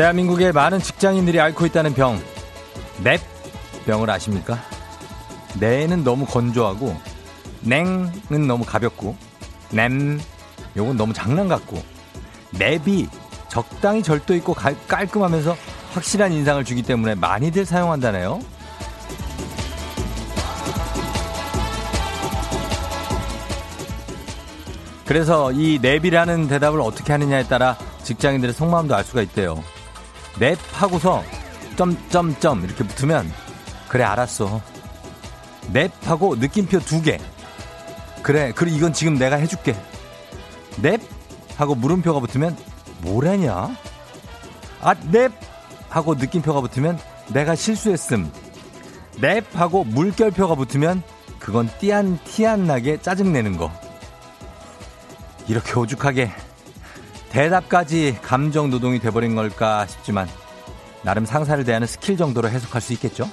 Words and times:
대한민국의 0.00 0.52
많은 0.52 0.78
직장인들이 0.78 1.38
앓고 1.38 1.66
있다는 1.66 1.92
병, 1.92 2.18
넵 3.04 3.20
병을 3.84 4.08
아십니까? 4.08 4.58
네는 5.58 6.04
너무 6.04 6.24
건조하고, 6.24 6.96
냉은 7.60 8.46
너무 8.46 8.64
가볍고, 8.64 9.14
냄, 9.70 10.18
요건 10.74 10.96
너무 10.96 11.12
장난 11.12 11.48
같고, 11.48 11.82
넵이 12.52 13.08
적당히 13.48 14.02
절도 14.02 14.34
있고 14.36 14.54
가, 14.54 14.72
깔끔하면서 14.88 15.54
확실한 15.92 16.32
인상을 16.32 16.64
주기 16.64 16.80
때문에 16.80 17.14
많이들 17.14 17.66
사용한다네요. 17.66 18.40
그래서 25.04 25.52
이 25.52 25.78
넵이라는 25.78 26.48
대답을 26.48 26.80
어떻게 26.80 27.12
하느냐에 27.12 27.44
따라 27.48 27.76
직장인들의 28.02 28.54
속마음도 28.54 28.94
알 28.94 29.04
수가 29.04 29.20
있대요. 29.20 29.62
넵 30.38 30.58
하고서 30.72 31.24
점점점 31.76 32.64
이렇게 32.64 32.84
붙으면 32.84 33.30
그래 33.88 34.04
알았어. 34.04 34.60
넵 35.72 35.90
하고 36.04 36.36
느낌표 36.36 36.80
두 36.80 37.02
개. 37.02 37.18
그래 38.22 38.52
그래 38.54 38.70
이건 38.70 38.92
지금 38.92 39.14
내가 39.18 39.36
해줄게. 39.36 39.74
넵 40.82 41.00
하고 41.56 41.74
물음표가 41.74 42.20
붙으면 42.20 42.56
뭐라냐? 43.00 43.76
아넵 44.80 45.32
하고 45.88 46.14
느낌표가 46.14 46.60
붙으면 46.60 46.98
내가 47.28 47.54
실수했음. 47.54 48.30
넵 49.20 49.44
하고 49.54 49.84
물결표가 49.84 50.54
붙으면 50.54 51.02
그건 51.38 51.68
티 51.78 52.46
안 52.46 52.53
티 52.53 52.59
안 52.59 52.66
나게 52.66 53.00
짜증내는 53.00 53.56
거. 53.56 53.70
이렇게 55.48 55.72
오죽하면 55.72 56.30
대답까지 57.30 58.18
감정 58.22 58.70
노동이 58.70 58.98
돼버린 58.98 59.34
걸까 59.34 59.86
싶지만 59.86 60.28
나름 61.02 61.24
상사를 61.24 61.62
대하는 61.64 61.86
스킬 61.86 62.16
정도로 62.16 62.48
해석할 62.48 62.80
수 62.80 62.92
있겠죠? 62.92 63.28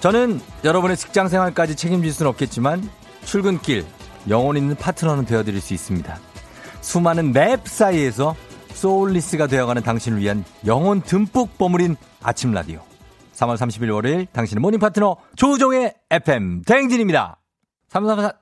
저는 0.00 0.40
여러분의 0.64 0.96
직장 0.96 1.28
생활까지 1.28 1.76
책임질 1.76 2.12
수는 2.12 2.30
없겠지만 2.30 2.88
출근길 3.24 3.84
영혼 4.28 4.56
있는 4.56 4.74
파트너는 4.74 5.26
되어드릴 5.26 5.60
수 5.60 5.74
있습니다. 5.74 6.18
수많은 6.80 7.32
랩 7.32 7.68
사이에서 7.68 8.34
soulless가 8.72 9.46
되어가는 9.46 9.82
당신을 9.82 10.20
위한 10.20 10.44
영혼 10.66 11.02
듬뿍 11.02 11.58
버무린 11.58 11.96
아침 12.22 12.52
라디오. 12.52 12.80
3월 13.34 13.56
30일 13.56 13.92
월요일 13.92 14.26
당신의 14.32 14.60
morning 14.60 14.80
파트너 14.80 15.16
조우종의 15.36 15.94
FM 16.10 16.62
대행진입니다. 16.62 17.38
334 17.88 18.39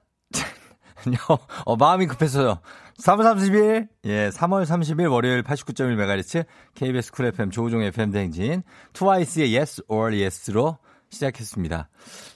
어, 1.65 1.77
마음이 1.77 2.07
급했어요. 2.07 2.61
3월 3.01 3.21
30일, 3.21 3.89
예, 4.05 4.29
3월 4.31 4.65
30일 4.65 5.11
월요일 5.11 5.43
89.1MHz 5.43 6.45
KBS 6.75 7.13
쿨 7.13 7.27
FM 7.27 7.51
조우종 7.51 7.83
FM 7.83 8.11
대행진 8.11 8.63
트와이스의 8.93 9.57
Yes 9.57 9.83
or 9.89 10.13
Yes로 10.13 10.79
시작했습니다. 11.11 11.89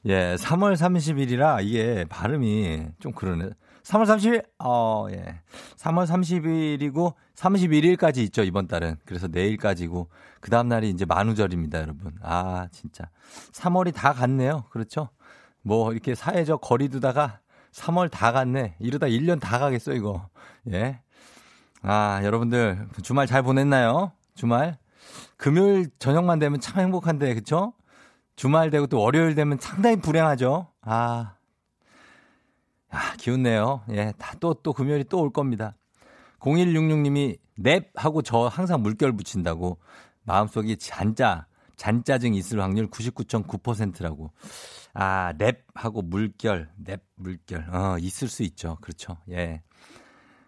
예, 0.06 0.36
3월 0.36 0.74
30일이라 0.74 1.64
이게 1.64 2.04
발음이 2.08 2.86
좀 3.00 3.12
그러네. 3.12 3.50
3월 3.82 4.04
30일, 4.04 4.44
어, 4.60 5.08
예. 5.10 5.40
3월 5.76 6.06
30일이고 6.06 7.14
31일까지 7.34 8.18
있죠, 8.18 8.42
이번 8.42 8.68
달은. 8.68 8.96
그래서 9.04 9.26
내일까지고, 9.26 10.08
그 10.40 10.50
다음날이 10.50 10.88
이제 10.90 11.04
만우절입니다, 11.04 11.80
여러분. 11.80 12.12
아, 12.22 12.68
진짜. 12.70 13.10
3월이 13.52 13.92
다 13.92 14.12
갔네요. 14.12 14.66
그렇죠? 14.70 15.08
뭐, 15.62 15.92
이렇게 15.92 16.14
사회적 16.14 16.60
거리 16.60 16.88
두다가 16.88 17.40
3월 17.72 18.10
다 18.10 18.32
갔네. 18.32 18.74
이러다 18.78 19.06
1년 19.06 19.40
다 19.40 19.58
가겠어, 19.58 19.92
이거. 19.92 20.28
예. 20.72 21.00
아, 21.82 22.20
여러분들, 22.22 22.86
주말 23.02 23.26
잘 23.26 23.42
보냈나요? 23.42 24.12
주말? 24.34 24.78
금요일 25.36 25.90
저녁만 25.98 26.38
되면 26.38 26.60
참 26.60 26.80
행복한데, 26.80 27.34
그쵸? 27.34 27.72
주말 28.36 28.70
되고 28.70 28.86
또 28.86 29.00
월요일 29.00 29.34
되면 29.34 29.58
상당히 29.60 29.96
불행하죠? 29.96 30.68
아, 30.82 31.34
아, 32.90 33.14
기운내요. 33.18 33.82
예, 33.90 34.12
다 34.18 34.34
또, 34.40 34.54
또 34.54 34.72
금요일이 34.72 35.04
또 35.04 35.18
올 35.18 35.32
겁니다. 35.32 35.74
0166님이 36.40 37.38
넵 37.56 37.90
하고 37.94 38.22
저 38.22 38.46
항상 38.48 38.82
물결 38.82 39.12
붙인다고 39.12 39.78
마음속에 40.24 40.76
잔짜, 40.76 41.46
잔짜증 41.76 42.34
있을 42.34 42.60
확률 42.60 42.88
99.9%라고. 42.88 44.30
아, 44.94 45.32
넵 45.38 45.64
하고 45.74 46.02
물결, 46.02 46.70
넵 46.76 47.00
물결. 47.16 47.74
어, 47.74 47.98
있을 47.98 48.28
수 48.28 48.42
있죠. 48.42 48.76
그렇죠. 48.80 49.16
예. 49.30 49.62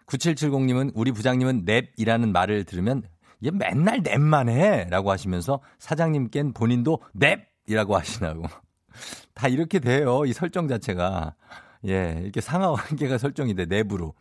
9770님은 0.07 0.91
우리 0.93 1.11
부장님은 1.11 1.65
넵이라는 1.65 2.31
말을 2.31 2.63
들으면 2.65 3.03
얘 3.43 3.51
맨날 3.51 4.01
넵만 4.01 4.49
해 4.49 4.85
라고 4.89 5.11
하시면서 5.11 5.61
사장님께는 5.79 6.53
본인도 6.53 7.01
넵이라고 7.13 7.97
하시나고. 7.97 8.43
다 9.33 9.47
이렇게 9.47 9.79
돼요. 9.79 10.25
이 10.25 10.33
설정 10.33 10.67
자체가. 10.67 11.35
예, 11.87 12.19
이렇게 12.21 12.41
상하 12.41 12.71
관계가 12.71 13.17
설정이 13.17 13.55
돼, 13.55 13.65
내부로. 13.65 14.13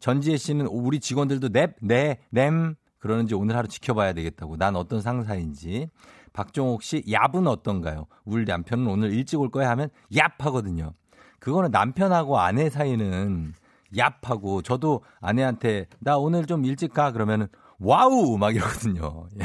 전지혜 0.00 0.36
씨는 0.36 0.66
우리 0.66 1.00
직원들도 1.00 1.50
넵, 1.50 1.74
네, 1.80 2.18
램 2.30 2.74
그러는지 2.98 3.34
오늘 3.34 3.56
하루 3.56 3.68
지켜봐야 3.68 4.12
되겠다고. 4.12 4.56
난 4.56 4.76
어떤 4.76 5.00
상사인지. 5.00 5.88
박종옥 6.32 6.82
씨, 6.82 7.02
얍은 7.02 7.46
어떤가요? 7.48 8.06
우리 8.24 8.44
남편은 8.44 8.86
오늘 8.86 9.12
일찍 9.12 9.40
올 9.40 9.50
거야 9.50 9.70
하면 9.70 9.90
얍 10.12 10.38
하거든요. 10.38 10.92
그거는 11.40 11.70
남편하고 11.70 12.38
아내 12.38 12.68
사이는 12.70 13.52
얍 13.94 14.14
하고 14.24 14.62
저도 14.62 15.02
아내한테 15.20 15.86
나 16.00 16.18
오늘 16.18 16.46
좀 16.46 16.64
일찍 16.64 16.92
가 16.92 17.12
그러면은 17.12 17.46
wow 17.78 18.36
막 18.38 18.54
이러거든요. 18.54 19.28
예. 19.40 19.44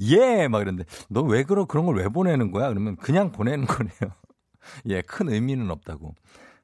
예, 0.00 0.48
막 0.48 0.60
이러는데 0.62 0.84
너 1.08 1.22
왜 1.22 1.42
그러 1.44 1.64
그런 1.66 1.86
걸 1.86 1.96
왜 1.96 2.08
보내는 2.08 2.50
거야? 2.50 2.68
그러면 2.68 2.96
그냥 2.96 3.32
보내는 3.32 3.66
거네요. 3.66 4.12
예, 4.88 5.02
큰 5.02 5.28
의미는 5.28 5.70
없다고. 5.70 6.14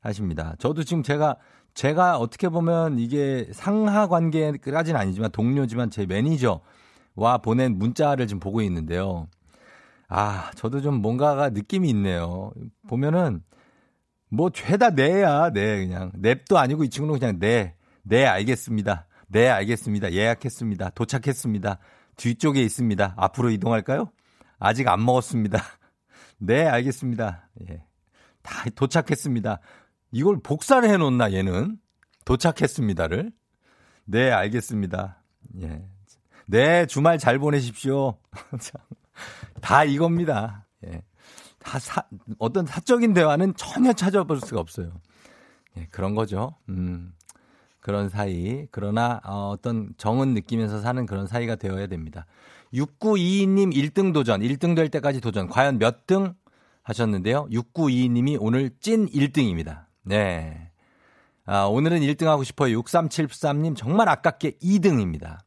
하십니다. 0.03 0.55
저도 0.59 0.83
지금 0.83 1.03
제가 1.03 1.37
제가 1.75 2.17
어떻게 2.17 2.49
보면 2.49 2.99
이게 2.99 3.47
상하 3.53 4.09
관계까지는 4.09 4.99
아니지만 4.99 5.31
동료지만 5.31 5.91
제 5.91 6.07
매니저 6.07 6.61
와 7.21 7.37
보낸 7.37 7.79
문자를 7.79 8.27
지금 8.27 8.41
보고 8.41 8.63
있는데요. 8.63 9.29
아, 10.09 10.51
저도 10.57 10.81
좀 10.81 11.03
뭔가가 11.03 11.51
느낌이 11.51 11.91
있네요. 11.91 12.51
보면은 12.89 13.43
뭐 14.31 14.49
죄다 14.49 14.89
내야, 14.89 15.51
네, 15.51 15.85
그냥. 15.85 16.13
냅도 16.15 16.57
아니고 16.57 16.83
이 16.85 16.89
친구는 16.89 17.21
그냥 17.21 17.39
네, 17.39 17.75
네, 18.05 18.25
알겠습니다. 18.25 19.07
네, 19.29 19.51
알겠습니다. 19.51 20.15
예약했습니다. 20.15 20.91
도착했습니다. 20.91 21.79
뒤쪽에 22.17 22.63
있습니다. 22.63 23.13
앞으로 23.19 23.51
이동할까요? 23.51 24.11
아직 24.59 24.89
안 24.89 25.05
먹었습니다. 25.05 25.59
네, 26.39 26.67
알겠습니다. 26.67 27.51
예. 27.69 27.85
다 28.41 28.65
도착했습니다. 28.75 29.61
이걸 30.13 30.41
복사를 30.43 30.89
해놓나 30.89 31.35
얘는 31.35 31.77
도착했습니다를. 32.25 33.31
네, 34.07 34.31
알겠습니다. 34.31 35.23
예. 35.61 35.90
네, 36.51 36.85
주말 36.87 37.17
잘 37.19 37.39
보내십시오. 37.39 38.17
다 39.63 39.85
이겁니다. 39.85 40.67
예. 40.85 41.03
다 41.61 41.79
사, 41.79 42.03
어떤 42.39 42.67
사적인 42.67 43.15
대화는 43.15 43.55
전혀 43.57 43.93
찾아볼 43.93 44.41
수가 44.41 44.61
없어요. 44.61 44.91
예, 45.77 45.87
그런 45.93 46.17
거죠. 46.17 46.57
음, 46.69 47.13
그런 47.79 48.09
사이. 48.09 48.67
그러나 48.73 49.21
어, 49.25 49.51
어떤 49.51 49.95
정은 49.97 50.35
느끼면서 50.35 50.81
사는 50.81 51.07
그런 51.07 51.29
사이가 51.29 51.55
되어야 51.55 51.87
됩니다. 51.87 52.27
6922님 52.75 53.73
1등 53.73 54.13
도전, 54.13 54.41
1등 54.41 54.75
될 54.75 54.89
때까지 54.89 55.21
도전. 55.21 55.49
과연 55.49 55.79
몇 55.79 56.07
등 56.07 56.35
하셨는데요. 56.83 57.47
6922님이 57.53 58.39
오늘 58.41 58.71
찐 58.81 59.07
1등입니다. 59.07 59.85
네. 60.03 60.73
아, 61.47 61.65
오늘은 61.65 62.01
1등 62.01 62.25
하고 62.25 62.43
싶어요. 62.43 62.81
6373님 62.81 63.77
정말 63.77 64.09
아깝게 64.09 64.53
2등입니다. 64.63 65.39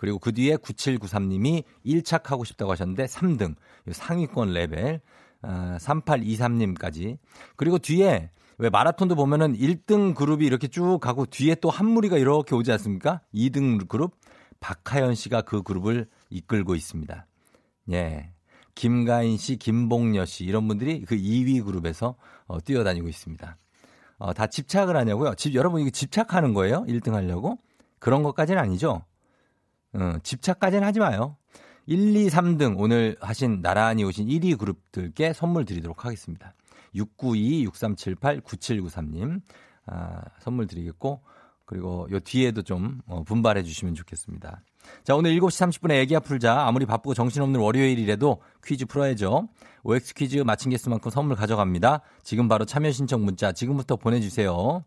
그리고 0.00 0.18
그 0.18 0.32
뒤에 0.32 0.56
9793님이 0.56 1.62
1착 1.84 2.28
하고 2.28 2.44
싶다고 2.44 2.72
하셨는데 2.72 3.04
3등. 3.04 3.54
상위권 3.92 4.54
레벨. 4.54 5.02
아, 5.42 5.76
3823님까지. 5.78 7.18
그리고 7.56 7.78
뒤에 7.78 8.30
왜 8.56 8.70
마라톤도 8.70 9.14
보면은 9.14 9.54
1등 9.54 10.14
그룹이 10.14 10.46
이렇게 10.46 10.68
쭉 10.68 11.00
가고 11.02 11.26
뒤에 11.26 11.54
또 11.56 11.68
한 11.68 11.84
무리가 11.84 12.16
이렇게 12.16 12.54
오지 12.54 12.72
않습니까? 12.72 13.20
2등 13.34 13.88
그룹. 13.88 14.16
박하연 14.60 15.14
씨가 15.14 15.42
그 15.42 15.62
그룹을 15.62 16.08
이끌고 16.30 16.74
있습니다. 16.76 17.26
예. 17.92 18.32
김가인 18.74 19.36
씨, 19.36 19.56
김봉녀 19.56 20.24
씨 20.24 20.44
이런 20.44 20.66
분들이 20.66 21.04
그 21.04 21.14
2위 21.14 21.62
그룹에서 21.62 22.14
어, 22.46 22.58
뛰어다니고 22.58 23.06
있습니다. 23.06 23.58
어, 24.16 24.32
다 24.32 24.46
집착을 24.46 24.96
하냐고요? 24.96 25.34
집, 25.34 25.54
여러분 25.54 25.82
이거 25.82 25.90
집착하는 25.90 26.54
거예요? 26.54 26.86
1등 26.88 27.12
하려고? 27.12 27.58
그런 27.98 28.22
것까지는 28.22 28.62
아니죠? 28.62 29.02
어, 29.94 30.18
집착까지는 30.22 30.86
하지 30.86 31.00
마요. 31.00 31.36
1, 31.86 32.14
2, 32.16 32.28
3등 32.28 32.74
오늘 32.78 33.16
하신 33.20 33.62
나란히 33.62 34.04
오신 34.04 34.28
1위 34.28 34.58
그룹들께 34.58 35.32
선물 35.32 35.64
드리도록 35.64 36.04
하겠습니다. 36.04 36.52
692-6378-9793님 36.94 39.40
아, 39.86 40.20
선물 40.40 40.66
드리겠고 40.66 41.22
그리고 41.64 42.06
요 42.10 42.20
뒤에도 42.20 42.62
좀 42.62 43.00
어, 43.06 43.22
분발해 43.22 43.62
주시면 43.62 43.94
좋겠습니다. 43.94 44.60
자, 45.04 45.14
오늘 45.14 45.38
7시 45.38 45.80
30분에 45.80 45.92
애기야 46.02 46.20
풀자. 46.20 46.66
아무리 46.66 46.84
바쁘고 46.84 47.14
정신없는 47.14 47.60
월요일이라도 47.60 48.42
퀴즈 48.64 48.86
풀어야죠. 48.86 49.48
OX 49.84 50.14
퀴즈 50.14 50.38
마친 50.38 50.70
개수만큼 50.70 51.10
선물 51.10 51.36
가져갑니다. 51.36 52.00
지금 52.22 52.48
바로 52.48 52.64
참여 52.64 52.90
신청 52.90 53.24
문자 53.24 53.52
지금부터 53.52 53.96
보내주세요. 53.96 54.84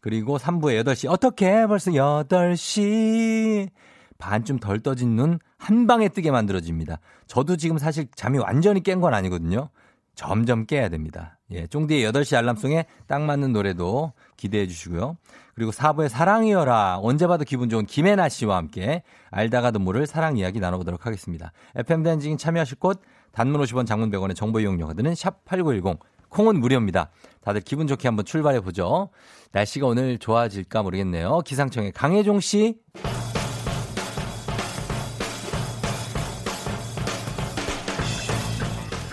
그리고 0.00 0.38
3부에 0.38 0.84
8시. 0.84 1.10
어떻게 1.10 1.66
벌써 1.66 1.92
8시. 1.92 3.70
반쯤 4.18 4.58
덜 4.58 4.80
떠진 4.80 5.16
눈 5.16 5.38
한 5.58 5.86
방에 5.86 6.08
뜨게 6.08 6.30
만들어집니다. 6.30 6.98
저도 7.26 7.56
지금 7.56 7.78
사실 7.78 8.06
잠이 8.14 8.38
완전히 8.38 8.82
깬 8.82 9.00
건 9.00 9.12
아니거든요. 9.14 9.68
점점 10.14 10.66
깨야 10.66 10.88
됩니다. 10.88 11.38
예, 11.50 11.66
쫑디의 11.66 12.10
8시 12.10 12.36
알람송에 12.36 12.86
딱 13.06 13.22
맞는 13.22 13.52
노래도 13.52 14.12
기대해 14.36 14.66
주시고요. 14.66 15.16
그리고 15.54 15.70
4부의 15.70 16.08
사랑이여라. 16.08 16.98
언제 17.02 17.26
봐도 17.26 17.44
기분 17.44 17.68
좋은 17.68 17.86
김혜나 17.86 18.28
씨와 18.28 18.56
함께 18.56 19.02
알다가도 19.30 19.78
모를 19.78 20.06
사랑 20.06 20.36
이야기 20.36 20.58
나눠보도록 20.58 21.06
하겠습니다. 21.06 21.52
FM 21.76 22.02
댄징 22.02 22.36
참여하실 22.36 22.78
곳 22.78 23.00
단문 23.32 23.60
50원 23.62 23.86
장문 23.86 24.10
100원의 24.10 24.34
정보 24.34 24.58
이용료가 24.60 24.94
드는 24.94 25.14
샵 25.14 25.44
8910 25.44 25.98
콩은 26.30 26.58
무료입니다. 26.60 27.10
다들 27.42 27.60
기분 27.60 27.86
좋게 27.86 28.08
한번 28.08 28.24
출발해 28.24 28.60
보죠. 28.60 29.10
날씨가 29.52 29.86
오늘 29.86 30.18
좋아질까 30.18 30.82
모르겠네요. 30.82 31.40
기상청의 31.44 31.92
강혜종 31.92 32.40
씨. 32.40 32.80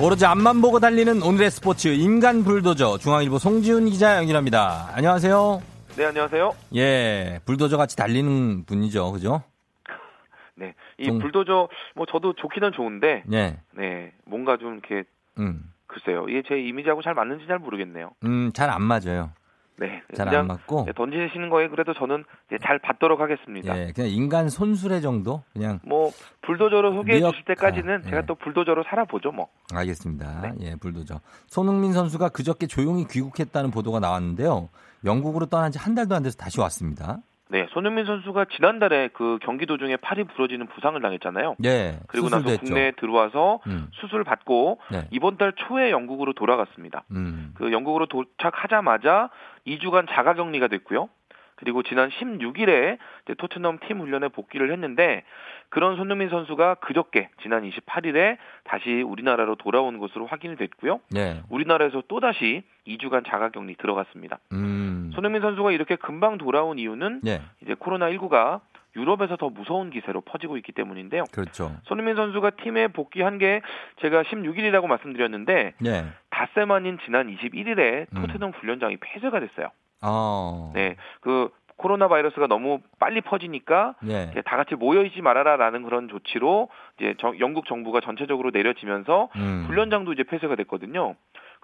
오로지 0.01 0.25
앞만 0.25 0.62
보고 0.62 0.80
달리는 0.80 1.21
오늘의 1.24 1.50
스포츠 1.51 1.88
인간 1.88 2.44
불도저 2.44 2.97
중앙일보 2.97 3.38
송지훈 3.39 3.86
기자 3.86 4.18
연결합니다. 4.18 4.89
안녕하세요. 4.94 5.62
네, 5.95 6.06
안녕하세요. 6.06 6.51
예, 6.75 7.39
불도저 7.45 7.77
같이 7.77 7.95
달리는 7.95 8.65
분이죠, 8.65 9.12
그죠? 9.13 9.42
네, 10.56 10.75
이 10.97 11.07
동... 11.07 11.19
불도저 11.19 11.69
뭐 11.95 12.06
저도 12.12 12.33
좋기는 12.33 12.74
좋은데, 12.74 13.24
네, 13.25 13.57
네, 13.71 14.12
뭔가 14.25 14.57
좀 14.57 14.74
이렇게, 14.74 15.07
음, 15.39 15.71
글쎄요, 15.88 16.27
이게 16.27 16.44
제 16.45 16.59
이미지하고 16.59 17.01
잘 17.01 17.13
맞는지 17.13 17.47
잘 17.47 17.59
모르겠네요. 17.59 18.12
음, 18.25 18.51
잘 18.53 18.69
안 18.69 18.81
맞아요. 18.81 19.31
네, 19.77 20.01
잘안 20.16 20.48
맞고 20.48 20.88
던지시는 20.95 21.50
거에 21.50 21.68
그래도 21.68 21.94
저는 21.94 22.24
잘 22.62 22.80
받도록 22.80 23.19
하겠습니다. 23.19 23.77
예, 23.77 23.92
그냥 23.94 24.10
인간 24.10 24.50
손수레 24.50 25.01
정도 25.01 25.44
그냥 25.54 25.80
뭐 25.86 26.12
불도저로 26.42 26.94
소개해 26.94 27.19
미역... 27.19 27.31
주실 27.31 27.45
때까지는 27.45 27.95
아, 28.06 28.10
제가 28.10 28.22
또 28.25 28.36
불도저로 28.36 28.83
살아보죠 28.83 29.31
뭐. 29.31 29.48
알겠습니다. 29.74 30.42
네. 30.42 30.54
예, 30.62 30.75
불도저. 30.75 31.19
손흥민 31.48 31.94
선수가 31.94 32.30
그저께 32.30 32.68
조용히 32.68 33.06
귀국했다는 33.07 33.72
보도가 33.72 34.00
나왔는데요. 34.00 34.69
영국으로 35.04 35.45
떠난 35.48 35.72
지 35.72 35.80
한 35.80 35.94
달도 35.94 36.16
안 36.16 36.24
돼서 36.24 36.36
다시 36.38 36.60
왔습니다. 36.60 37.18
네, 37.48 37.68
손흥민 37.74 38.06
선수가 38.06 38.45
지난달에 38.56 39.10
그 39.13 39.38
경기 39.44 39.68
도중에 39.68 39.98
팔이 39.98 40.24
부러지는 40.24 40.66
부상을 40.66 41.00
당했잖아요. 41.00 41.56
네. 41.60 42.00
그리고 42.07 42.28
나서 42.28 42.44
됐죠. 42.44 42.66
국내에 42.66 42.94
들어와서 43.00 43.60
음. 43.68 43.88
수술 43.92 44.24
받고 44.24 44.80
네. 44.92 45.07
이번 45.12 45.38
달 45.38 45.54
초에 45.56 45.92
영국으로 45.92 46.33
돌아갔습니다. 46.33 47.04
음. 47.12 47.54
그 47.56 47.71
영국으로 47.71 48.07
도착하자마자 48.07 49.30
2주간 49.68 50.08
자가 50.10 50.34
격리가 50.34 50.68
됐고요. 50.68 51.10
그리고 51.56 51.84
지난 51.84 52.10
16일에 52.10 52.98
토트넘 53.38 53.80
팀 53.88 54.00
훈련에 54.02 54.28
복귀를 54.30 54.72
했는데 54.72 55.24
그런 55.70 55.96
손흥민 55.96 56.30
선수가 56.30 56.76
그저께 56.76 57.30
지난 57.42 57.70
28일에 57.70 58.38
다시 58.66 59.02
우리나라로 59.02 59.56
돌아온 59.56 60.00
것으로 60.00 60.26
확인이 60.26 60.58
됐고요. 60.58 61.00
네. 61.12 61.42
우리나라에서 61.50 62.04
또 62.08 62.20
다시 62.20 62.64
2주간 62.88 63.26
자가격리 63.26 63.76
들어갔습니다. 63.78 64.40
음. 64.52 65.12
손흥민 65.16 65.42
선수가 65.42 65.72
이렇게 65.72 65.96
금방 65.96 66.38
돌아온 66.38 66.78
이유는 66.78 67.22
네. 67.24 67.42
이제 67.62 67.74
코로나 67.74 68.10
19가 68.10 68.60
유럽에서 68.95 69.36
더 69.36 69.50
무서운 69.50 69.89
기세로 69.89 70.21
퍼지고 70.21 70.57
있기 70.57 70.71
때문인데요. 70.71 71.24
그렇죠. 71.31 71.75
손흥민 71.83 72.15
선수가 72.15 72.51
팀에 72.62 72.88
복귀한 72.88 73.38
게 73.38 73.62
제가 74.01 74.24
16일이라고 74.24 74.88
말씀드렸는데 74.88 75.74
네. 75.80 76.06
닷새 76.30 76.65
만인 76.65 76.97
지난 77.06 77.27
21일에 77.27 78.07
토트넘 78.15 78.50
음. 78.50 78.53
훈련장이 78.59 78.97
폐쇄가 78.97 79.39
됐어요. 79.39 79.69
어. 80.01 80.71
네, 80.74 80.95
그 81.21 81.50
코로나 81.77 82.07
바이러스가 82.07 82.48
너무 82.48 82.80
빨리 83.00 83.22
퍼지니까 83.22 83.95
네. 84.01 84.31
다 84.45 84.57
같이 84.57 84.75
모여 84.75 85.04
있지 85.04 85.22
말아라라는 85.22 85.83
그런 85.83 86.07
조치로 86.07 86.69
이제 87.00 87.16
정, 87.19 87.38
영국 87.39 87.66
정부가 87.68 88.00
전체적으로 88.00 88.51
내려지면서 88.51 89.30
음. 89.36 89.66
훈련장도 89.68 90.13
이제 90.13 90.24
폐쇄가 90.24 90.56
됐거든요. 90.56 91.16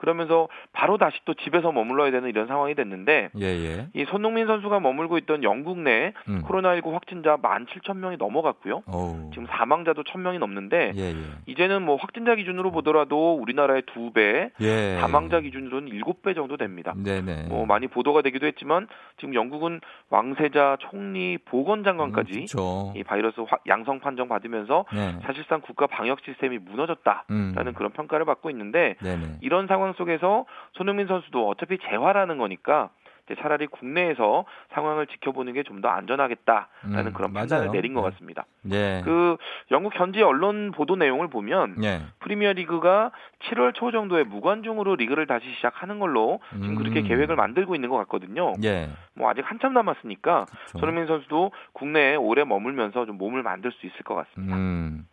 그러면서 0.02 0.48
바로 0.74 0.98
다시 0.98 1.18
또 1.26 1.36
집에서 1.36 1.72
머물러야 1.72 2.10
되는 2.10 2.28
이런 2.28 2.48
상황이 2.48 2.74
됐는데 2.74 3.30
예, 3.40 3.46
예. 3.46 3.88
이 3.94 4.04
손흥민 4.06 4.48
선수가 4.48 4.80
머물고 4.80 5.20
있던 5.20 5.44
영국 5.44 5.78
내 5.78 6.14
음. 6.28 6.42
코로나19 6.42 6.92
확진자 6.92 7.38
17,000명이 7.38 8.18
넘어갔고요. 8.18 8.82
오. 8.88 9.30
지금 9.32 9.46
사망자도 9.46 10.04
1,000명이 10.04 10.40
넘는데 10.40 10.94
예, 10.96 11.02
예. 11.02 11.16
이제는 11.46 11.84
뭐 11.84 11.98
확진자 11.98 12.34
기준으로 12.34 12.72
보더라도 12.72 13.36
우리나라의 13.36 13.84
2배, 13.84 14.52
예. 14.60 14.98
사망자 15.00 15.40
기준으로는 15.40 15.92
7배 15.92 16.34
정도 16.34 16.58
됩니다. 16.58 16.96
네네. 16.98 17.44
뭐 17.50 17.68
많이 17.68 17.88
보도가 17.88 18.24
되기도 18.24 18.48
했지만 18.48 18.88
지금 19.18 19.36
영국은 19.36 19.82
왕세자, 20.12 20.78
총리, 20.82 21.38
보건장관까지 21.38 22.32
음, 22.32 22.36
그렇죠. 22.36 22.94
이 22.96 23.04
바이러스 23.04 23.38
양성 23.68 24.02
판정 24.02 24.28
받으면서 24.28 24.86
네. 24.94 25.18
사실상 25.24 25.62
국가 25.62 25.88
방역 25.88 26.20
시스템이 26.20 26.60
무너졌다라는 26.60 27.24
음. 27.32 27.74
그런 27.74 27.92
평가를 27.92 28.26
받고 28.26 28.50
있는데 28.52 28.96
네네. 29.02 29.38
이런 29.42 29.68
상황 29.68 29.94
속에서 29.94 30.46
손흥민 30.74 31.08
선수도 31.08 31.48
어차피 31.48 31.78
재활하는 31.90 32.38
거니까 32.38 32.90
차라리 33.36 33.68
국내에서 33.68 34.46
상황을 34.74 35.08
지켜보는 35.08 35.54
게 35.54 35.64
좀 35.64 35.82
더 35.82 35.88
안전하겠다라는 35.90 37.08
음, 37.08 37.14
그런 37.14 37.34
판단을 37.34 37.66
맞아요. 37.66 37.72
내린 37.72 37.94
것 37.94 38.02
네. 38.04 38.10
같습니다. 38.12 38.46
네. 38.62 39.02
그 39.04 39.38
영국 39.72 39.94
현지 39.96 40.22
언론 40.22 40.72
보도 40.72 40.96
내용을 40.96 41.28
보면 41.28 41.76
네. 41.78 42.02
프리미어 42.20 42.54
리그가 42.54 43.12
7월 43.50 43.74
초 43.74 43.92
정도에 43.92 44.24
무관중으로 44.24 44.96
리그를 44.96 45.26
다시 45.28 45.46
시작하는 45.56 46.00
걸로 46.00 46.40
지금 46.52 46.76
그렇게 46.76 47.00
음. 47.02 47.08
계획을 47.08 47.36
만들고 47.36 47.74
있는 47.76 47.90
것 47.90 47.98
같거든요. 47.98 48.54
예. 48.64 48.90
뭐 49.16 49.30
아직 49.30 49.42
한참 49.50 49.74
남았으니까 49.74 50.46
그렇죠. 50.46 50.78
손흥민 50.80 51.08
선수도 51.08 51.52
국내에 51.74 52.16
오래 52.16 52.44
머물면서 52.44 53.06
좀 53.06 53.18
몸을 53.18 53.42
만들 53.44 53.72
수 53.72 53.86
있을 53.86 54.04
것 54.04 54.16
같습니다. 54.16 54.56
음. 54.56 55.06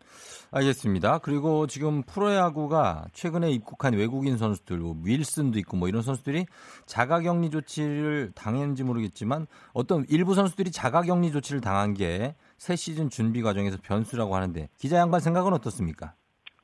알겠습니다. 0.51 1.19
그리고 1.19 1.67
지금 1.67 2.03
프로야구가 2.03 3.07
최근에 3.13 3.51
입국한 3.51 3.95
외국인 3.95 4.39
선수들, 4.39 4.79
뭐 4.79 4.97
윌슨도 5.05 5.59
있고 5.61 5.77
뭐 5.77 5.89
이런 5.89 6.03
선수들이 6.03 6.47
자가격리 6.87 7.51
조치를 7.51 8.33
당했는지 8.35 8.83
모르겠지만 8.83 9.47
어떤 9.73 10.07
일부 10.09 10.35
선수들이 10.35 10.71
자가격리 10.71 11.33
조치를 11.33 11.61
당한 11.61 11.95
게 11.95 12.35
새 12.59 12.75
시즌 12.75 13.09
준비 13.09 13.41
과정에서 13.41 13.79
변수라고 13.83 14.35
하는데 14.35 14.69
기자 14.77 14.99
양반 14.99 15.21
생각은 15.21 15.53
어떻습니까? 15.53 16.15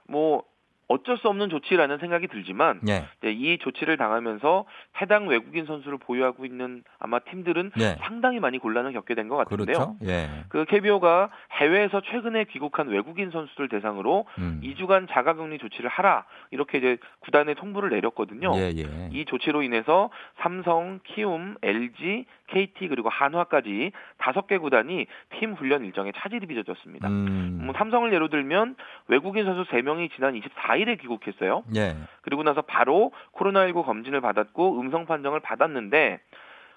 뭐 0.08 0.42
어쩔 0.88 1.16
수 1.18 1.28
없는 1.28 1.48
조치라는 1.48 1.98
생각이 1.98 2.28
들지만 2.28 2.80
네. 2.82 3.04
이제 3.18 3.32
이 3.32 3.58
조치를 3.58 3.96
당하면서 3.96 4.64
해당 5.00 5.26
외국인 5.28 5.64
선수를 5.66 5.98
보유하고 5.98 6.44
있는 6.44 6.82
아마 6.98 7.18
팀들은 7.20 7.72
네. 7.76 7.96
상당히 8.02 8.40
많이 8.40 8.58
곤란을 8.58 8.92
겪게 8.92 9.14
된 9.14 9.28
것 9.28 9.36
같은데요. 9.36 9.64
그렇죠. 9.64 9.96
예. 10.04 10.28
그 10.50 10.66
KBO가 10.66 11.30
해외에서 11.52 12.02
최근에 12.02 12.44
귀국한 12.44 12.88
외국인 12.88 13.30
선수들 13.30 13.68
대상으로 13.70 14.26
음. 14.38 14.60
2주간 14.62 15.08
자가격리 15.10 15.58
조치를 15.58 15.88
하라 15.88 16.24
이렇게 16.50 16.78
이제 16.78 16.98
구단에 17.20 17.54
통보를 17.54 17.88
내렸거든요. 17.90 18.52
예, 18.56 18.70
예. 18.76 19.08
이 19.12 19.24
조치로 19.24 19.62
인해서 19.62 20.10
삼성, 20.40 21.00
키움, 21.04 21.56
LG, 21.62 22.26
KT 22.54 22.88
그리고 22.88 23.08
한화까지 23.08 23.90
다섯 24.18 24.46
개 24.46 24.58
구단이 24.58 25.06
팀 25.38 25.54
훈련 25.54 25.84
일정에 25.84 26.12
차질이 26.16 26.46
빚어졌습니다. 26.46 27.08
음. 27.08 27.62
뭐 27.64 27.74
삼성을 27.76 28.12
예로 28.12 28.28
들면 28.28 28.76
외국인 29.08 29.44
선수 29.44 29.68
3명이 29.70 30.12
지난 30.14 30.34
24일에 30.34 31.00
귀국했어요. 31.00 31.64
예. 31.74 31.96
그리고 32.22 32.42
나서 32.42 32.62
바로 32.62 33.12
코로나19 33.32 33.84
검진을 33.84 34.20
받았고 34.20 34.80
음성 34.80 35.06
판정을 35.06 35.40
받았는데 35.40 36.20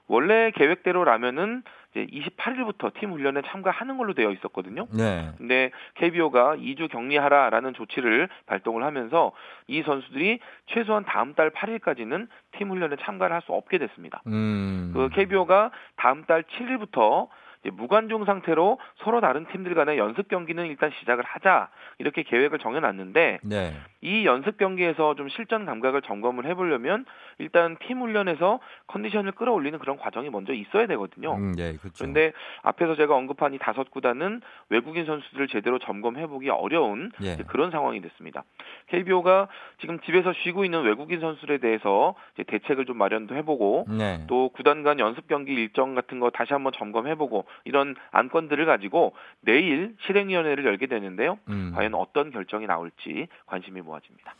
원래 0.07 0.51
계획대로라면은 0.51 1.63
이제 1.91 2.05
28일부터 2.05 2.93
팀 2.99 3.11
훈련에 3.11 3.41
참가하는 3.47 3.97
걸로 3.97 4.13
되어 4.13 4.31
있었거든요. 4.31 4.87
네. 4.91 5.31
근데 5.37 5.71
KBO가 5.95 6.57
2주 6.57 6.89
격리하라라는 6.91 7.73
조치를 7.73 8.29
발동을 8.45 8.83
하면서 8.83 9.31
이 9.67 9.81
선수들이 9.83 10.39
최소한 10.67 11.05
다음 11.05 11.33
달 11.33 11.49
8일까지는 11.51 12.27
팀 12.57 12.69
훈련에 12.69 12.97
참가를 13.01 13.33
할 13.35 13.41
수 13.47 13.53
없게 13.53 13.77
됐습니다. 13.77 14.21
음. 14.27 14.91
그 14.93 15.09
KBO가 15.09 15.71
다음 15.95 16.25
달 16.25 16.43
7일부터 16.43 17.27
무관중 17.71 18.25
상태로 18.25 18.79
서로 19.03 19.21
다른 19.21 19.45
팀들 19.47 19.75
간의 19.75 19.97
연습 19.97 20.27
경기는 20.27 20.65
일단 20.65 20.91
시작을 20.99 21.23
하자 21.23 21.69
이렇게 21.99 22.23
계획을 22.23 22.59
정해놨는데 22.59 23.39
네. 23.43 23.73
이 24.01 24.25
연습 24.25 24.57
경기에서 24.57 25.15
좀 25.15 25.27
실전 25.29 25.65
감각을 25.65 26.01
점검을 26.01 26.45
해보려면 26.45 27.05
일단 27.39 27.77
팀 27.85 28.01
훈련에서 28.01 28.59
컨디션을 28.87 29.31
끌어올리는 29.33 29.77
그런 29.79 29.97
과정이 29.97 30.29
먼저 30.29 30.53
있어야 30.53 30.87
되거든요. 30.87 31.33
음, 31.35 31.53
네, 31.53 31.75
그렇죠. 31.77 31.95
그런데 31.97 32.31
앞에서 32.61 32.95
제가 32.95 33.15
언급한 33.15 33.53
이 33.53 33.57
다섯 33.57 33.89
구단은 33.89 34.41
외국인 34.69 35.05
선수들을 35.05 35.47
제대로 35.47 35.79
점검해보기 35.79 36.49
어려운 36.49 37.11
예. 37.21 37.37
그런 37.47 37.71
상황이 37.71 38.01
됐습니다. 38.01 38.43
KBO가 38.87 39.47
지금 39.79 39.99
집에서 40.01 40.33
쉬고 40.33 40.63
있는 40.63 40.83
외국인 40.83 41.19
선수들에 41.19 41.57
대해서 41.57 42.15
대책을 42.45 42.85
좀 42.85 42.97
마련도 42.97 43.35
해보고 43.35 43.85
네. 43.89 44.23
또 44.27 44.49
구단 44.49 44.83
간 44.83 44.99
연습 44.99 45.27
경기 45.27 45.53
일정 45.53 45.95
같은 45.95 46.19
거 46.19 46.29
다시 46.29 46.53
한번 46.53 46.71
점검해보고 46.73 47.45
이런 47.65 47.95
안건들을 48.11 48.65
가지고 48.65 49.13
내일 49.41 49.95
실행위원회를 50.05 50.65
열게 50.65 50.87
되는데요. 50.87 51.39
음. 51.49 51.71
과연 51.75 51.93
어떤 51.95 52.31
결정이 52.31 52.65
나올지 52.67 53.27
관심이 53.45 53.81
모아집니다. 53.81 54.35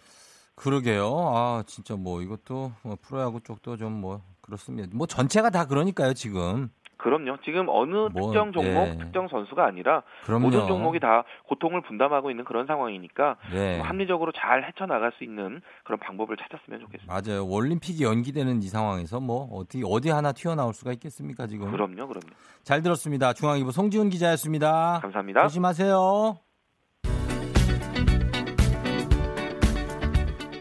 그러게요. 0.56 1.06
아, 1.36 1.64
진짜 1.68 1.96
뭐 1.96 2.22
이것도 2.22 2.72
뭐 2.84 2.98
프로야구 3.02 3.42
쪽도 3.42 3.78
좀 3.78 3.92
뭐 3.94 4.22
그렇습니다. 4.42 4.88
뭐 4.94 5.06
전체가 5.08 5.50
다 5.50 5.66
그러니까요, 5.68 6.14
지금. 6.14 6.70
그럼요. 6.98 7.38
지금 7.44 7.68
어느 7.70 8.10
뭐, 8.12 8.32
특정 8.32 8.51
종목, 8.51 8.88
예. 8.88 8.98
특정 8.98 9.27
선수가 9.27 9.66
아니라 9.66 10.04
그럼요. 10.25 10.46
모든 10.46 10.68
종목이 10.68 11.00
다 11.00 11.24
고통을 11.48 11.82
분담하고 11.82 12.32
있는 12.32 12.44
그런 12.44 12.66
상황이니까 12.66 13.38
네. 13.54 13.77
뭐 13.77 13.86
합리적으로 13.86 14.32
잘 14.32 14.63
헤쳐나갈 14.63 15.12
수 15.18 15.24
있는 15.24 15.62
그런 15.84 16.00
방법을 16.00 16.38
찾았으면 16.38 16.80
좋겠습니다. 16.82 17.13
맞아요. 17.13 17.46
올림픽이 17.46 18.04
연기되는 18.04 18.62
이 18.63 18.68
상황에서 18.68 19.20
뭐 19.20 19.48
어떻게 19.54 19.84
어디 19.86 20.10
하나 20.10 20.32
튀어나올 20.32 20.74
수가 20.74 20.92
있겠습니까, 20.94 21.48
지금? 21.48 21.72
그럼요, 21.72 22.08
그럼요. 22.08 22.34
잘 22.63 22.82
들었습니다. 22.82 23.34
중앙일보 23.34 23.72
송지훈 23.72 24.10
기자였습니다. 24.10 25.00
감사합니다. 25.01 25.44
조심하세요. 25.44 26.38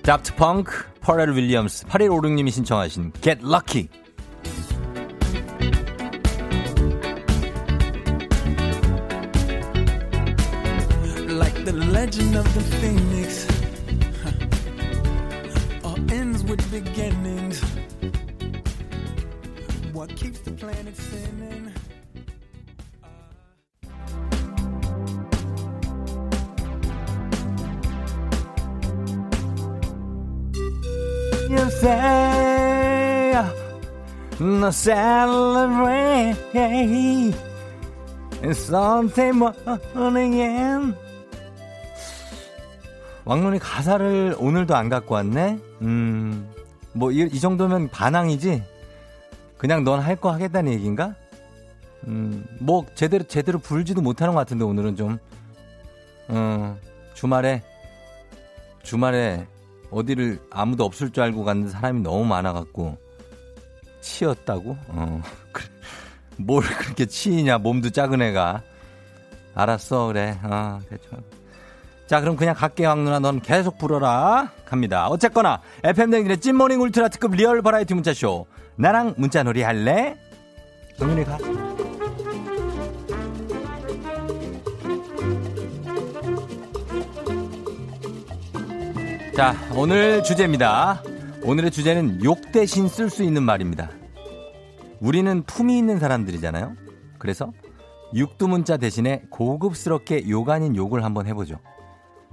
닥터 0.04 0.36
펑크, 0.36 1.00
퍼렐 1.00 1.34
윌리엄스, 1.34 1.86
8156님이 1.88 2.50
신청하신 2.50 3.12
Get 3.20 3.44
Lucky. 3.44 3.88
Of 12.36 12.54
the 12.54 12.60
phoenix 12.60 13.46
all 15.82 15.96
ends 16.12 16.44
with 16.44 16.70
beginnings. 16.70 17.62
What 19.94 20.14
keeps 20.14 20.40
the 20.40 20.50
planet 20.50 20.94
spinning? 20.96 21.72
Uh, 30.52 31.48
you 31.48 31.70
say, 31.70 33.50
no 34.40 34.70
celebrate. 34.70 36.36
It's 38.42 38.60
Sunday 38.60 39.32
morning. 39.32 40.96
왕눈이 43.26 43.58
가사를 43.58 44.36
오늘도 44.38 44.76
안 44.76 44.88
갖고 44.88 45.14
왔네? 45.16 45.58
음, 45.82 46.48
뭐, 46.92 47.10
이, 47.10 47.28
이 47.32 47.40
정도면 47.40 47.88
반항이지? 47.88 48.62
그냥 49.58 49.82
넌 49.84 50.00
할 50.00 50.16
거 50.16 50.30
하겠다는 50.32 50.72
얘기인가? 50.72 51.14
음, 52.06 52.46
뭐, 52.60 52.86
제대로, 52.94 53.24
제대로 53.24 53.58
불지도 53.58 54.00
못하는 54.00 54.32
것 54.32 54.38
같은데, 54.38 54.64
오늘은 54.64 54.94
좀. 54.94 55.18
어, 56.28 56.76
주말에, 57.14 57.62
주말에 58.84 59.44
어디를 59.90 60.38
아무도 60.50 60.84
없을 60.84 61.10
줄 61.10 61.24
알고 61.24 61.42
갔는 61.44 61.68
사람이 61.68 62.02
너무 62.02 62.24
많아갖고, 62.24 62.96
치였다고? 64.02 64.76
어. 64.88 65.20
뭘 66.38 66.62
그렇게 66.62 67.06
치이냐, 67.06 67.58
몸도 67.58 67.90
작은 67.90 68.22
애가. 68.22 68.62
알았어, 69.56 70.06
그래. 70.08 70.38
어, 70.44 70.78
대충. 70.88 71.18
자, 72.06 72.20
그럼 72.20 72.36
그냥 72.36 72.54
갈게, 72.54 72.86
왕 72.86 73.04
누나. 73.04 73.18
넌 73.18 73.40
계속 73.40 73.78
불어라. 73.78 74.52
갑니다. 74.64 75.08
어쨌거나, 75.08 75.60
FM대행진의 75.82 76.38
찐morning 76.38 76.80
울트라 76.80 77.08
특급 77.08 77.32
real 77.32 77.62
variety 77.62 77.94
문자쇼. 77.94 78.46
나랑 78.76 79.14
문자놀이 79.16 79.62
할래? 79.62 80.16
정윤이 80.98 81.24
가. 81.24 81.38
자, 89.34 89.54
오늘 89.74 90.22
주제입니다. 90.22 91.02
오늘의 91.42 91.70
주제는 91.70 92.24
욕 92.24 92.52
대신 92.52 92.88
쓸 92.88 93.10
수 93.10 93.22
있는 93.22 93.42
말입니다. 93.42 93.90
우리는 95.00 95.42
품이 95.42 95.76
있는 95.76 95.98
사람들이잖아요. 95.98 96.74
그래서 97.18 97.52
육두문자 98.14 98.76
대신에 98.76 99.22
고급스럽게 99.30 100.28
욕 100.30 100.48
아닌 100.48 100.74
욕을 100.76 101.04
한번 101.04 101.26
해보죠. 101.26 101.58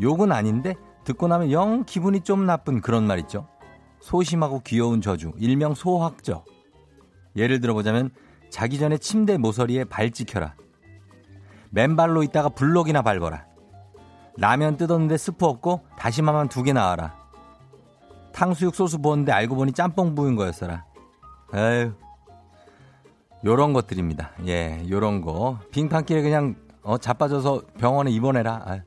욕은 0.03 0.31
아닌데 0.31 0.75
듣고 1.05 1.27
나면 1.27 1.51
영 1.51 1.83
기분이 1.86 2.22
좀 2.22 2.45
나쁜 2.45 2.81
그런 2.81 3.05
말 3.07 3.19
있죠. 3.19 3.48
소심하고 4.01 4.62
귀여운 4.65 5.01
저주, 5.01 5.31
일명 5.38 5.74
소확저. 5.74 6.43
예를 7.36 7.60
들어보자면 7.62 8.12
자기 8.50 8.77
전에 8.77 8.98
침대 8.98 9.38
모서리에 9.38 9.86
발 9.86 10.12
찍혀라. 10.12 10.55
맨발로 11.72 12.22
있다가 12.24 12.50
블록이나 12.50 13.01
밟아라. 13.01 13.45
라면 14.38 14.77
뜯었는데 14.77 15.17
스프 15.17 15.45
없고 15.45 15.81
다시마만 15.98 16.50
두 16.50 16.63
개 16.63 16.74
나와라. 16.74 17.15
탕수육 18.33 18.75
소스 18.75 18.98
부었는데 18.98 19.31
알고 19.31 19.55
보니 19.55 19.74
짬뽕 19.74 20.15
부은 20.15 20.36
거였어라. 20.36 20.86
에휴. 21.55 21.93
요런 23.45 23.74
것들입니다. 23.74 24.31
예, 24.48 24.83
요런 24.89 25.22
거. 25.22 25.60
빙판길에 25.72 26.22
그냥 26.22 26.55
어, 26.81 26.98
자빠져서 26.98 27.62
병원에 27.77 28.12
입원해라. 28.12 28.62
아유. 28.65 28.81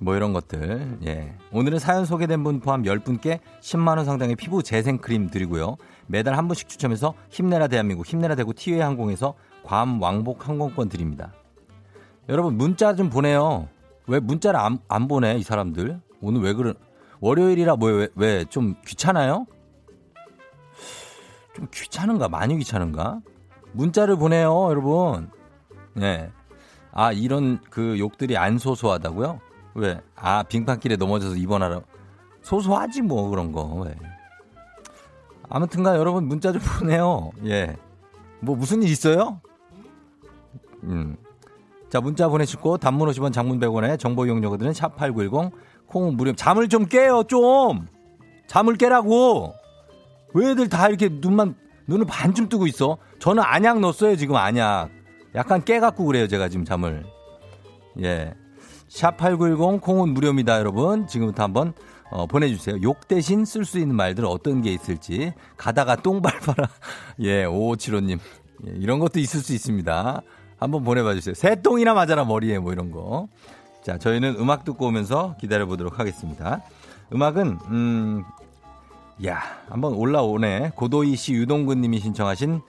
뭐 0.00 0.16
이런 0.16 0.32
것들. 0.32 0.98
예. 1.06 1.34
오늘은 1.52 1.78
사연 1.78 2.04
소개된 2.06 2.42
분 2.42 2.60
포함 2.60 2.82
10분께 2.82 3.38
10만원 3.60 4.06
상당의 4.06 4.34
피부 4.34 4.62
재생 4.62 4.98
크림 4.98 5.28
드리고요. 5.28 5.76
매달 6.06 6.36
한 6.36 6.48
분씩 6.48 6.68
추첨해서 6.68 7.14
힘내라 7.28 7.68
대한민국, 7.68 8.06
힘내라 8.06 8.34
대구 8.34 8.54
티웨이 8.54 8.80
항공에서 8.80 9.34
괌 9.62 10.00
왕복 10.00 10.48
항공권 10.48 10.88
드립니다. 10.88 11.32
여러분, 12.28 12.56
문자 12.56 12.94
좀 12.94 13.10
보내요. 13.10 13.68
왜 14.06 14.20
문자를 14.20 14.58
안, 14.58 14.78
안 14.88 15.06
보내, 15.06 15.36
이 15.36 15.42
사람들? 15.42 16.00
오늘 16.22 16.40
왜 16.40 16.54
그런, 16.54 16.74
월요일이라 17.20 17.76
뭐, 17.76 17.90
왜, 17.90 18.08
왜, 18.14 18.44
좀 18.46 18.74
귀찮아요? 18.86 19.46
좀 21.54 21.68
귀찮은가? 21.72 22.28
많이 22.28 22.56
귀찮은가? 22.56 23.20
문자를 23.72 24.16
보내요, 24.16 24.70
여러분. 24.70 25.30
예. 26.00 26.30
아, 26.92 27.12
이런 27.12 27.60
그 27.70 27.98
욕들이 27.98 28.36
안 28.36 28.58
소소하다고요? 28.58 29.40
왜? 29.74 30.00
아, 30.16 30.42
빙판길에 30.42 30.96
넘어져서 30.96 31.36
입원하라. 31.36 31.80
소소하지 32.42 33.02
뭐 33.02 33.28
그런 33.30 33.52
거. 33.52 33.62
왜? 33.84 33.94
아무튼가 35.48 35.96
여러분 35.96 36.24
문자 36.24 36.52
좀 36.52 36.60
보내요. 36.78 37.32
예. 37.44 37.76
뭐 38.40 38.56
무슨 38.56 38.82
일 38.82 38.90
있어요? 38.90 39.40
음. 40.84 41.16
자, 41.88 42.00
문자 42.00 42.28
보내시고 42.28 42.78
단문 42.78 43.08
50원 43.08 43.32
장문 43.32 43.58
100원에 43.58 43.98
정보 43.98 44.24
이용료들은 44.24 44.72
샵8910 44.72 45.50
콩 45.86 46.16
무료. 46.16 46.32
잠을 46.32 46.68
좀 46.68 46.86
깨요, 46.86 47.24
좀. 47.24 47.86
잠을 48.46 48.76
깨라고. 48.76 49.54
왜들 50.32 50.68
다 50.68 50.88
이렇게 50.88 51.08
눈만 51.10 51.56
눈을 51.88 52.06
반쯤 52.06 52.48
뜨고 52.48 52.68
있어? 52.68 52.96
저는 53.18 53.42
안약 53.44 53.80
넣었어요, 53.80 54.14
지금 54.16 54.36
안약. 54.36 54.90
약간 55.34 55.64
깨 55.64 55.80
갖고 55.80 56.04
그래요, 56.04 56.28
제가 56.28 56.48
지금 56.48 56.64
잠을. 56.64 57.04
예. 58.00 58.34
샵8910 58.90 59.80
콩은 59.80 60.12
무료입니다, 60.14 60.58
여러분. 60.58 61.06
지금부터 61.06 61.44
한번 61.44 61.72
어, 62.10 62.26
보내주세요. 62.26 62.76
욕 62.82 63.06
대신 63.06 63.44
쓸 63.44 63.64
수 63.64 63.78
있는 63.78 63.94
말들 63.94 64.26
어떤 64.26 64.62
게 64.62 64.72
있을지. 64.72 65.32
가다가 65.56 65.94
똥 65.96 66.20
밟아라. 66.20 66.68
예, 67.20 67.44
5575님. 67.44 68.18
예, 68.66 68.72
이런 68.76 68.98
것도 68.98 69.20
있을 69.20 69.40
수 69.40 69.54
있습니다. 69.54 70.22
한번 70.58 70.84
보내봐 70.84 71.14
주세요. 71.14 71.34
새똥이나 71.34 71.94
맞아라, 71.94 72.24
머리에 72.24 72.58
뭐 72.58 72.72
이런 72.72 72.90
거. 72.90 73.28
자, 73.84 73.96
저희는 73.96 74.36
음악 74.38 74.64
듣고 74.64 74.88
오면서 74.88 75.36
기다려 75.40 75.66
보도록 75.66 75.98
하겠습니다. 76.00 76.60
음악은, 77.12 77.58
음, 77.70 78.24
야, 79.24 79.40
한번 79.68 79.94
올라오네. 79.94 80.72
고도희 80.74 81.14
씨, 81.14 81.32
유동근 81.32 81.80
님이 81.80 82.00
신청하신 82.00 82.60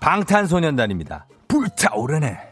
방탄소년단입니다. 0.00 1.26
불타오르네 1.48 2.47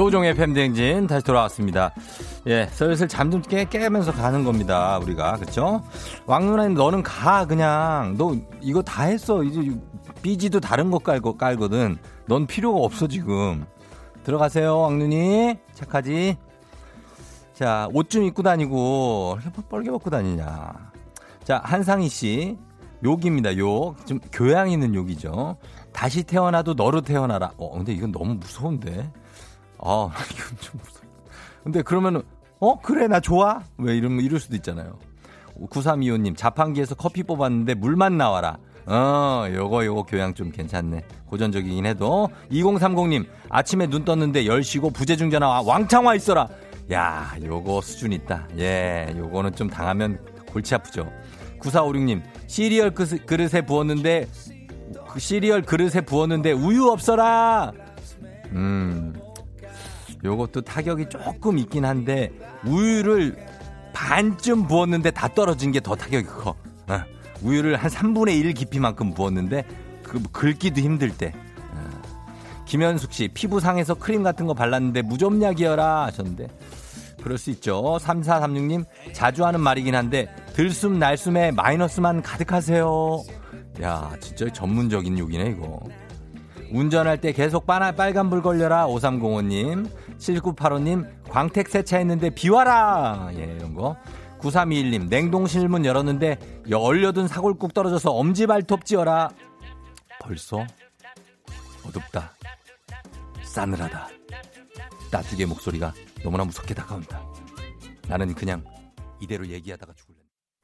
조종의 0.00 0.32
팬댕진 0.32 1.06
다시 1.06 1.22
돌아왔습니다. 1.26 1.92
예, 2.46 2.66
슬슬 2.72 3.06
잠좀 3.06 3.42
깨면서 3.42 4.12
가는 4.12 4.44
겁니다. 4.44 4.98
우리가 5.02 5.36
그렇죠? 5.36 5.82
왕누나님 6.24 6.72
너는 6.72 7.02
가 7.02 7.44
그냥 7.44 8.14
너 8.16 8.34
이거 8.62 8.80
다 8.80 9.02
했어. 9.02 9.44
이제 9.44 9.60
삐지도 10.22 10.58
다른 10.58 10.90
거 10.90 10.98
깔고 11.00 11.36
깔거든. 11.36 11.98
넌 12.24 12.46
필요가 12.46 12.80
없어 12.80 13.08
지금. 13.08 13.66
들어가세요 14.24 14.78
왕눈이 14.78 15.56
착하지. 15.74 16.38
자, 17.52 17.86
옷 17.92 18.08
좀 18.08 18.22
입고 18.24 18.42
다니고 18.42 19.36
이렇게 19.42 19.62
뻘게 19.68 19.90
벗고 19.90 20.08
다니냐. 20.08 20.72
자, 21.44 21.60
한상희 21.62 22.08
씨. 22.08 22.56
욕입니다, 23.04 23.54
욕. 23.58 23.96
좀 24.06 24.18
교양 24.32 24.70
있는 24.70 24.94
욕이죠. 24.94 25.58
다시 25.92 26.22
태어나도 26.22 26.72
너로 26.72 27.02
태어나라. 27.02 27.50
어, 27.58 27.76
근데 27.76 27.92
이건 27.92 28.12
너무 28.12 28.36
무서운데. 28.36 29.10
아, 29.82 30.10
이건 30.32 30.58
좀 30.60 30.80
무서워. 30.82 31.06
근데 31.62 31.82
그러면은, 31.82 32.22
어? 32.60 32.80
그래, 32.80 33.06
나 33.06 33.20
좋아? 33.20 33.62
왜 33.78 33.96
이러면 33.96 34.24
이럴 34.24 34.40
수도 34.40 34.56
있잖아요. 34.56 34.98
9325님, 35.68 36.36
자판기에서 36.36 36.94
커피 36.94 37.22
뽑았는데 37.22 37.74
물만 37.74 38.16
나와라. 38.16 38.58
어, 38.86 39.46
요거, 39.52 39.84
요거 39.84 40.04
교양 40.04 40.34
좀 40.34 40.50
괜찮네. 40.50 41.04
고전적이긴 41.26 41.86
해도. 41.86 42.28
2030님, 42.50 43.26
아침에 43.48 43.86
눈 43.86 44.04
떴는데 44.04 44.44
10시고 44.44 44.92
부재중 44.92 45.30
전화 45.30 45.60
왕창 45.60 46.06
와 46.06 46.14
있어라. 46.14 46.48
야, 46.92 47.34
요거 47.42 47.82
수준 47.82 48.12
있다. 48.12 48.48
예, 48.58 49.14
요거는 49.16 49.54
좀 49.54 49.68
당하면 49.68 50.18
골치 50.50 50.74
아프죠. 50.74 51.10
9456님, 51.60 52.22
시리얼 52.46 52.90
그릇에 52.92 53.60
부었는데, 53.64 54.26
그 55.08 55.20
시리얼 55.20 55.62
그릇에 55.62 56.00
부었는데 56.00 56.52
우유 56.52 56.88
없어라! 56.88 57.72
음, 58.52 59.14
요것도 60.24 60.62
타격이 60.62 61.08
조금 61.08 61.58
있긴 61.58 61.84
한데, 61.84 62.30
우유를 62.64 63.36
반쯤 63.92 64.68
부었는데 64.68 65.10
다 65.12 65.28
떨어진 65.28 65.72
게 65.72 65.80
더 65.80 65.94
타격이 65.94 66.26
커. 66.26 66.50
어, 66.88 67.00
우유를 67.42 67.76
한 67.76 67.90
3분의 67.90 68.38
1 68.38 68.52
깊이만큼 68.54 69.14
부었는데, 69.14 69.64
그, 70.02 70.22
긁기도 70.32 70.80
힘들 70.80 71.10
때. 71.16 71.32
어. 71.72 72.02
김현숙 72.66 73.12
씨, 73.12 73.28
피부 73.28 73.50
재생 73.50 73.94
크림 73.94 74.22
같은 74.22 74.46
거 74.46 74.54
발랐는데 74.54 75.02
무좀약이어라 75.02 76.04
하셨는데, 76.06 76.48
그럴 77.22 77.36
수 77.38 77.50
있죠. 77.50 77.98
3436님, 78.00 78.84
자주 79.12 79.44
하는 79.44 79.60
말이긴 79.60 79.94
한데, 79.94 80.34
들숨 80.54 80.98
날숨에 80.98 81.50
마이너스만 81.52 82.22
가득하세요. 82.22 83.22
야, 83.82 84.10
진짜 84.20 84.48
전문적인 84.52 85.18
욕이네, 85.18 85.50
이거. 85.50 85.80
운전할 86.72 87.20
때 87.20 87.32
계속 87.32 87.66
빨, 87.66 87.94
빨간불 87.96 88.42
걸려라. 88.42 88.86
5305님. 88.86 89.88
7985님, 90.20 91.28
광택 91.28 91.68
세차했는데 91.68 92.30
비와라. 92.30 93.30
예, 93.34 93.56
이런 93.56 93.74
거. 93.74 93.96
9321님, 94.38 95.08
냉동실 95.08 95.68
문 95.68 95.84
열었는데 95.84 96.62
얼려둔 96.72 97.26
사골국 97.26 97.74
떨어져서 97.74 98.10
엄지 98.12 98.46
발톱 98.46 98.84
찌어라. 98.84 99.30
벌써 100.20 100.66
어둡다. 101.86 102.32
싸늘하다. 103.42 104.08
따뜻의 105.10 105.46
목소리가 105.46 105.92
너무나 106.22 106.44
무섭게 106.44 106.74
다가온다. 106.74 107.22
나는 108.06 108.34
그냥 108.34 108.64
이대로 109.20 109.46
얘기하다가 109.46 109.92
죽을래. 109.94 110.09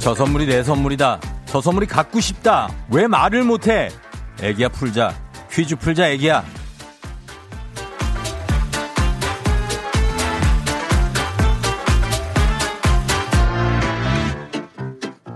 저 0.00 0.14
선물이 0.14 0.46
내 0.46 0.62
선물이다. 0.62 1.20
저 1.44 1.60
선물이 1.60 1.86
갖고 1.86 2.20
싶다. 2.20 2.70
왜 2.90 3.06
말을 3.06 3.44
못해? 3.44 3.90
애기야 4.40 4.70
풀자. 4.70 5.14
퀴즈 5.52 5.76
풀자 5.76 6.08
애기야. 6.08 6.42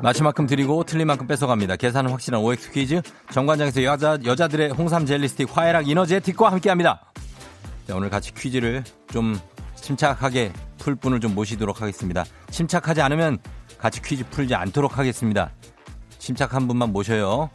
맞힌 0.03 0.23
만큼 0.23 0.47
드리고 0.47 0.85
틀린 0.85 1.09
만큼 1.09 1.27
뺏어갑니다. 1.27 1.77
계산은 1.77 2.11
확실한 2.11 2.41
OX 2.43 2.73
퀴즈. 2.73 3.03
정관장에서 3.33 3.85
여자, 3.85 4.19
여자들의 4.25 4.71
홍삼 4.71 5.05
젤리 5.05 5.29
스틱 5.29 5.55
화애락 5.55 5.89
이너제틱과 5.89 6.51
함께합니다. 6.53 7.03
자, 7.87 7.95
오늘 7.95 8.09
같이 8.09 8.33
퀴즈를 8.33 8.83
좀 9.13 9.39
침착하게 9.77 10.53
풀 10.79 10.95
분을 10.95 11.21
좀 11.21 11.35
모시도록 11.35 11.83
하겠습니다. 11.83 12.25
침착하지 12.51 13.03
않으면 13.03 13.39
같이 13.85 14.01
퀴즈 14.01 14.25
풀지 14.31 14.55
않도록 14.55 14.97
하겠습니다. 14.97 15.51
침착한 16.19 16.67
분만 16.67 16.91
모셔요. 16.91 17.51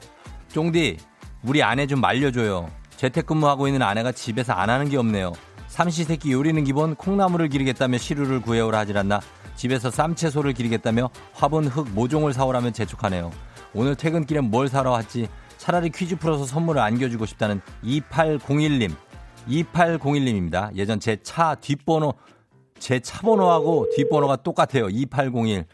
쫑디, 0.49 0.97
우리 1.41 1.63
아내 1.63 1.87
좀 1.87 2.01
말려줘요. 2.01 2.69
재택근무하고 2.97 3.65
있는 3.65 3.81
아내가 3.81 4.11
집에서 4.11 4.53
안 4.53 4.69
하는 4.69 4.89
게 4.89 4.97
없네요. 4.97 5.33
삼시세끼 5.69 6.31
요리는 6.31 6.63
기본 6.65 6.93
콩나물을 6.93 7.47
기르겠다며 7.47 7.97
시루를 7.97 8.43
구해오라 8.43 8.77
하질 8.77 8.99
않나 8.99 9.21
집에서 9.55 9.89
쌈채소를 9.89 10.53
기르겠다며 10.53 11.09
화분 11.33 11.65
흙 11.65 11.89
모종을 11.95 12.31
사오라면 12.31 12.73
재촉하네요. 12.73 13.31
오늘 13.73 13.95
퇴근길엔 13.95 14.51
뭘 14.51 14.67
사러 14.67 14.91
왔지? 14.91 15.27
차라리 15.57 15.89
퀴즈 15.89 16.15
풀어서 16.15 16.45
선물을 16.45 16.79
안겨주고 16.79 17.25
싶다는 17.25 17.59
2801님. 17.83 18.93
2801님입니다. 19.47 20.75
예전 20.75 20.99
제 20.99 21.15
차 21.23 21.55
뒷번호, 21.55 22.13
제 22.77 22.99
차 22.99 23.19
번호하고 23.21 23.87
뒷번호가 23.95 24.35
똑같아요. 24.35 24.89
2801. 24.91 25.65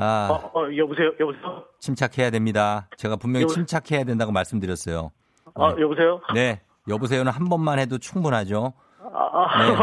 아. 0.00 0.28
어, 0.30 0.60
어, 0.60 0.76
여보세요? 0.76 1.10
여보세요? 1.18 1.64
침착해야 1.80 2.30
됩니다. 2.30 2.88
제가 2.96 3.16
분명히 3.16 3.42
여보... 3.42 3.52
침착해야 3.52 4.04
된다고 4.04 4.30
말씀드렸어요. 4.32 5.10
아, 5.54 5.74
네. 5.74 5.82
여보세요? 5.82 6.20
네. 6.34 6.60
여보세요는 6.88 7.32
한 7.32 7.48
번만 7.48 7.78
해도 7.78 7.98
충분하죠. 7.98 8.72
아, 9.12 9.30
아. 9.32 9.66
네. 9.66 9.76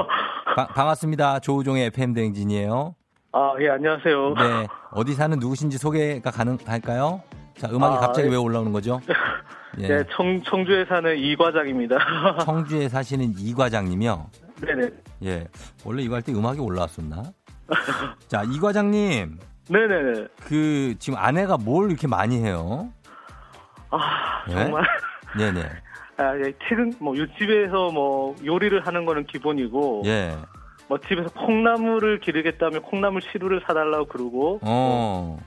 바, 0.56 0.68
반갑습니다. 0.68 1.40
조우종의 1.40 1.88
FM대행진이에요. 1.88 2.96
아, 3.34 3.54
예, 3.60 3.70
안녕하세요. 3.70 4.34
네. 4.36 4.68
어디 4.92 5.14
사는 5.14 5.38
누구신지 5.38 5.78
소개가 5.78 6.32
가능할까요? 6.32 7.22
자, 7.58 7.68
음악이 7.70 7.98
아, 7.98 8.00
갑자기 8.00 8.28
예. 8.28 8.32
왜 8.32 8.38
올라오는 8.38 8.72
거죠? 8.72 9.02
예. 9.80 9.88
네, 9.88 10.04
청, 10.16 10.42
청주에 10.44 10.86
사는 10.86 11.18
이 11.18 11.36
과장입니다. 11.36 11.98
청주에 12.46 12.88
사시는 12.88 13.34
이 13.38 13.54
과장님이요? 13.54 14.30
네네. 14.62 14.90
예. 15.26 15.48
원래 15.84 16.04
이거 16.04 16.16
할 16.16 16.22
때 16.22 16.32
음악이 16.32 16.62
올라왔었나? 16.62 17.24
자, 18.30 18.44
이 18.46 18.58
과장님. 18.60 19.38
네네네. 19.70 20.28
그, 20.44 20.96
지금 21.00 21.18
아내가 21.20 21.58
뭘 21.58 21.90
이렇게 21.90 22.08
많이 22.08 22.44
해요? 22.44 22.90
아, 23.90 24.44
네? 24.48 24.54
정말. 24.54 24.84
네네. 25.38 25.62
아, 26.18 26.38
예, 26.38 26.54
퇴근, 26.68 26.94
뭐, 27.00 27.14
집에서 27.38 27.90
뭐, 27.92 28.36
요리를 28.44 28.86
하는 28.86 29.06
거는 29.06 29.26
기본이고. 29.26 30.04
예. 30.06 30.38
뭐, 30.88 30.98
집에서 31.00 31.30
콩나물을 31.30 32.20
기르겠다면 32.20 32.84
콩나물 32.84 33.22
시루를 33.22 33.62
사달라고 33.68 34.06
그러고. 34.06 34.60
어. 34.62 35.38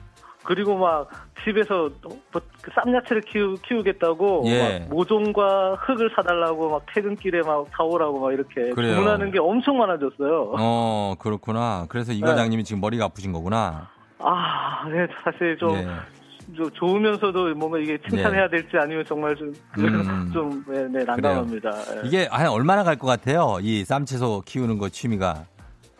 그리고 0.43 0.77
막, 0.77 1.09
집에서 1.43 1.89
뭐, 2.03 2.41
그 2.61 2.71
쌈야채를 2.75 3.21
키우, 3.23 3.55
키우겠다고. 3.63 4.43
예. 4.45 4.79
막 4.79 4.89
모종과 4.89 5.75
흙을 5.79 6.11
사달라고 6.15 6.69
막 6.69 6.83
퇴근길에 6.93 7.41
막 7.41 7.65
사오라고 7.75 8.19
막 8.19 8.33
이렇게. 8.33 8.69
그래요. 8.71 8.95
주문하는 8.95 9.31
게 9.31 9.39
엄청 9.39 9.77
많아졌어요. 9.77 10.53
어, 10.59 11.15
그렇구나. 11.19 11.85
그래서 11.89 12.11
이 12.11 12.19
과장님이 12.19 12.63
지금 12.63 12.81
머리가 12.81 13.05
아프신 13.05 13.31
거구나. 13.31 13.87
아, 14.19 14.87
네, 14.89 15.07
사실 15.23 15.57
좀. 15.57 15.75
예. 15.77 15.87
좀 16.57 16.67
좋으면서도 16.71 17.53
뭔가 17.53 17.77
이게 17.77 17.95
칭찬해야 18.09 18.49
될지 18.49 18.75
아니면 18.75 19.05
정말 19.05 19.35
좀, 19.35 19.53
음. 19.77 20.31
좀, 20.33 20.65
네, 20.67 20.81
네 20.89 21.03
난감합니다. 21.05 21.69
예. 22.03 22.07
이게 22.07 22.27
한 22.31 22.47
얼마나 22.47 22.83
갈 22.83 22.97
것 22.97 23.05
같아요? 23.05 23.59
이 23.61 23.85
쌈채소 23.85 24.41
키우는 24.47 24.79
거 24.79 24.89
취미가. 24.89 25.45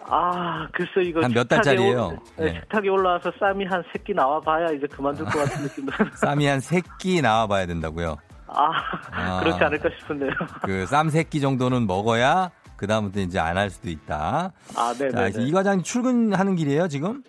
아, 0.08 0.67
글쎄 0.73 1.08
이거 1.08 1.21
한 1.21 1.32
몇 1.32 1.47
달짜리예요? 1.47 2.08
올- 2.08 2.19
네, 2.38 2.45
네. 2.53 2.60
식탁에 2.62 2.89
올라와서 2.89 3.32
쌈이 3.39 3.63
한세끼 3.65 4.15
나와 4.15 4.39
봐야 4.41 4.65
이제 4.71 4.88
그만둘 4.88 5.25
것 5.25 5.34
같은 5.38 5.62
느낌도. 5.65 5.91
쌈이 6.17 6.47
한세끼 6.47 7.21
나와 7.21 7.45
봐야 7.45 7.67
된다고요. 7.67 8.17
아, 8.47 8.71
아. 9.12 9.39
그렇지 9.41 9.63
않을까 9.63 9.88
싶은데요. 9.99 10.32
그쌈세끼 10.63 11.41
정도는 11.41 11.86
먹어야 11.86 12.49
그 12.75 12.88
다음부터 12.88 13.19
이제 13.19 13.38
안 13.38 13.55
할 13.55 13.69
수도 13.69 13.88
있다. 13.91 14.51
아, 14.75 14.93
네, 14.97 15.12
자, 15.12 15.29
네. 15.29 15.43
이 15.43 15.51
과장 15.51 15.84
출근하는 15.84 16.55
길이에요 16.55 16.88
지금? 16.88 17.21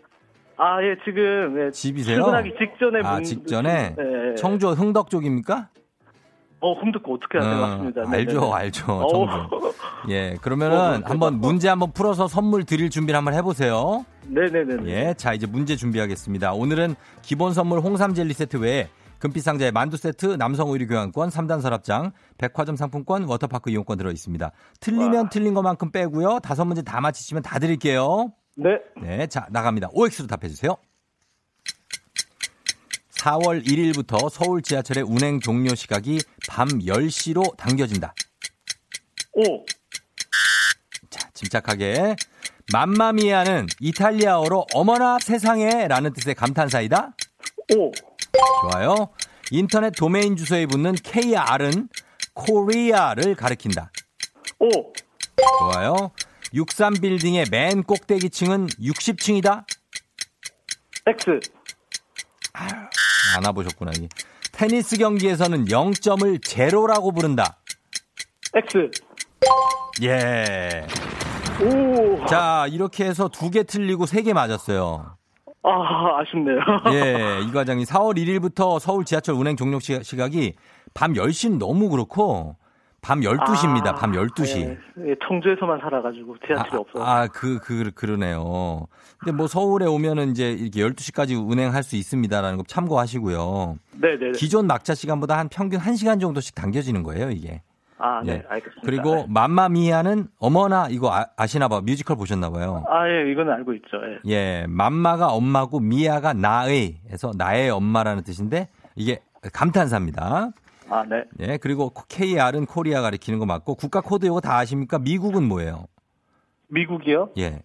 아, 0.63 0.83
예, 0.83 0.95
지금 1.05 1.59
예, 1.67 1.71
집이세요? 1.71 2.17
출근하기 2.17 2.51
직전에 2.59 3.01
아 3.03 3.15
문- 3.15 3.25
직전에 3.25 3.95
네, 3.97 4.03
네. 4.05 4.35
청주 4.35 4.69
흥덕 4.71 5.09
쪽입니까? 5.09 5.69
어, 6.63 6.75
홍듣고 6.75 7.15
어떻게 7.15 7.39
돼요? 7.39 7.51
어, 7.51 7.57
맞습니다. 7.57 8.03
네, 8.03 8.17
알죠, 8.19 8.41
네, 8.41 8.47
네. 8.47 8.53
알죠. 8.53 8.85
어우. 8.93 9.09
청주. 9.27 9.73
예, 10.11 10.33
어, 10.33 10.35
그러면은 10.43 10.97
대박. 10.99 11.11
한번 11.11 11.41
문제 11.41 11.71
한번 11.71 11.93
풀어서 11.93 12.29
선물 12.29 12.65
드릴 12.65 12.91
준비를 12.91 13.17
한번 13.17 13.33
해보세요. 13.33 14.05
네네네. 14.27 14.85
예, 14.91 15.15
자 15.17 15.33
이제 15.33 15.47
문제 15.47 15.77
준비하겠습니다. 15.77 16.53
오늘은 16.53 16.95
기본 17.23 17.55
선물 17.55 17.81
홍삼 17.81 18.13
젤리 18.13 18.35
세트 18.35 18.59
외에 18.59 18.89
금빛 19.21 19.43
상자에 19.43 19.71
만두 19.71 19.97
세트, 19.97 20.37
남성 20.39 20.69
의류 20.71 20.87
교환권, 20.87 21.29
3단 21.31 21.61
서랍장, 21.63 22.13
백화점 22.39 22.77
상품권, 22.77 23.25
워터파크 23.25 23.71
이용권 23.71 23.97
들어 23.99 24.11
있습니다. 24.11 24.51
틀리면 24.81 25.29
틀린 25.31 25.53
것만큼 25.55 25.91
빼고요. 25.93 26.39
다섯 26.43 26.65
문제 26.67 26.81
다 26.83 27.01
맞히시면 27.01 27.43
다 27.43 27.59
드릴게요. 27.59 28.33
네. 28.61 28.79
네, 29.01 29.27
자 29.27 29.47
나갑니다. 29.51 29.89
OX로 29.93 30.27
답해 30.27 30.49
주세요. 30.49 30.77
4월 33.13 33.67
1일부터 33.67 34.31
서울 34.31 34.63
지하철의 34.63 35.05
운행 35.05 35.41
종료 35.41 35.75
시각이 35.75 36.21
밤 36.49 36.69
10시로 36.69 37.57
당겨진다. 37.57 38.15
오. 39.35 39.65
자, 41.11 41.29
침착하게. 41.35 42.17
맘마미아는 42.73 43.67
이탈리아어로 43.81 44.67
어머나 44.75 45.19
세상에 45.19 45.89
라는 45.89 46.13
뜻의 46.13 46.35
감탄사이다. 46.35 47.15
오. 47.77 47.91
좋아요. 48.71 49.09
인터넷 49.51 49.91
도메인 49.91 50.37
주소에 50.37 50.67
붙는 50.67 50.95
KR은 51.03 51.89
코리아를 52.35 53.35
가리킨다. 53.35 53.91
오. 54.61 54.93
좋아요. 55.59 56.11
63빌딩의 56.55 57.51
맨 57.51 57.83
꼭대기 57.83 58.31
층은 58.31 58.67
60층이다. 58.67 59.65
X. 61.07 61.41
안 62.53 63.45
와보셨구나. 63.47 63.93
테니스 64.53 64.99
경기에서는 64.99 65.67
0점을 65.67 66.43
제로라고 66.45 67.13
부른다. 67.13 67.59
X. 68.55 68.91
예. 70.03 70.87
오. 71.63 72.27
자, 72.27 72.67
이렇게 72.69 73.05
해서 73.05 73.29
두 73.29 73.51
개 73.51 73.63
틀리고 73.63 74.07
세 74.07 74.23
개 74.23 74.33
맞았어요. 74.33 75.17
아, 75.63 76.21
아쉽네요. 76.21 76.59
예, 76.95 77.41
이 77.47 77.53
과장이 77.53 77.85
4월 77.85 78.17
1일부터 78.17 78.79
서울 78.81 79.05
지하철 79.05 79.35
운행 79.35 79.57
종료 79.57 79.79
시- 79.79 80.03
시각이 80.03 80.55
밤 80.95 81.13
10시는 81.13 81.59
너무 81.59 81.91
그렇고 81.91 82.57
밤 83.03 83.21
12시입니다. 83.21 83.97
밤 83.97 84.13
12시. 84.13 84.61
예, 84.61 84.79
예, 85.11 85.15
청주에서만 85.27 85.81
살아가지고 85.81 86.37
지하철이 86.47 86.77
없어. 86.77 87.03
아, 87.03 87.27
그, 87.29 87.59
그, 87.59 87.91
그러네요. 87.95 88.87
근데 89.19 89.33
뭐 89.33 89.47
서울에 89.47 89.87
오면은 89.87 90.31
이제 90.31 90.51
이렇게 90.53 90.81
12시까지 90.81 91.51
운행할 91.51 91.83
수 91.83 91.97
있습니다라는 91.97 92.59
거 92.59 92.65
참고하시고요. 92.67 93.79
네네. 94.01 94.33
기존 94.33 94.67
낙차 94.67 94.95
시간보다 94.95 95.39
한 95.39 95.49
평균 95.49 95.81
1시간 95.81 96.21
정도씩 96.21 96.55
당겨지는 96.55 97.03
거예요, 97.03 97.31
이게. 97.31 97.63
아, 98.03 98.23
네, 98.25 98.33
예. 98.33 98.43
알겠습니다. 98.49 98.83
그리고 98.85 99.27
맘마미아는 99.29 100.29
어머나 100.39 100.89
이거 100.91 101.13
아, 101.13 101.47
시나 101.47 101.69
봐. 101.69 101.81
뮤지컬 101.83 102.17
보셨나 102.17 102.51
봐요. 102.51 102.85
아, 102.89 103.07
예, 103.09 103.31
이거는 103.31 103.53
알고 103.53 103.75
있죠. 103.75 103.99
예. 104.27 104.31
예, 104.31 104.67
맘마가 104.69 105.29
엄마고 105.29 105.81
미아가 105.81 106.33
나의 106.33 107.01
해서 107.11 107.33
나의 107.37 107.71
엄마라는 107.71 108.25
뜻인데 108.25 108.69
이게 108.97 109.21
감탄사입니다. 109.53 110.51
아, 110.91 111.05
네. 111.05 111.25
예, 111.41 111.57
그리고 111.59 111.93
KR은 112.09 112.67
코리아 112.67 113.01
가리키는 113.01 113.39
거 113.39 113.47
맞고 113.47 113.77
국가 113.77 114.01
코드 114.01 114.27
이거 114.27 114.41
다 114.41 114.57
아십니까? 114.59 114.99
미국은 114.99 115.45
뭐예요? 115.47 115.87
미국이요? 116.69 117.31
예. 117.39 117.63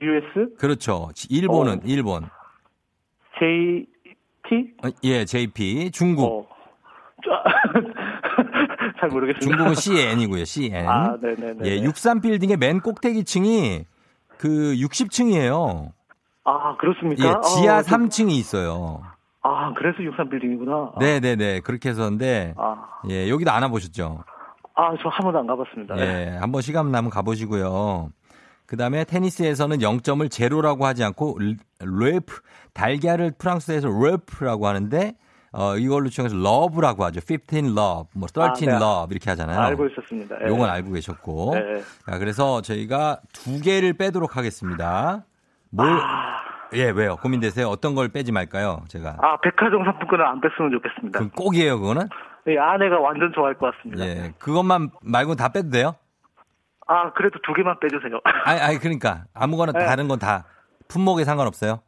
US? 0.00 0.56
그렇죠. 0.58 1.10
일본은 1.30 1.78
어. 1.78 1.80
일본. 1.84 2.28
JT? 3.38 4.74
어, 4.84 4.88
예, 5.04 5.24
JP. 5.24 5.90
중국. 5.92 6.24
어. 6.24 6.48
짜- 7.24 7.44
잘 9.00 9.08
모르겠습니다. 9.10 9.40
중국은 9.56 9.74
CN이고요. 9.76 10.44
CN. 10.44 10.88
아, 10.88 11.16
네네네. 11.22 11.58
예, 11.64 11.82
63 11.84 12.20
빌딩의 12.20 12.56
맨 12.56 12.80
꼭대기 12.80 13.24
층이 13.24 13.84
그 14.38 14.48
60층이에요. 14.74 15.92
아, 16.44 16.76
그렇습니까? 16.78 17.24
예, 17.24 17.34
지하 17.60 17.78
어, 17.78 17.82
좀- 17.82 18.08
3층이 18.08 18.32
있어요. 18.32 19.02
아, 19.42 19.72
그래서 19.76 19.98
63빌딩이구나. 19.98 20.98
네, 20.98 21.20
네, 21.20 21.36
네. 21.36 21.60
그렇게 21.60 21.88
해서인데 21.90 22.54
아, 22.56 23.00
예, 23.10 23.28
여기도 23.28 23.50
안 23.50 23.62
와보셨죠? 23.64 24.24
아, 24.74 24.96
저 25.02 25.08
한 25.08 25.22
번도 25.24 25.38
안 25.40 25.46
가봤습니다. 25.46 25.98
예, 25.98 26.36
한번 26.40 26.62
시간 26.62 26.90
나면 26.90 27.10
가보시고요. 27.10 28.10
그 28.66 28.76
다음에 28.76 29.04
테니스에서는 29.04 29.78
0점을 29.78 30.30
제로라고 30.30 30.86
하지 30.86 31.04
않고 31.04 31.38
l'œuf, 31.80 32.40
달걀을 32.72 33.32
프랑스에서 33.36 33.88
l'œuf라고 33.88 34.66
하는데 34.66 35.14
어, 35.54 35.76
이걸로 35.76 36.08
추정해서 36.08 36.34
love라고 36.36 37.04
하죠. 37.04 37.20
15 37.20 37.58
love, 37.58 38.08
뭐 38.14 38.26
30 38.26 38.42
아, 38.42 38.52
네. 38.54 38.66
love 38.72 39.08
이렇게 39.10 39.28
하잖아요. 39.28 39.60
알고 39.60 39.86
있었습니다. 39.88 40.36
예. 40.42 40.48
요건 40.48 40.70
알고 40.70 40.92
계셨고. 40.92 41.50
네. 41.54 41.82
자, 42.06 42.18
그래서 42.18 42.62
저희가 42.62 43.20
두 43.34 43.60
개를 43.60 43.92
빼도록 43.92 44.38
하겠습니다. 44.38 45.26
뭘, 45.68 45.90
아, 45.90 46.40
예, 46.74 46.90
왜요? 46.90 47.16
고민되세요? 47.16 47.66
어떤 47.68 47.94
걸 47.94 48.08
빼지 48.08 48.32
말까요? 48.32 48.82
제가. 48.88 49.16
아, 49.20 49.36
백화점 49.42 49.84
상품권을 49.84 50.24
안 50.26 50.40
뺐으면 50.40 50.70
좋겠습니다. 50.72 51.18
그럼 51.18 51.30
꼭이에요, 51.30 51.78
그거는? 51.80 52.08
예, 52.48 52.58
아내가 52.58 52.98
완전 52.98 53.32
좋아할 53.34 53.54
것 53.54 53.74
같습니다. 53.76 54.04
예. 54.04 54.32
그것만 54.38 54.90
말고 55.02 55.34
다 55.36 55.50
빼도 55.50 55.70
돼요? 55.70 55.94
아, 56.86 57.12
그래도 57.12 57.38
두 57.46 57.52
개만 57.54 57.78
빼주세요. 57.80 58.18
아니, 58.44 58.60
아니, 58.60 58.78
그러니까. 58.78 59.24
아무거나 59.34 59.72
네. 59.72 59.84
다른 59.84 60.08
건 60.08 60.18
다 60.18 60.44
품목에 60.88 61.24
상관없어요? 61.24 61.80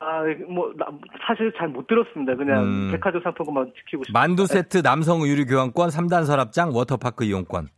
아, 0.00 0.22
뭐, 0.48 0.72
나, 0.76 0.86
사실 1.26 1.52
잘 1.56 1.68
못 1.68 1.86
들었습니다. 1.86 2.34
그냥 2.36 2.62
음. 2.64 2.88
백화점 2.92 3.20
상품권만 3.22 3.72
지키고 3.78 4.04
싶습니다. 4.04 4.18
만두 4.18 4.46
세트 4.46 4.82
남성 4.82 5.22
의류 5.22 5.46
교환권 5.46 5.88
3단 5.90 6.24
서랍장 6.26 6.70
워터파크 6.74 7.24
이용권. 7.24 7.68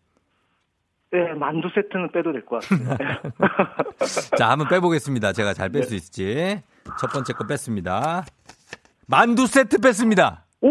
예, 1.14 1.33
만두 1.35 1.68
세트는 1.75 2.12
빼도 2.12 2.33
될 2.33 2.44
것 2.44 2.57
같습니다. 2.61 2.97
자, 4.37 4.51
한번 4.51 4.68
빼보겠습니다. 4.68 5.33
제가 5.33 5.55
잘 5.55 5.71
뺄수 5.71 5.94
있을지. 5.94 6.62
첫 7.01 7.11
번째 7.12 7.33
거 7.33 7.47
뺐습니다. 7.47 8.25
만두 9.07 9.47
세트 9.47 9.79
뺐습니다. 9.81 10.44
오, 10.61 10.68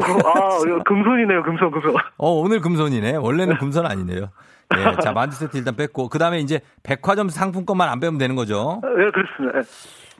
아, 0.00 0.82
금손이네요, 0.84 1.42
금손, 1.44 1.70
금손. 1.70 1.94
어, 2.16 2.30
오늘 2.32 2.60
금손이네. 2.60 3.16
원래는 3.16 3.58
금손 3.58 3.86
아니네요. 3.86 4.30
예, 4.76 4.96
자, 5.02 5.12
만두 5.12 5.36
세트 5.36 5.56
일단 5.56 5.76
뺐고. 5.76 6.08
그 6.08 6.18
다음에 6.18 6.40
이제 6.40 6.60
백화점 6.82 7.28
상품권만 7.28 7.88
안 7.88 8.00
빼면 8.00 8.18
되는 8.18 8.34
거죠. 8.34 8.80
예, 8.84 9.10
그렇습니다. 9.10 9.58
예. 9.58 9.62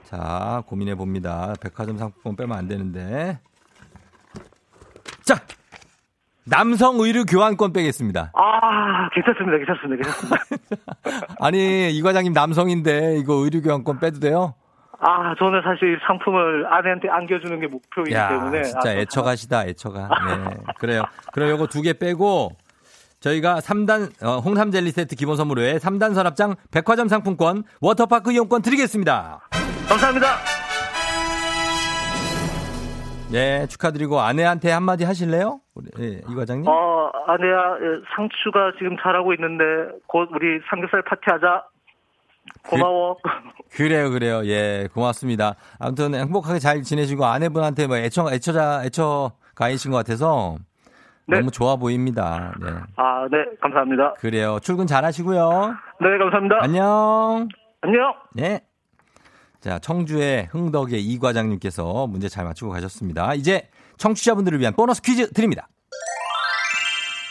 자, 0.05 0.62
고민해 0.66 0.94
봅니다. 0.94 1.53
백화점 1.61 1.99
상품권 1.99 2.37
빼면 2.37 2.57
안 2.57 2.68
되는데. 2.68 3.40
자, 5.25 5.35
남성 6.49 6.99
의류 7.01 7.25
교환권 7.25 7.73
빼겠습니다. 7.73 8.33
아, 8.35 9.09
괜찮습니다, 9.11 9.59
괜찮습니다, 9.59 10.03
괜찮습니다. 10.03 11.27
아니, 11.41 11.91
이 11.91 12.03
과장님 12.03 12.33
남성인데 12.33 13.19
이거 13.19 13.35
의류 13.35 13.63
교환권 13.63 14.01
빼도 14.01 14.21
돼요? 14.21 14.55
아, 15.01 15.35
저는 15.39 15.63
사실 15.63 15.99
상품을 16.07 16.67
아내한테 16.73 17.09
안겨주는 17.09 17.61
게 17.61 17.67
목표이기 17.69 18.13
야, 18.15 18.29
때문에. 18.31 18.63
진짜 18.65 18.91
아, 18.91 18.93
애처가시다, 18.95 19.67
애처가. 19.67 20.09
네, 20.09 20.57
그래요. 20.81 21.03
그럼 21.33 21.51
요거 21.51 21.67
두 21.69 21.83
개 21.83 21.93
빼고 21.93 22.51
저희가 23.21 23.57
3단 23.61 24.11
어, 24.25 24.39
홍삼 24.39 24.71
젤리 24.71 24.91
세트 24.93 25.17
기본 25.17 25.37
선물 25.37 25.59
외에 25.59 25.75
3단 25.77 26.15
서랍장 26.15 26.55
백화점 26.71 27.09
상품권 27.09 27.65
워터파크 27.81 28.33
이용권 28.33 28.63
드리겠습니다. 28.63 29.41
감사합니다. 29.89 30.27
예, 33.33 33.67
축하드리고 33.69 34.21
아내한테 34.21 34.71
한마디 34.71 35.05
하실래요? 35.05 35.61
우리, 35.75 35.88
예, 36.01 36.23
이 36.29 36.35
과장님? 36.35 36.67
어, 36.67 37.11
아내야, 37.27 37.77
예, 37.81 38.01
상추가 38.17 38.73
지금 38.79 38.97
잘하고 39.03 39.35
있는데, 39.35 39.64
곧 40.07 40.29
우리 40.33 40.61
삼겹살 40.71 41.03
파티하자. 41.03 41.64
고마워. 42.67 43.17
그 43.71 43.83
래요, 43.83 44.11
그래요. 44.11 44.41
예, 44.47 44.88
고맙습니다. 44.95 45.57
아무튼 45.79 46.14
행복하게 46.14 46.59
잘 46.59 46.83
지내시고 46.83 47.27
아내분한테 47.27 47.87
뭐 47.87 47.99
애처, 47.99 48.33
애처자, 48.33 48.85
애처가이신 48.87 49.91
것 49.91 49.99
같아서 49.99 50.57
네. 51.27 51.38
너무 51.38 51.51
좋아 51.51 51.77
보입니다. 51.77 52.55
네. 52.59 52.71
아, 52.97 53.29
네, 53.31 53.45
감사합니다. 53.61 54.14
그래요. 54.14 54.59
출근 54.62 54.87
잘 54.87 55.05
하시고요. 55.05 55.75
네, 56.01 56.19
감사합니다. 56.19 56.57
안녕. 56.62 57.49
안녕. 57.83 58.14
네. 58.33 58.62
자, 59.61 59.79
청주의 59.81 60.49
흥덕의 60.53 61.05
이 61.05 61.18
과장님께서 61.18 62.07
문제 62.07 62.29
잘 62.29 62.44
맞추고 62.44 62.71
가셨습니다. 62.71 63.35
이제 63.35 63.68
청취자분들을 63.97 64.61
위한 64.61 64.75
보너스 64.75 65.03
퀴즈 65.03 65.33
드립니다. 65.33 65.68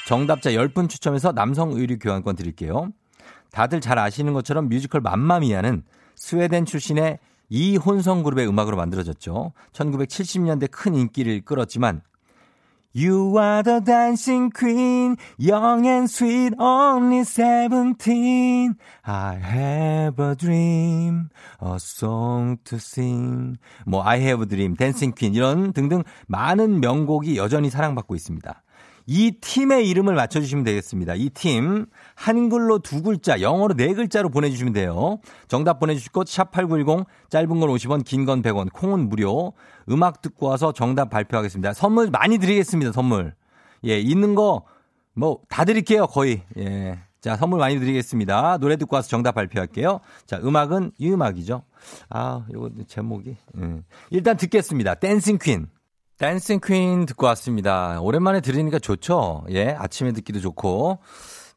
정답자 0.07 0.51
10분 0.51 0.89
추첨해서 0.89 1.31
남성 1.31 1.71
의류 1.71 1.97
교환권 1.99 2.35
드릴게요. 2.35 2.89
다들 3.51 3.81
잘 3.81 3.97
아시는 3.97 4.33
것처럼 4.33 4.67
뮤지컬 4.69 5.01
맘마미아는 5.01 5.83
스웨덴 6.15 6.65
출신의 6.65 7.19
이혼성 7.49 8.23
그룹의 8.23 8.47
음악으로 8.47 8.75
만들어졌죠. 8.75 9.53
1970년대 9.71 10.69
큰 10.69 10.95
인기를 10.95 11.41
끌었지만 11.41 12.01
You 12.97 13.37
are 13.37 13.61
the 13.61 13.79
dancing 13.79 14.49
queen, 14.49 15.17
young 15.37 15.85
and 15.85 16.09
sweet, 16.09 16.55
only 16.57 17.25
seventeen. 17.25 18.73
I 19.05 19.35
have 19.35 20.17
a 20.17 20.33
dream, 20.35 21.29
a 21.61 21.77
song 21.77 22.57
to 22.63 22.79
sing. 22.79 23.59
뭐 23.85 24.01
I 24.03 24.17
have 24.21 24.41
a 24.41 24.47
dream, 24.47 24.75
dancing 24.75 25.13
queen 25.13 25.35
이런 25.35 25.73
등등 25.73 26.01
많은 26.25 26.79
명곡이 26.79 27.37
여전히 27.37 27.69
사랑받고 27.69 28.15
있습니다. 28.15 28.63
이 29.09 29.31
팀의 29.39 29.87
이름을 29.89 30.13
맞춰주시면 30.15 30.65
되겠습니다. 30.65 31.15
이 31.15 31.29
팀, 31.29 31.85
한글로 32.15 32.79
두 32.79 33.01
글자, 33.01 33.39
영어로 33.41 33.73
네 33.75 33.93
글자로 33.93 34.29
보내주시면 34.29 34.73
돼요. 34.73 35.19
정답 35.47 35.79
보내주실 35.79 36.11
곳, 36.11 36.27
샵8910, 36.27 37.05
짧은 37.29 37.47
건 37.47 37.69
50원, 37.69 38.03
긴 38.03 38.25
건 38.25 38.41
100원, 38.41 38.71
콩은 38.73 39.07
무료. 39.07 39.53
음악 39.89 40.21
듣고 40.21 40.47
와서 40.47 40.73
정답 40.73 41.09
발표하겠습니다. 41.09 41.71
선물 41.73 42.09
많이 42.09 42.37
드리겠습니다, 42.37 42.91
선물. 42.91 43.33
예, 43.85 43.97
있는 43.97 44.35
거, 44.35 44.65
뭐, 45.13 45.39
다 45.47 45.63
드릴게요, 45.63 46.07
거의. 46.07 46.43
예. 46.57 46.99
자, 47.21 47.37
선물 47.37 47.59
많이 47.59 47.79
드리겠습니다. 47.79 48.57
노래 48.59 48.75
듣고 48.75 48.95
와서 48.97 49.07
정답 49.07 49.33
발표할게요. 49.33 50.01
자, 50.25 50.37
음악은 50.43 50.91
이 50.97 51.09
음악이죠. 51.11 51.63
아, 52.09 52.45
요거 52.53 52.71
제목이. 52.87 53.37
음. 53.55 53.83
일단 54.09 54.35
듣겠습니다. 54.35 54.95
Dancing 54.95 55.37
Queen. 55.41 55.67
Dancing 56.17 56.59
Queen 56.63 57.05
듣고 57.05 57.27
왔습니다. 57.27 58.01
오랜만에 58.01 58.41
들으니까 58.41 58.79
좋죠? 58.79 59.45
예, 59.51 59.75
아침에 59.77 60.13
듣기도 60.13 60.39
좋고. 60.39 60.97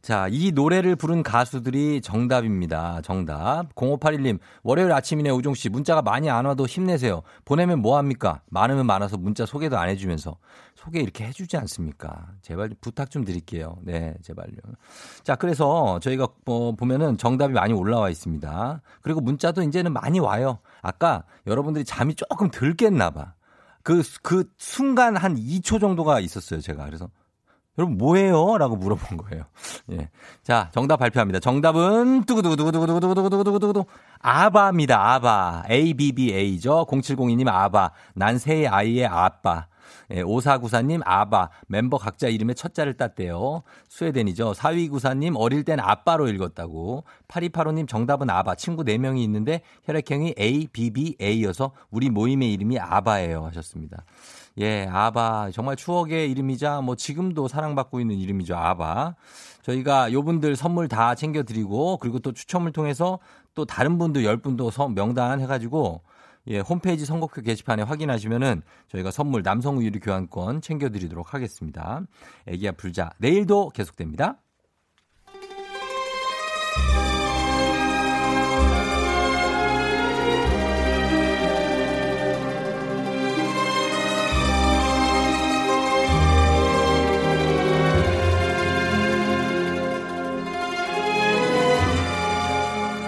자, 0.02 0.28
이 0.30 0.52
노래를 0.52 0.96
부른 0.96 1.22
가수들이 1.22 2.02
정답입니다. 2.02 3.00
정답. 3.02 3.74
0581님, 3.74 4.38
월요일 4.62 4.92
아침이네, 4.92 5.30
우종씨. 5.30 5.70
문자가 5.70 6.02
많이 6.02 6.28
안 6.28 6.44
와도 6.44 6.66
힘내세요. 6.66 7.22
보내면 7.46 7.80
뭐합니까? 7.80 8.42
많으면 8.50 8.84
많아서 8.84 9.16
문자 9.16 9.46
소개도 9.46 9.78
안 9.78 9.88
해주면서. 9.88 10.36
소개 10.74 11.00
이렇게 11.00 11.24
해주지 11.24 11.56
않습니까? 11.56 12.28
제발 12.42 12.70
부탁 12.82 13.10
좀 13.10 13.24
드릴게요. 13.24 13.76
네, 13.82 14.14
제발요. 14.22 14.56
자, 15.22 15.36
그래서 15.36 15.98
저희가 16.00 16.28
뭐 16.44 16.72
보면은 16.72 17.16
정답이 17.16 17.54
많이 17.54 17.72
올라와 17.72 18.10
있습니다. 18.10 18.82
그리고 19.00 19.22
문자도 19.22 19.62
이제는 19.62 19.94
많이 19.94 20.20
와요. 20.20 20.58
아까 20.82 21.24
여러분들이 21.46 21.86
잠이 21.86 22.14
조금 22.14 22.50
덜 22.50 22.74
깼나 22.74 23.10
봐. 23.10 23.34
그, 23.82 24.02
그 24.22 24.44
순간 24.58 25.16
한 25.16 25.36
2초 25.36 25.80
정도가 25.80 26.20
있었어요, 26.20 26.60
제가. 26.60 26.84
그래서 26.86 27.08
여러분 27.78 27.96
뭐예요? 27.98 28.58
라고 28.58 28.76
물어본 28.76 29.16
거예요. 29.18 29.44
예. 29.92 30.10
자, 30.42 30.70
정답 30.72 30.98
발표합니다. 30.98 31.40
정답은 31.40 32.24
두구두구두구두구두구두구두구두구두구 32.24 33.84
아바입니다. 34.20 35.14
아바. 35.14 35.64
ABBA죠. 35.70 36.86
0702님 36.86 37.48
아바. 37.48 37.92
난 38.14 38.36
새 38.38 38.66
아이의 38.66 39.06
아빠. 39.06 39.66
예, 40.10 40.22
5494님 40.22 41.02
아바. 41.04 41.50
멤버 41.68 41.98
각자 41.98 42.28
이름에 42.28 42.54
첫자를 42.54 42.94
땄대요. 42.94 43.62
스웨덴이죠. 43.88 44.52
4294님 44.52 45.34
어릴 45.36 45.64
땐 45.64 45.80
아빠로 45.80 46.28
읽었다고. 46.28 47.04
8285님 47.28 47.88
정답은 47.88 48.30
아바. 48.30 48.56
친구 48.56 48.84
4명이 48.84 49.18
있는데 49.24 49.62
혈액형이 49.84 50.34
ABBA여서 50.38 51.72
우리 51.90 52.10
모임의 52.10 52.52
이름이 52.52 52.78
아바예요 52.78 53.46
하셨습니다. 53.46 54.04
예, 54.58 54.86
아바. 54.90 55.50
정말 55.52 55.76
추억의 55.76 56.30
이름이자 56.30 56.80
뭐 56.80 56.96
지금도 56.96 57.48
사랑받고 57.48 58.00
있는 58.00 58.16
이름이죠. 58.16 58.56
아바. 58.56 59.14
저희가 59.62 60.12
요분들 60.12 60.56
선물 60.56 60.88
다 60.88 61.14
챙겨드리고 61.14 61.98
그리고 61.98 62.18
또 62.18 62.32
추첨을 62.32 62.72
통해서 62.72 63.18
또 63.54 63.64
다른 63.64 63.98
분도 63.98 64.20
10분도 64.20 64.94
명단 64.94 65.40
해가지고 65.40 66.02
예, 66.46 66.58
홈페이지 66.60 67.04
선곡표 67.04 67.42
게시판에 67.42 67.82
확인하시면은 67.82 68.62
저희가 68.88 69.10
선물 69.10 69.42
남성 69.42 69.78
우유리 69.78 70.00
교환권 70.00 70.62
챙겨드리도록 70.62 71.34
하겠습니다. 71.34 72.02
애기야 72.46 72.72
불자. 72.72 73.10
내일도 73.18 73.70
계속됩니다. 73.70 74.38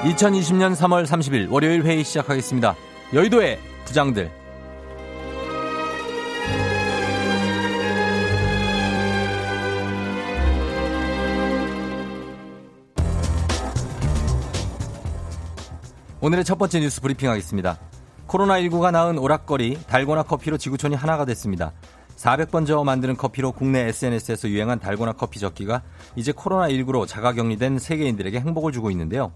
(2020년 0.02 0.74
3월 0.74 1.06
30일) 1.06 1.48
월요일 1.48 1.84
회의 1.84 2.02
시작하겠습니다. 2.02 2.74
여의도의 3.14 3.58
부장들. 3.84 4.30
오늘의 16.22 16.44
첫 16.44 16.56
번째 16.56 16.80
뉴스 16.80 17.02
브리핑 17.02 17.28
하겠습니다. 17.28 17.78
코로나19가 18.28 18.90
낳은 18.92 19.18
오락거리 19.18 19.80
달고나 19.86 20.22
커피로 20.22 20.56
지구촌이 20.56 20.94
하나가 20.94 21.26
됐습니다. 21.26 21.72
400번 22.16 22.66
저어 22.66 22.82
만드는 22.82 23.18
커피로 23.18 23.52
국내 23.52 23.80
SNS에서 23.88 24.48
유행한 24.48 24.78
달고나 24.78 25.12
커피 25.12 25.38
적기가 25.38 25.82
이제 26.16 26.32
코로나19로 26.32 27.06
자가격리된 27.06 27.78
세계인들에게 27.78 28.40
행복을 28.40 28.72
주고 28.72 28.90
있는데요. 28.90 29.32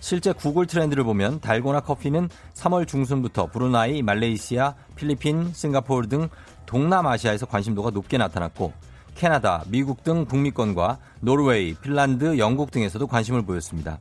실제 0.00 0.32
구글 0.32 0.66
트렌드를 0.66 1.04
보면 1.04 1.40
달고나 1.40 1.80
커피는 1.80 2.28
3월 2.54 2.86
중순부터 2.86 3.46
브루나이, 3.46 4.02
말레이시아, 4.02 4.74
필리핀, 4.94 5.52
싱가포르 5.52 6.08
등 6.08 6.28
동남아시아에서 6.66 7.46
관심도가 7.46 7.90
높게 7.90 8.18
나타났고 8.18 8.72
캐나다, 9.14 9.64
미국 9.66 10.04
등 10.04 10.26
북미권과 10.26 10.98
노르웨이, 11.20 11.74
핀란드, 11.74 12.38
영국 12.38 12.70
등에서도 12.70 13.04
관심을 13.06 13.42
보였습니다. 13.42 13.98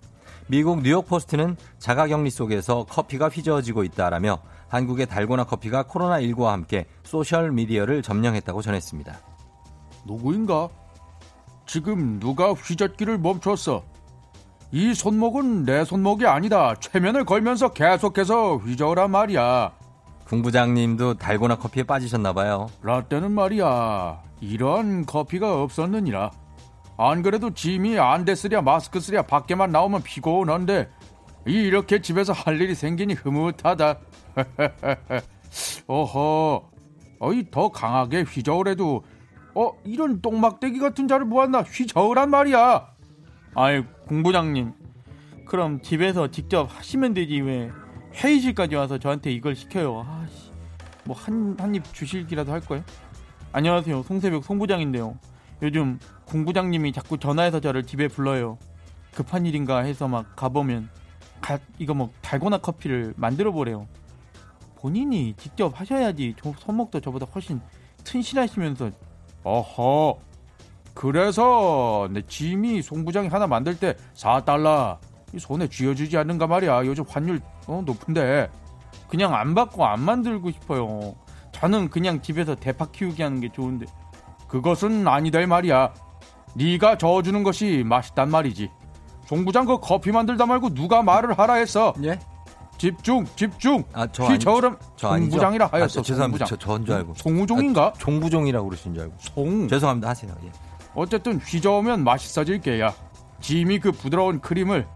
미국 0.47 0.81
뉴욕 0.81 1.05
포스트는 1.07 1.57
자가격리 1.79 2.29
속에서 2.29 2.85
커피가 2.85 3.27
휘저어지고 3.29 3.83
있다라며 3.83 4.39
한국의 4.69 5.07
달고나 5.07 5.45
커피가 5.45 5.83
코로나19와 5.83 6.51
함께 6.51 6.85
소셜 7.03 7.51
미디어를 7.51 8.01
점령했다고 8.01 8.61
전했습니다. 8.61 9.19
누구인가? 10.05 10.69
지금 11.65 12.19
누가 12.19 12.53
휘젓기를 12.53 13.17
멈췄어? 13.17 13.83
이 14.71 14.93
손목은 14.93 15.63
내 15.63 15.85
손목이 15.85 16.25
아니다. 16.25 16.75
최면을 16.75 17.23
걸면서 17.23 17.69
계속해서 17.69 18.57
휘저으란 18.57 19.11
말이야. 19.11 19.71
궁부장님도 20.25 21.13
달고나 21.15 21.55
커피에 21.57 21.83
빠지셨나봐요. 21.83 22.67
라떼는 22.81 23.31
말이야. 23.31 24.21
이런 24.41 25.05
커피가 25.05 25.63
없었느니라. 25.63 26.31
안 26.97 27.21
그래도 27.21 27.53
짐이 27.53 27.97
안 27.97 28.25
됐으랴 28.25 28.61
마스크 28.61 28.99
쓰랴 28.99 29.21
밖에만 29.21 29.71
나오면 29.71 30.03
피곤한데 30.03 30.89
이렇게 31.45 32.01
집에서 32.01 32.33
할 32.33 32.59
일이 32.59 32.75
생기니 32.75 33.13
흐뭇하다. 33.13 33.99
어허. 35.87 36.69
어이 37.19 37.49
더 37.49 37.69
강하게 37.69 38.23
휘저으래도 38.23 39.03
어 39.55 39.71
이런 39.85 40.21
똥막대기 40.21 40.79
같은 40.79 41.07
자를 41.07 41.25
모았나 41.25 41.61
휘저으란 41.61 42.29
말이야. 42.29 42.96
아이 43.59 43.81
공부장님. 44.07 44.71
그럼 45.47 45.81
집에서 45.81 46.29
직접 46.29 46.65
하시면 46.69 47.15
되지 47.15 47.41
왜 47.41 47.71
회의실까지 48.13 48.75
와서 48.75 48.99
저한테 48.99 49.31
이걸 49.31 49.55
시켜요. 49.55 50.05
아씨. 50.07 50.51
뭐 51.05 51.15
한 51.17 51.55
한 51.59 51.73
입 51.73 51.83
주실기라도 51.91 52.51
할 52.51 52.61
거예요? 52.61 52.83
안녕하세요. 53.53 54.03
송새벽 54.03 54.43
송부장인데요. 54.43 55.17
요즘 55.63 55.97
공부장님이 56.25 56.91
자꾸 56.93 57.17
전화해서 57.17 57.59
저를 57.59 57.83
집에 57.83 58.07
불러요. 58.07 58.59
급한 59.15 59.47
일인가 59.47 59.79
해서 59.79 60.07
막 60.07 60.35
가보면 60.35 60.87
가, 61.41 61.57
이거 61.79 61.95
뭐 61.95 62.11
달고나 62.21 62.59
커피를 62.59 63.15
만들어 63.17 63.51
보래요. 63.51 63.87
본인이 64.75 65.33
직접 65.35 65.79
하셔야지 65.81 66.35
저 66.39 66.53
손목도 66.59 66.99
저보다 66.99 67.25
훨씬 67.33 67.59
튼실하시면서. 68.03 68.91
어허 69.43 70.19
그래서 70.97 72.09
내 72.11 72.23
짐이 72.23 72.81
송 72.81 73.05
부장이 73.05 73.27
하나 73.27 73.45
만들 73.45 73.77
때 73.77 73.95
4달러 74.15 74.97
이 75.31 75.37
손에 75.37 75.67
쥐어주지 75.67 76.17
않는가 76.17 76.47
말이야. 76.47 76.87
요즘 76.87 77.03
환율 77.07 77.39
어, 77.67 77.83
높은데 77.85 78.49
그냥 79.07 79.35
안 79.35 79.53
받고 79.53 79.85
안 79.85 80.01
만들고 80.01 80.49
싶어요. 80.49 81.13
저는 81.51 81.89
그냥 81.89 82.19
집에서 82.23 82.55
대파 82.55 82.87
키우기 82.87 83.21
하는 83.21 83.39
게 83.39 83.51
좋은데 83.51 83.85
그것은 84.47 85.07
아니다 85.07 85.39
이 85.39 85.45
말이야. 85.45 85.93
네가 86.55 86.97
저어주는 86.97 87.43
것이 87.43 87.83
맛있단 87.85 88.31
말이지. 88.31 88.71
송 89.27 89.45
부장 89.45 89.65
그 89.65 89.77
커피 89.79 90.11
만들다 90.11 90.47
말고 90.47 90.73
누가 90.73 91.03
말을 91.03 91.37
하라 91.37 91.55
했어. 91.55 91.93
예? 92.03 92.17
집중, 92.79 93.23
집중. 93.35 93.83
아, 93.93 94.07
저키 94.07 94.39
저으름? 94.39 94.77
송부장이라 94.95 95.69
하였어. 95.71 95.85
아, 95.85 95.87
저, 95.87 96.01
죄송합니다. 96.01 96.45
송부장. 96.45 96.47
저, 96.47 96.55
저인 96.57 96.85
줄 96.85 96.95
알고. 96.95 97.13
송우종인가? 97.15 97.85
아, 97.87 97.93
종부종이라고 97.93 98.69
그러신 98.69 98.93
줄 98.95 99.03
알고. 99.03 99.15
송. 99.19 99.67
죄송합니다. 99.67 100.09
하세요. 100.09 100.33
예. 100.43 100.51
어쨌든 100.97 101.37
휘저으면 101.37 102.03
맛있어질 102.03 102.59
게야. 102.61 102.91
짐이 103.39 103.79
그 103.79 103.91
부드러운 103.91 104.39
크림을 104.41 104.87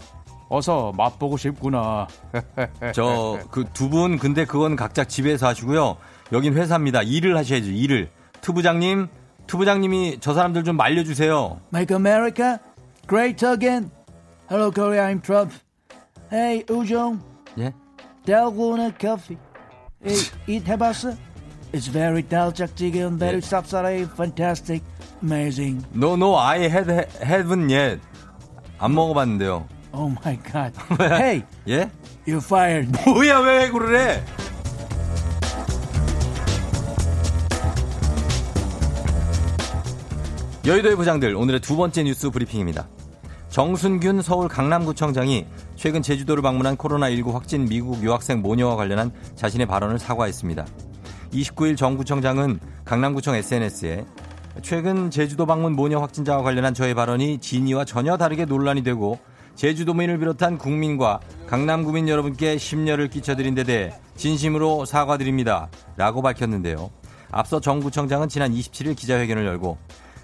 어서 0.49 0.91
맛보고 0.97 1.37
싶구나. 1.37 2.07
저 2.93 3.37
그 3.51 3.63
두 3.71 3.87
분 3.87 4.17
근데 4.17 4.43
그건 4.45 4.75
각자 4.75 5.03
집에서 5.05 5.47
하시고요. 5.47 5.97
여긴 6.33 6.55
회사입니다. 6.57 7.03
일을 7.03 7.37
하셔야죠. 7.37 7.69
일을. 7.69 8.09
투부장님, 8.41 9.07
투부장님이 9.45 10.17
저 10.21 10.33
사람들 10.33 10.63
좀 10.63 10.75
말려 10.75 11.03
주세요. 11.03 11.59
Make 11.71 11.95
America 11.95 12.57
great 13.07 13.45
again. 13.45 13.91
Hello 14.49 14.71
Korea, 14.71 15.13
I'm 15.13 15.21
Trump. 15.21 15.53
Hey 16.33 16.63
우종, 16.67 17.19
예? 17.59 17.71
달고나 18.25 18.89
커피. 18.97 19.37
Hey, 20.03 20.19
이 20.47 20.59
해봤어? 20.67 21.13
It's 21.73 21.87
very 21.87 22.21
달짝지근, 22.23 23.17
very 23.17 23.37
예. 23.37 23.39
쌉싸래, 23.39 24.03
fantastic, 24.13 24.83
amazing. 25.23 25.85
No, 25.95 26.15
no, 26.15 26.35
I 26.35 26.67
had 26.67 26.89
haven't 27.23 27.69
yet. 27.69 28.01
안 28.77 28.93
먹어봤는데요. 28.93 29.67
Oh 29.93 30.09
my 30.25 30.37
god. 30.51 30.73
hey, 30.99 31.43
예? 31.69 31.89
you're 32.27 32.43
fired. 32.43 32.91
뭐야 33.05 33.39
왜 33.39 33.69
그래? 33.69 34.23
여의도의 40.65 40.95
부장들 40.95 41.35
오늘의 41.35 41.61
두 41.61 41.77
번째 41.77 42.03
뉴스 42.03 42.29
브리핑입니다. 42.29 42.87
정순균 43.49 44.21
서울 44.21 44.47
강남구청장이 44.47 45.45
최근 45.75 46.01
제주도를 46.01 46.43
방문한 46.43 46.77
코로나19 46.77 47.31
확진 47.33 47.65
미국 47.65 48.01
유학생 48.03 48.41
모녀와 48.41 48.75
관련한 48.75 49.11
자신의 49.35 49.67
발언을 49.67 49.99
사과했습니다. 49.99 50.65
29일 51.31 51.77
정 51.77 51.97
구청장은 51.97 52.59
강남구청 52.85 53.35
SNS에 53.35 54.05
최근 54.61 55.09
제주도 55.09 55.45
방문 55.45 55.73
모녀 55.73 55.99
확진자와 55.99 56.43
관련한 56.43 56.73
저의 56.73 56.93
발언이 56.93 57.39
진위와 57.39 57.85
전혀 57.85 58.17
다르게 58.17 58.45
논란이 58.45 58.83
되고 58.83 59.19
제주도민을 59.55 60.17
비롯한 60.19 60.57
국민과 60.57 61.19
강남구민 61.47 62.09
여러분께 62.09 62.57
심려를 62.57 63.09
끼쳐드린 63.09 63.55
데 63.55 63.63
대해 63.63 63.93
진심으로 64.15 64.85
사과드립니다. 64.85 65.69
라고 65.97 66.21
밝혔는데요. 66.21 66.89
앞서 67.31 67.59
정 67.59 67.79
구청장은 67.79 68.27
지난 68.27 68.51
27일 68.53 68.95
기자회견을 68.95 69.45
열고 69.45 69.77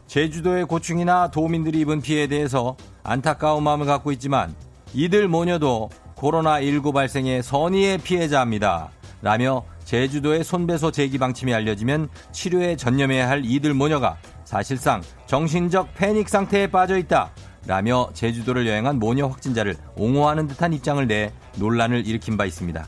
제주도의 0.08 0.66
고충이나 0.66 1.32
도민들이 1.32 1.82
입은 1.82 2.02
피해에 2.02 2.28
대해서 2.28 2.76
안타까운 3.04 3.64
마음을 3.64 3.86
갖고 3.86 4.12
있지만 4.14 4.56
이들 4.94 5.28
모녀도 5.28 5.90
코로나19 6.16 6.94
발생의 6.94 7.44
선의의 7.44 8.00
피해자입니다. 8.00 8.90
라며 9.22 9.64
제주도의 9.88 10.44
손배소 10.44 10.92
제기 10.92 11.18
방침이 11.18 11.54
알려지면 11.54 12.10
치료에 12.34 12.76
전념해야 12.76 13.30
할 13.30 13.46
이들 13.46 13.74
모녀가 13.74 14.18
사실상 14.44 15.02
정신적 15.28 15.96
패닉 15.96 16.28
상태에 16.28 16.68
빠져 16.68 16.98
있다. 16.98 17.32
라며 17.66 18.10
제주도를 18.14 18.68
여행한 18.68 19.00
모녀 19.00 19.28
확진자를 19.28 19.78
옹호하는 19.96 20.50
듯한 20.50 20.74
입장을 20.74 21.08
내 21.08 21.32
논란을 21.56 22.06
일으킨 22.06 22.36
바 22.36 22.44
있습니다. 22.46 22.86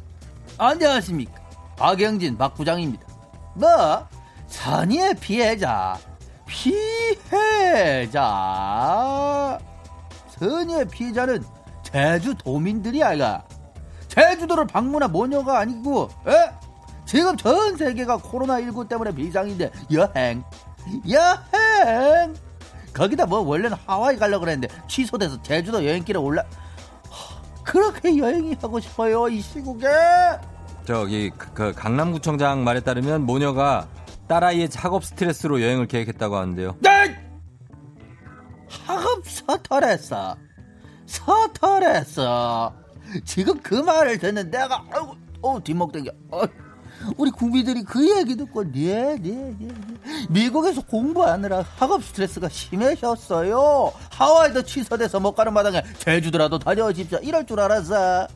안녕하십니까. 0.57 1.39
박영진 1.77 2.37
박 2.37 2.53
부장입니다. 2.53 3.07
뭐, 3.55 4.05
선의의 4.47 5.15
피해자, 5.21 5.97
피해자. 6.45 8.19
선의의 10.37 10.85
피해자는 10.89 11.45
제주 11.81 12.35
도민들이 12.35 13.01
아이가. 13.01 13.45
제주도를 14.09 14.67
방문한 14.67 15.13
모녀가 15.13 15.59
아니고, 15.59 16.09
에? 16.27 16.58
지금 17.09 17.35
전 17.35 17.75
세계가 17.75 18.19
코로나19 18.19 18.87
때문에 18.87 19.11
비상인데, 19.15 19.71
여행. 19.91 20.43
여행! 21.09 22.35
거기다 22.93 23.25
뭐 23.25 23.39
원래는 23.39 23.75
하와이 23.87 24.15
가려고 24.15 24.45
그랬는데 24.45 24.67
취소돼서 24.87 25.41
제주도 25.41 25.83
여행길에 25.83 26.19
올라 26.19 26.43
하, 27.09 27.63
그렇게 27.63 28.15
여행이 28.15 28.57
하고 28.61 28.79
싶어요 28.79 29.27
이 29.27 29.41
시국에 29.41 29.87
저기 30.85 31.31
그, 31.35 31.51
그 31.53 31.73
강남구청장 31.73 32.63
말에 32.63 32.79
따르면 32.79 33.25
모녀가 33.25 33.87
딸아이의 34.27 34.69
학업 34.75 35.03
스트레스로 35.03 35.61
여행을 35.61 35.87
계획했다고 35.87 36.35
하는데요. 36.35 36.75
네! 36.79 37.15
학업 38.67 39.25
서툴했어 39.25 40.37
서툴했어 41.07 42.73
지금 43.25 43.59
그 43.61 43.73
말을 43.73 44.19
듣는 44.19 44.51
내가 44.51 44.83
아이고 44.91 45.15
어 45.41 45.59
뒷목 45.63 45.91
당겨 45.91 46.11
어, 46.29 46.43
우리 47.17 47.31
국민들이 47.31 47.83
그 47.83 48.17
얘기 48.17 48.35
듣고 48.35 48.63
네네네 48.63 49.17
네, 49.21 49.55
네. 49.59 49.67
미국에서 50.29 50.81
공부하느라 50.81 51.63
학업 51.77 52.03
스트레스가 52.03 52.49
심해졌어요. 52.49 53.91
하와이도 54.11 54.63
취소돼서 54.63 55.19
못 55.19 55.33
가는 55.33 55.53
마당에 55.53 55.81
제주도라도 55.97 56.59
다녀오십시오. 56.59 57.19
이럴 57.21 57.45
줄 57.45 57.59
알았어. 57.59 58.27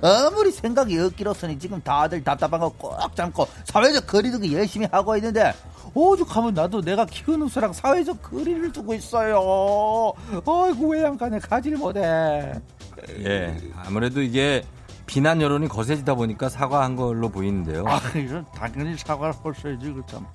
아무리 0.00 0.52
생각이 0.52 0.96
없기로서니 0.96 1.58
지금 1.58 1.80
다들 1.82 2.22
답답한 2.22 2.60
거 2.60 2.70
꼭 2.78 3.16
참고 3.16 3.48
사회적 3.64 4.06
거리두기 4.06 4.54
열심히 4.54 4.86
하고 4.92 5.16
있는데 5.16 5.52
오죽하면 5.92 6.54
나도 6.54 6.80
내가 6.82 7.04
키우는 7.04 7.48
수랑 7.48 7.72
사회적 7.72 8.22
거리를 8.22 8.70
두고 8.70 8.94
있어요. 8.94 10.12
아이고 10.46 10.88
외양간에 10.92 11.40
가지를 11.40 11.78
못해? 11.78 12.52
예, 13.24 13.56
아무래도 13.84 14.22
이게 14.22 14.62
비난 15.06 15.40
여론이 15.40 15.68
거세지다 15.68 16.14
보니까 16.14 16.48
사과한 16.48 16.96
걸로 16.96 17.28
보이는데요. 17.28 17.84
아, 17.86 18.00
이건 18.16 18.46
당연히 18.54 18.96
사과를 18.96 19.34
했어야지, 19.44 19.92
그참. 19.92 20.26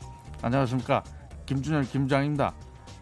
안녕하십니까. 0.42 1.04
김준열 1.46 1.86
김장입니다. 1.86 2.54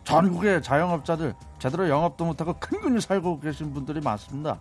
전국의 0.04 0.62
자영업자들 0.62 1.34
제대로 1.58 1.89
영업도 1.89 2.25
못하고 2.25 2.54
큰근히 2.60 3.01
살고 3.01 3.39
계신 3.39 3.73
분들이 3.73 3.99
많습니다. 4.01 4.60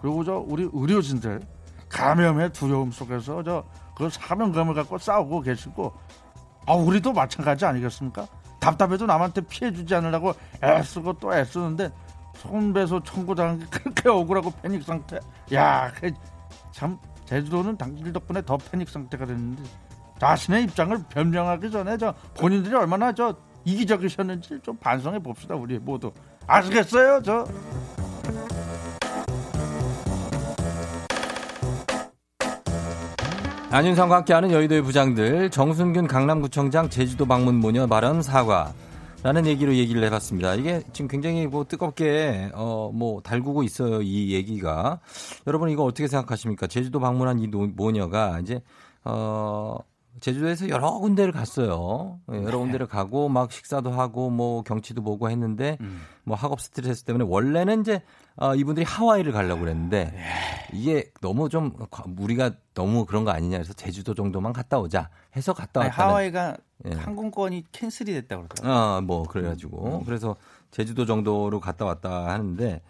그리고 0.00 0.22
저 0.24 0.34
우리 0.46 0.68
의료진들 0.72 1.40
감염의 1.88 2.52
두려움 2.52 2.90
속에서 2.92 3.42
저 3.42 3.64
그 3.94 4.10
사명감을 4.10 4.74
갖고 4.74 4.98
싸우고 4.98 5.40
계시고 5.42 5.92
아 6.66 6.74
우리도 6.74 7.12
마찬가지 7.12 7.64
아니겠습니까? 7.64 8.26
답답해도 8.58 9.06
남한테 9.06 9.42
피해 9.42 9.72
주지 9.72 9.94
않으려고 9.94 10.34
애쓰고 10.62 11.14
또 11.14 11.34
애쓰는데 11.34 11.90
손배소 12.36 13.02
청구당한 13.02 13.58
게 13.60 13.66
그렇게 13.66 14.08
억울하고 14.08 14.50
패닉 14.62 14.82
상태. 14.82 15.20
야, 15.52 15.92
그 15.94 16.10
참 16.74 16.98
제주도는 17.24 17.76
당신들 17.76 18.12
덕분에 18.12 18.42
더 18.42 18.58
패닉 18.58 18.88
상태가 18.88 19.24
됐는데 19.24 19.62
자신의 20.20 20.64
입장을 20.64 20.98
변명하기 21.08 21.70
전에 21.70 21.96
저 21.96 22.12
본인들이 22.36 22.74
얼마나 22.74 23.12
저 23.12 23.34
이기적이셨는지 23.64 24.58
좀 24.62 24.76
반성해 24.78 25.20
봅시다 25.20 25.54
우리 25.54 25.78
모두 25.78 26.12
아시겠어요 26.46 27.22
저 27.22 27.46
안윤상과 33.70 34.16
함께하는 34.16 34.50
여의도의 34.50 34.82
부장들 34.82 35.50
정순균 35.50 36.06
강남구청장 36.06 36.90
제주도 36.90 37.26
방문 37.26 37.56
모녀 37.56 37.88
발언 37.88 38.22
사과. 38.22 38.72
라는 39.24 39.46
얘기로 39.46 39.74
얘기를 39.74 40.04
해봤습니다. 40.04 40.54
이게 40.54 40.82
지금 40.92 41.08
굉장히 41.08 41.46
뭐 41.46 41.64
뜨겁게 41.64 42.50
어 42.54 42.84
뭐 42.92 43.20
달구고 43.22 43.62
있어요 43.62 44.02
이 44.02 44.32
얘기가 44.34 45.00
여러분 45.46 45.70
이거 45.70 45.82
어떻게 45.84 46.06
생각하십니까? 46.06 46.66
제주도 46.66 47.00
방문한 47.00 47.38
이 47.40 47.48
노- 47.48 47.66
모녀가 47.66 48.38
이제 48.40 48.60
어 49.04 49.78
제주도에서 50.20 50.68
여러 50.68 50.92
군데를 50.92 51.32
갔어요. 51.32 52.20
예, 52.32 52.42
여러 52.44 52.58
군데를 52.58 52.86
가고 52.86 53.28
막 53.28 53.50
식사도 53.52 53.90
하고 53.90 54.30
뭐 54.30 54.62
경치도 54.62 55.02
보고 55.02 55.28
했는데 55.28 55.76
뭐 56.24 56.36
학업 56.36 56.60
스트레스 56.60 57.02
때문에 57.04 57.24
원래는 57.28 57.80
이제 57.80 58.02
어, 58.36 58.54
이분들이 58.54 58.84
하와이를 58.86 59.32
가려고 59.32 59.60
그랬는데 59.62 60.16
이게 60.72 61.10
너무 61.20 61.48
좀 61.48 61.72
과- 61.90 62.04
우리가 62.18 62.52
너무 62.74 63.04
그런 63.06 63.24
거 63.24 63.30
아니냐 63.32 63.58
해서 63.58 63.72
제주도 63.72 64.14
정도만 64.14 64.52
갔다 64.52 64.78
오자 64.78 65.10
해서 65.36 65.52
갔다 65.52 65.80
왔다는 65.80 66.10
하와이가 66.10 66.56
예. 66.86 66.90
항공권이 66.94 67.64
캔슬이 67.72 68.12
됐다고 68.12 68.44
그러더라고요. 68.48 68.72
아, 68.96 69.00
뭐 69.00 69.24
그래가지고 69.24 70.04
그래서 70.04 70.36
제주도 70.70 71.06
정도로 71.06 71.60
갔다 71.60 71.84
왔다 71.84 72.26
하는데 72.28 72.80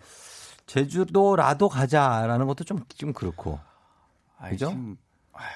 제주도라도 0.67 1.69
가자라는 1.69 2.47
것도 2.47 2.65
좀 2.65 2.85
좀 2.97 3.13
그렇고 3.13 3.59
그죠? 4.51 4.71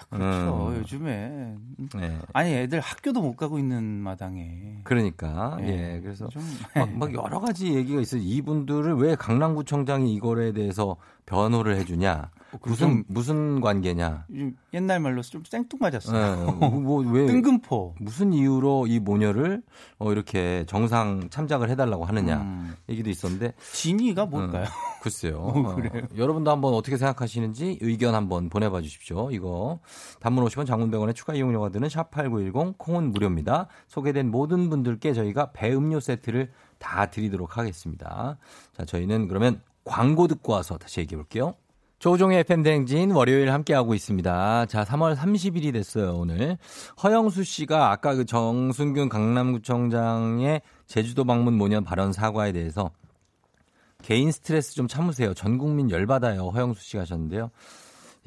지금, 0.04 0.22
아, 0.22 0.30
그렇죠. 0.30 0.68
음. 0.68 0.76
요즘에 0.76 1.56
네. 1.94 2.18
아니 2.32 2.52
애들 2.54 2.80
학교도 2.80 3.20
못 3.20 3.36
가고 3.36 3.58
있는 3.58 3.82
마당에 3.84 4.80
그러니까 4.84 5.58
예. 5.60 5.66
예 5.96 6.00
그래서 6.00 6.28
좀 6.28 6.42
막, 6.74 6.92
막 6.96 7.14
여러 7.14 7.40
가지 7.40 7.74
얘기가 7.74 8.00
있어요. 8.00 8.20
이분들을 8.22 8.94
왜 8.96 9.14
강남구청장이 9.14 10.14
이거에 10.14 10.52
대해서 10.52 10.96
변호를 11.26 11.76
해주냐 11.76 12.30
무슨 12.64 12.76
좀- 12.88 13.04
무슨 13.08 13.60
관계냐 13.60 14.24
좀 14.28 14.56
옛날 14.72 15.00
말로 15.00 15.20
좀 15.22 15.42
생뚱맞았어요. 15.46 16.52
뭐왜 16.52 17.26
뜬금포. 17.28 17.96
무슨 18.00 18.32
이유로 18.32 18.86
이 18.86 18.98
모녀를 18.98 19.62
어, 19.98 20.12
이렇게 20.12 20.64
정상 20.66 21.28
참작을 21.30 21.68
해달라고 21.70 22.04
하느냐 22.06 22.38
음. 22.40 22.74
얘기도 22.88 23.10
있었는데 23.10 23.52
진위가 23.72 24.26
뭘까요? 24.26 24.64
글쎄요. 25.02 25.38
어, 25.42 25.74
그래요? 25.74 26.04
어, 26.04 26.08
여러분도 26.16 26.50
한번 26.50 26.74
어떻게 26.74 26.96
생각하시는지 26.96 27.78
의견 27.82 28.14
한번 28.14 28.48
보내봐 28.48 28.80
주십시오. 28.80 29.30
이거 29.30 29.80
단문 30.20 30.44
50원 30.46 30.66
장문병원의 30.66 31.14
추가 31.14 31.34
이용료가 31.34 31.68
드는 31.68 31.88
샵 31.88 32.10
8910 32.10 32.78
콩은 32.78 33.12
무료입니다. 33.12 33.66
소개된 33.88 34.30
모든 34.30 34.70
분들께 34.70 35.12
저희가 35.12 35.52
배음료 35.52 36.00
세트를 36.00 36.50
다 36.78 37.06
드리도록 37.10 37.58
하겠습니다. 37.58 38.38
자, 38.72 38.84
저희는 38.84 39.28
그러면 39.28 39.60
광고 39.84 40.28
듣고 40.28 40.52
와서 40.52 40.78
다시 40.78 41.00
얘기해 41.00 41.16
볼게요. 41.16 41.54
조종의 41.98 42.44
대행진 42.44 43.10
월요일 43.10 43.52
함께하고 43.52 43.92
있습니다. 43.92 44.66
자, 44.66 44.84
3월 44.84 45.16
30일이 45.16 45.72
됐어요, 45.72 46.14
오늘. 46.14 46.56
허영수 47.02 47.42
씨가 47.42 47.90
아까 47.90 48.14
그 48.14 48.24
정순균 48.24 49.08
강남구청장의 49.08 50.62
제주도 50.86 51.24
방문 51.24 51.54
모녀 51.54 51.80
발언 51.80 52.12
사과에 52.12 52.52
대해서 52.52 52.90
개인 54.02 54.30
스트레스 54.30 54.74
좀 54.74 54.86
참으세요. 54.86 55.34
전 55.34 55.58
국민 55.58 55.90
열받아요. 55.90 56.50
허영수 56.50 56.82
씨가 56.82 57.02
하셨는데요. 57.02 57.50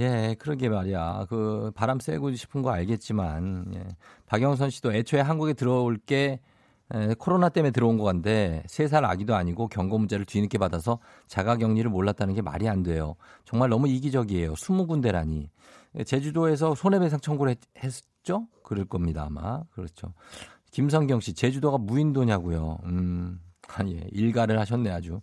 예, 0.02 0.36
그러게 0.38 0.68
말이야. 0.68 1.28
그 1.30 1.72
바람 1.74 2.00
쐬고 2.00 2.34
싶은 2.34 2.64
거 2.64 2.72
알겠지만 2.72 3.72
예. 3.76 3.84
박영선 4.26 4.70
씨도 4.70 4.94
애초에 4.94 5.22
한국에 5.22 5.54
들어올 5.54 5.98
게 5.98 6.40
에, 6.94 7.14
코로나 7.16 7.50
때문에 7.50 7.72
들어온 7.72 7.98
거 7.98 8.04
같은데 8.04 8.64
세살 8.68 9.06
아기도 9.06 9.36
아니고 9.36 9.68
경고 9.68 9.98
문자를 9.98 10.26
뒤늦게 10.26 10.58
받아서 10.58 11.00
자가 11.28 11.56
격리를 11.58 11.90
몰랐다는 11.90 12.34
게 12.34 12.42
말이 12.42 12.68
안 12.68 12.84
돼요. 12.84 13.16
정말 13.46 13.70
너무 13.70 13.88
이기적이에요. 13.88 14.54
20군데라니. 14.54 15.48
예, 15.98 16.04
제주도에서 16.04 16.76
손해배상 16.76 17.20
청구를 17.20 17.52
했, 17.52 17.84
했죠? 17.84 18.48
그럴 18.64 18.86
겁니다, 18.86 19.26
아마. 19.28 19.64
그렇죠. 19.72 20.14
김성경 20.72 21.20
씨, 21.20 21.34
제주도가 21.34 21.78
무인도냐고요. 21.78 22.78
음. 22.86 23.40
아니, 23.68 23.98
예, 23.98 24.08
일가를 24.12 24.60
하셨네 24.60 24.90
아주. 24.90 25.22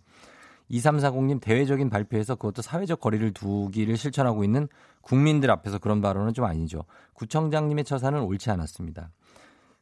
2340님 0.71 1.41
대외적인 1.41 1.89
발표에서 1.89 2.35
그것도 2.35 2.61
사회적 2.61 2.99
거리를 2.99 3.33
두기를 3.33 3.97
실천하고 3.97 4.43
있는 4.43 4.67
국민들 5.01 5.49
앞에서 5.49 5.79
그런 5.79 6.01
발언은 6.01 6.33
좀 6.33 6.45
아니죠. 6.45 6.83
구청장님의 7.13 7.85
처사는 7.85 8.21
옳지 8.21 8.51
않았습니다. 8.51 9.09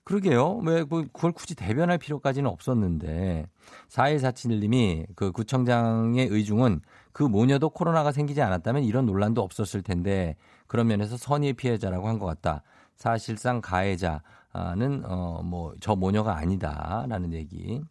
그러게요. 0.08 0.60
왜뭐 0.60 1.04
그걸 1.12 1.34
굳이 1.34 1.54
대변할 1.54 1.98
필요까지는 1.98 2.50
없었는데 2.50 3.46
4147님이 3.90 5.06
그 5.18 5.34
구청장의 5.34 6.28
의중은 6.28 6.80
그 7.12 7.24
모녀도 7.24 7.70
코로나가 7.70 8.14
생기지 8.14 8.42
않았다면 8.42 8.84
이런 8.86 9.06
논란도 9.06 9.42
없었을 9.42 9.82
텐데 9.82 10.38
그런 10.68 10.88
면에서 10.88 11.18
선의의 11.18 11.56
피해자라고 11.56 12.08
한 12.08 12.20
것 12.20 12.26
같다. 12.26 12.64
사실상 12.96 13.60
가해자는 13.60 15.04
어 15.04 15.42
뭐 15.44 15.74
저 15.82 15.94
모녀가 15.98 16.38
아니다라는 16.38 17.34
얘기. 17.34 17.82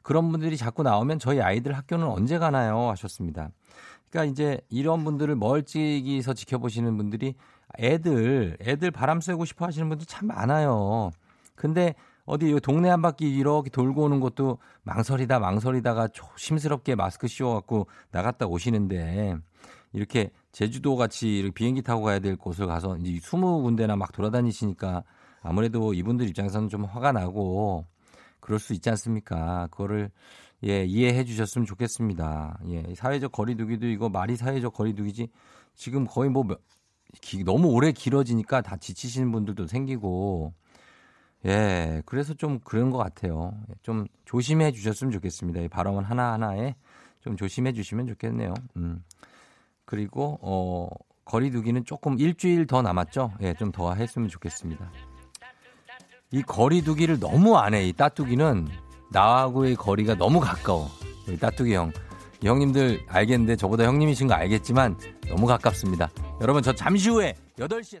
그런 0.00 0.30
분들이 0.30 0.56
자꾸 0.56 0.82
나오면 0.82 1.18
저희 1.18 1.42
아이들 1.42 1.76
학교는 1.76 2.06
언제 2.06 2.38
가나요? 2.38 2.88
하셨습니다. 2.88 3.50
그러니까 4.08 4.32
이제 4.32 4.58
이런 4.70 5.04
분들을 5.04 5.36
멀찍이서 5.36 6.32
지켜보시는 6.32 6.96
분들이 6.96 7.34
애들, 7.78 8.56
애들 8.62 8.90
바람 8.90 9.20
쐬고 9.20 9.44
싶어 9.44 9.66
하시는 9.66 9.86
분들 9.90 10.06
참 10.06 10.28
많아요. 10.28 11.10
근데 11.58 11.94
어디 12.24 12.50
요 12.50 12.60
동네 12.60 12.88
한 12.88 13.02
바퀴 13.02 13.28
이렇게 13.28 13.68
돌고 13.68 14.04
오는 14.04 14.20
것도 14.20 14.58
망설이다 14.84 15.40
망설이다가 15.40 16.08
조심스럽게 16.08 16.94
마스크 16.94 17.26
씌워갖고 17.26 17.88
나갔다 18.10 18.46
오시는데 18.46 19.36
이렇게 19.92 20.30
제주도 20.52 20.96
같이 20.96 21.38
이렇게 21.38 21.52
비행기 21.52 21.82
타고 21.82 22.02
가야 22.02 22.20
될 22.20 22.36
곳을 22.36 22.66
가서 22.66 22.96
이제 22.98 23.12
20군데나 23.12 23.96
막 23.96 24.12
돌아다니시니까 24.12 25.02
아무래도 25.42 25.94
이분들 25.94 26.28
입장에서는 26.28 26.68
좀 26.68 26.84
화가 26.84 27.12
나고 27.12 27.86
그럴 28.40 28.58
수 28.58 28.72
있지 28.72 28.88
않습니까? 28.90 29.68
그거를 29.70 30.10
예, 30.64 30.84
이해해 30.84 31.24
주셨으면 31.24 31.66
좋겠습니다. 31.66 32.60
예, 32.68 32.94
사회적 32.94 33.32
거리두기도 33.32 33.86
이거 33.86 34.08
말이 34.08 34.36
사회적 34.36 34.74
거리두기지 34.74 35.28
지금 35.74 36.06
거의 36.06 36.30
뭐 36.30 36.44
기, 37.20 37.42
너무 37.42 37.68
오래 37.68 37.90
길어지니까 37.92 38.60
다 38.60 38.76
지치시는 38.76 39.32
분들도 39.32 39.66
생기고 39.66 40.52
예, 41.46 42.02
그래서 42.04 42.34
좀 42.34 42.58
그런 42.60 42.90
것 42.90 42.98
같아요. 42.98 43.52
예, 43.70 43.74
좀 43.82 44.06
조심해 44.24 44.72
주셨으면 44.72 45.12
좋겠습니다. 45.12 45.60
이 45.60 45.68
발언 45.68 46.02
하나하나에 46.04 46.74
좀 47.20 47.36
조심해 47.36 47.72
주시면 47.72 48.06
좋겠네요. 48.08 48.54
음. 48.76 49.02
그리고, 49.84 50.38
어, 50.42 50.88
거리두기는 51.24 51.84
조금 51.84 52.18
일주일 52.18 52.66
더 52.66 52.82
남았죠? 52.82 53.32
예, 53.42 53.54
좀 53.54 53.70
더 53.72 53.94
했으면 53.94 54.28
좋겠습니다. 54.28 54.90
이 56.30 56.42
거리두기를 56.42 57.20
너무 57.20 57.56
안 57.56 57.74
해. 57.74 57.86
이 57.86 57.92
따뚜기는 57.92 58.68
나하고의 59.12 59.76
거리가 59.76 60.14
너무 60.16 60.40
가까워. 60.40 60.88
우리 61.26 61.38
따뚜기 61.38 61.74
형. 61.74 61.90
이 62.42 62.46
형님들 62.46 63.04
알겠는데 63.08 63.56
저보다 63.56 63.84
형님이신 63.84 64.28
거 64.28 64.34
알겠지만 64.34 64.96
너무 65.28 65.46
가깝습니다. 65.46 66.08
여러분 66.40 66.62
저 66.62 66.72
잠시 66.74 67.08
후에 67.10 67.34
8시에 67.58 68.00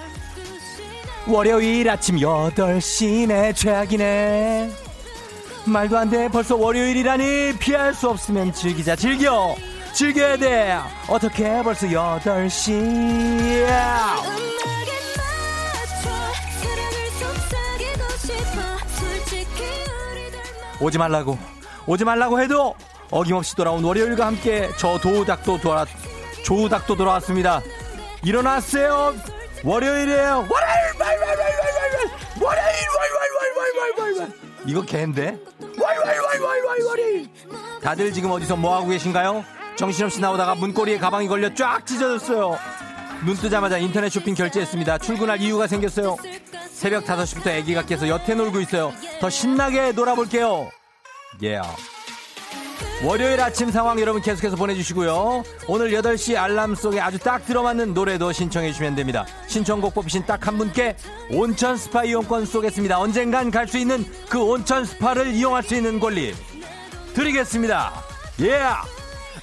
월요일 1.27 1.89
아침 1.89 2.17
8시네. 2.17 3.55
최악이네. 3.55 4.71
말도 5.65 5.97
안 5.97 6.09
돼. 6.09 6.27
벌써 6.29 6.55
월요일이라니 6.55 7.53
피할 7.59 7.93
수 7.93 8.09
없으면 8.09 8.51
즐기자. 8.53 8.95
즐겨. 8.95 9.55
즐겨야 9.93 10.37
돼. 10.37 10.77
어떻게 11.07 11.61
벌써 11.63 11.87
8시? 11.87 12.71
음악에 12.71 13.67
맞춰 15.17 16.09
사랑을 16.61 17.11
속삭이고 17.19 18.03
싶어. 18.17 18.61
솔직히 18.95 19.63
우리들 20.11 20.39
오지 20.79 20.97
말라고. 20.97 21.37
오지 21.85 22.03
말라고 22.05 22.39
해도 22.41 22.75
어김없이 23.11 23.55
돌아온 23.55 23.83
월요일과 23.83 24.25
함께 24.25 24.69
저 24.77 24.97
도우닥도 24.97 25.59
돌아 25.59 25.85
조우닥도 26.43 26.95
돌아왔습니다. 26.95 27.61
일어났어요 28.23 29.13
월요일이에요 29.63 30.47
월요일 30.49 30.81
월요일 30.99 31.21
월요일 32.41 32.71
월요일 33.19 33.99
월요일 33.99 34.33
이거 34.65 34.81
개인데 34.81 35.37
월요일 35.59 36.19
월요일 36.41 36.83
월요일 36.85 37.29
다들 37.81 38.11
지금 38.11 38.31
어디서 38.31 38.55
뭐 38.55 38.75
하고 38.75 38.87
계신가요? 38.87 39.43
정신없이 39.75 40.19
나오다가 40.19 40.55
문고리에 40.55 40.97
가방이 40.97 41.27
걸려 41.27 41.53
쫙 41.53 41.85
찢어졌어요 41.85 42.57
눈 43.25 43.35
뜨자마자 43.35 43.77
인터넷 43.77 44.09
쇼핑 44.09 44.33
결제했습니다 44.33 44.97
출근할 44.97 45.39
이유가 45.41 45.67
생겼어요 45.67 46.17
새벽 46.71 47.05
5시부터 47.05 47.47
애기가 47.47 47.85
깨서 47.85 48.07
여태 48.07 48.33
놀고 48.33 48.61
있어요 48.61 48.91
더 49.19 49.29
신나게 49.29 49.91
놀아볼게요 49.91 50.71
yeah. 51.39 52.00
월요일 53.03 53.41
아침 53.41 53.71
상황 53.71 53.99
여러분 53.99 54.21
계속해서 54.21 54.55
보내주시고요. 54.55 55.43
오늘 55.67 55.89
8시 55.91 56.37
알람 56.37 56.75
속에 56.75 56.99
아주 56.99 57.17
딱 57.17 57.43
들어맞는 57.47 57.95
노래도 57.95 58.31
신청해 58.31 58.69
주시면 58.71 58.93
됩니다. 58.95 59.25
신청곡 59.47 59.95
뽑히신 59.95 60.27
딱 60.27 60.45
한 60.47 60.57
분께 60.57 60.95
온천 61.31 61.77
스파 61.77 62.03
이용권 62.03 62.45
쏘겠습니다. 62.45 62.99
언젠간 62.99 63.49
갈 63.49 63.67
수 63.67 63.77
있는 63.79 64.05
그 64.29 64.39
온천 64.39 64.85
스파를 64.85 65.33
이용할 65.33 65.63
수 65.63 65.73
있는 65.75 65.99
권리 65.99 66.35
드리겠습니다. 67.15 67.91
예! 68.41 68.51
Yeah. 68.51 68.75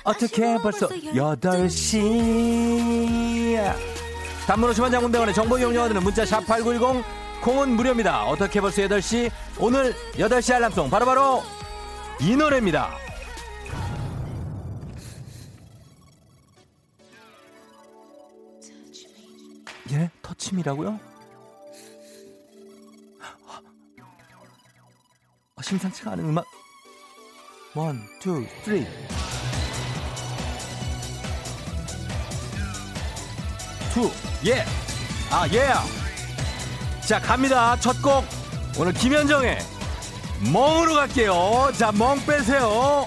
어떻게 0.04 0.56
벌써 0.62 0.86
8시 0.88 1.98
단문 4.46 4.70
50원 4.70 4.90
장군대원의 4.92 5.34
정보 5.34 5.58
이용료들은 5.58 6.00
문자 6.02 6.22
샵8910 6.24 7.02
콩은 7.42 7.70
무료입니다. 7.70 8.24
어떻게 8.24 8.60
벌써 8.60 8.82
8시 8.82 9.30
오늘 9.58 9.94
8시 10.16 10.54
알람송 10.54 10.90
바로바로 10.90 11.42
이 12.20 12.36
노래입니다. 12.36 12.90
예? 19.92 20.10
터침이라고요? 20.22 21.00
어, 25.56 25.62
심상치가 25.62 26.12
않은 26.12 26.24
음악. 26.24 26.44
One, 27.74 28.00
two, 28.20 28.46
three. 28.64 28.86
Two, 33.92 34.10
예. 34.46 34.64
아, 35.30 35.46
예. 35.48 35.72
자, 37.06 37.20
갑니다. 37.20 37.76
첫 37.80 38.00
곡. 38.02 38.24
오늘 38.78 38.92
김현정의 38.92 39.58
멍으로 40.52 40.94
갈게요. 40.94 41.72
자, 41.76 41.90
멍 41.92 42.24
빼세요. 42.24 43.06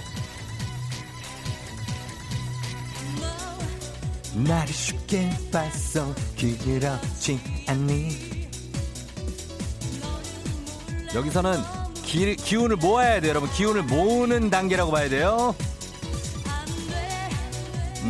나를 4.34 4.74
쉽게 4.74 5.30
봤어 5.52 6.14
그렇지 6.40 7.40
않니 7.68 8.50
여기서는 11.14 11.62
기, 12.04 12.36
기운을 12.36 12.78
모아야 12.78 13.20
돼요 13.20 13.32
여러분 13.32 13.50
기운을 13.52 13.84
모으는 13.84 14.50
단계라고 14.50 14.92
봐야 14.92 15.10
돼요 15.10 15.56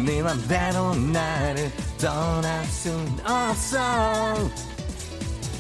네 0.06 0.22
맘대로 0.22 0.96
나를 0.96 1.72
떠날 1.98 2.66
순 2.66 3.20
없어 3.26 4.50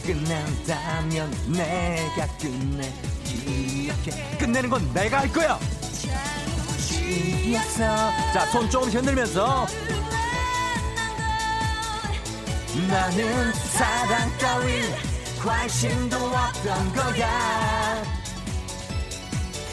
끝난다면 0.05 1.31
내가 1.47 2.27
끝내 2.37 2.91
이렇게 3.45 4.37
끝내는 4.37 4.69
건 4.69 4.93
내가 4.93 5.19
할 5.19 5.31
거야. 5.31 5.59
자, 8.33 8.45
손 8.47 8.69
조금씩 8.69 8.99
흔들면서. 8.99 9.67
나는 12.87 13.53
사랑 13.53 14.37
따윈 14.37 14.83
관심도 15.43 16.15
없던 16.17 16.93
거야. 16.93 18.03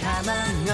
가만 0.02 0.64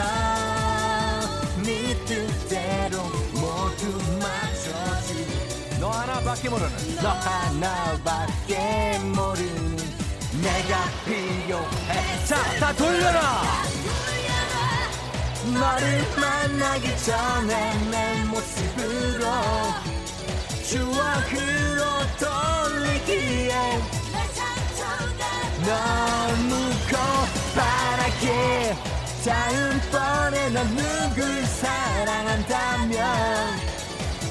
넌네 1.60 1.94
뜻대로 2.06 3.02
모두 3.32 3.98
맞춰지. 4.20 5.78
너 5.80 5.90
하나밖에 5.90 6.48
모르는. 6.48 6.96
너 7.02 7.10
하나밖에 7.10 8.98
모르는. 9.00 9.76
내가 10.42 10.84
필요해. 11.04 12.24
자, 12.26 12.36
다 12.58 12.72
돌려라! 12.72 13.42
너를 15.44 16.02
만나기 16.16 16.88
전에 17.04 17.74
내 17.90 18.24
모습으로 18.24 19.26
추억으로 20.64 21.84
돌리기에 22.18 23.52
너무 25.66 26.50
고바라게 26.88 28.74
다음번에 29.24 30.50
넌 30.50 30.66
누굴 30.74 31.44
사랑한다면 31.46 32.98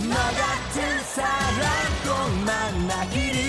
너 0.09 0.15
같은 0.15 1.03
사람 1.03 1.69
꼭 2.03 2.11
만나기를 2.45 3.43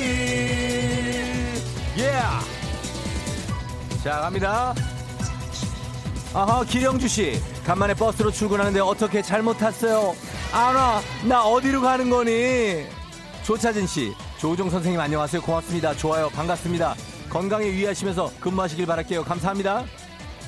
yeah. 1.96 2.44
자 4.02 4.20
갑니다 4.20 4.74
아하 6.34 6.64
기령주 6.64 7.06
씨. 7.06 7.40
간만에 7.64 7.94
버스로 7.94 8.30
출근하는데 8.32 8.80
어떻게 8.80 9.22
잘못 9.22 9.56
탔어요? 9.56 10.16
아나 10.52 11.00
나 11.28 11.44
어디로 11.44 11.80
가는 11.80 12.10
거니? 12.10 12.84
조차진 13.44 13.86
씨 13.86 14.12
조우종 14.38 14.68
선생님 14.68 15.00
안녕하세요. 15.00 15.40
고맙습니다. 15.42 15.94
좋아요. 15.94 16.28
반갑습니다. 16.30 16.96
건강에 17.30 17.66
유의하시면서 17.66 18.32
근무하시길 18.40 18.84
바랄게요. 18.84 19.22
감사합니다. 19.22 19.84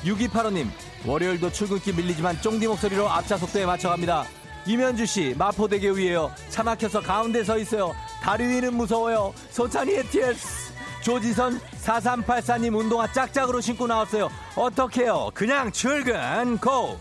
6285님 0.03 0.67
월요일도 1.05 1.51
출근길 1.53 1.95
밀리지만 1.95 2.41
쫑디 2.41 2.67
목소리로 2.67 3.09
앞차 3.09 3.37
속도에 3.37 3.65
맞춰갑니다. 3.65 4.25
이면주 4.65 5.05
씨 5.05 5.35
마포대교 5.37 5.91
위에요. 5.93 6.29
차 6.49 6.63
막혀서 6.63 6.99
가운데 6.99 7.45
서 7.45 7.57
있어요. 7.57 7.95
다리 8.21 8.45
위는 8.45 8.75
무서워요. 8.75 9.33
소찬이 9.51 9.93
의 9.93 10.03
TS 10.09 10.73
조지선 11.07 11.57
4384님 11.85 12.77
운동화 12.77 13.09
짝짝으로 13.09 13.61
신고 13.61 13.87
나왔어요. 13.87 14.27
어떡해요? 14.57 15.29
그냥 15.33 15.71
출근 15.71 16.57
고! 16.57 16.99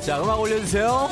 자 0.00 0.22
음악 0.22 0.40
올려주세요 0.40 1.06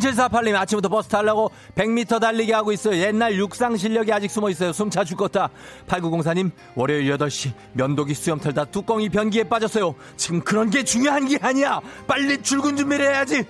0748님 0.00 0.54
아침부터 0.56 0.88
버스 0.88 1.08
타려고 1.08 1.50
100m 1.74 2.20
달리기 2.20 2.52
하고 2.52 2.72
있어요. 2.72 2.96
옛날 3.02 3.34
육상 3.36 3.76
실력이 3.76 4.12
아직 4.12 4.30
숨어 4.30 4.50
있어요. 4.50 4.72
숨차 4.72 5.04
죽겠다. 5.04 5.50
8904님 5.88 6.50
월요일 6.74 7.16
8시 7.16 7.52
면도기 7.74 8.14
수염 8.14 8.38
털다 8.40 8.66
뚜껑이 8.66 9.08
변기에 9.08 9.44
빠졌어요. 9.44 9.94
지금 10.16 10.40
그런 10.40 10.70
게 10.70 10.82
중요한 10.84 11.26
게 11.28 11.38
아니야. 11.40 11.80
빨리 12.06 12.40
출근 12.42 12.76
준비를 12.76 13.06
해야지. 13.06 13.44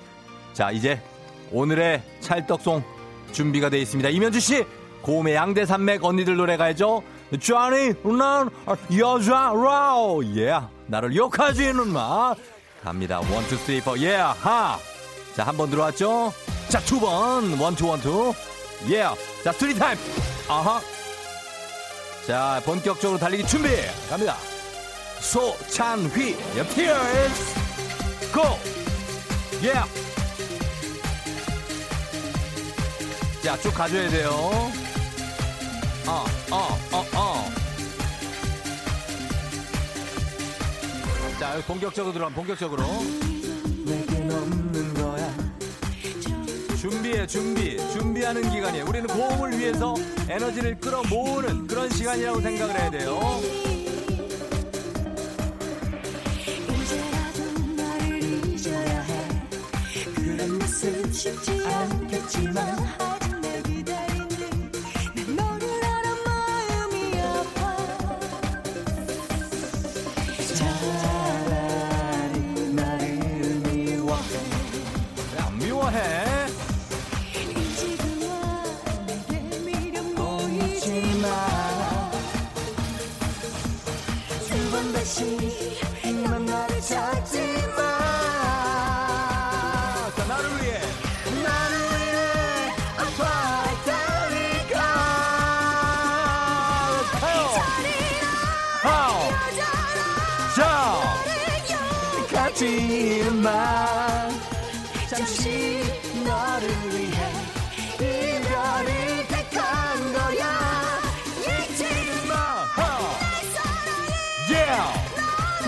자 0.53 0.71
이제 0.71 1.01
오늘의 1.53 2.03
찰떡송 2.21 2.83
준비가 3.33 3.69
되어 3.71 3.81
있습니다. 3.81 4.09
이면주 4.09 4.41
씨 4.41 4.65
고음의 5.03 5.35
양대 5.35 5.65
산맥 5.65 6.05
언니들 6.05 6.37
노래 6.37 6.57
가야죠. 6.57 7.03
쟈니 7.41 7.95
난 8.19 8.51
여자 8.99 9.53
라우 9.55 10.25
예 10.37 10.59
나를 10.87 11.15
욕하지 11.15 11.73
는 11.75 11.89
마 11.93 12.35
갑니다. 12.83 13.19
One, 13.19 13.45
two, 13.49 13.57
three, 13.57 13.81
four, 13.81 13.99
예, 13.99 14.15
하. 14.17 14.79
자, 15.39 15.45
한 15.45 15.57
번 15.57 15.71
들어왔죠? 15.71 16.35
자, 16.69 16.81
두 16.81 16.99
번. 16.99 17.57
One, 17.61 17.77
two, 17.77 17.87
one, 17.87 18.01
two. 18.01 18.35
예. 18.91 19.05
자, 19.45 19.53
three 19.53 19.73
time. 19.73 19.97
아하. 20.49 20.81
자, 22.27 22.61
본격적으로 22.65 23.21
달리기 23.21 23.47
준비. 23.47 23.69
갑니다. 24.11 24.37
소찬휘. 25.21 26.37
예, 26.57 26.67
Tears. 26.67 27.55
Go. 28.35 28.59
예. 29.63 29.75
자, 33.41 33.57
쭉 33.61 33.73
가줘야 33.73 34.11
돼요. 34.11 34.31
어, 36.09 36.25
어, 36.51 36.79
어, 36.91 37.07
어. 37.15 37.49
자, 41.39 41.63
본격적으로 41.65 42.13
들어가, 42.13 42.35
본격적으로. 42.35 42.83
준비해, 46.79 47.27
준비. 47.27 47.77
준비하는 47.93 48.41
기간이에요. 48.51 48.85
우리는 48.87 49.09
고음을 49.09 49.59
위해서 49.59 49.97
에너지를 50.29 50.79
끌어모으는 50.79 51.67
그런 51.67 51.91
시간이라고 51.91 52.41
생각을 52.41 52.79
해야 52.79 52.91
돼요. 52.91 53.21
쉽지 61.11 61.67
않겠지만 61.67 63.18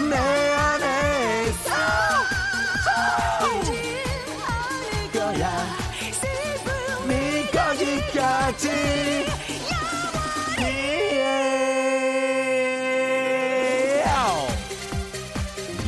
내 0.09 0.17
안에 0.17 1.45
있어. 1.49 1.71
거야. 5.13 5.67
네 7.07 7.51
거기까지. 7.51 8.69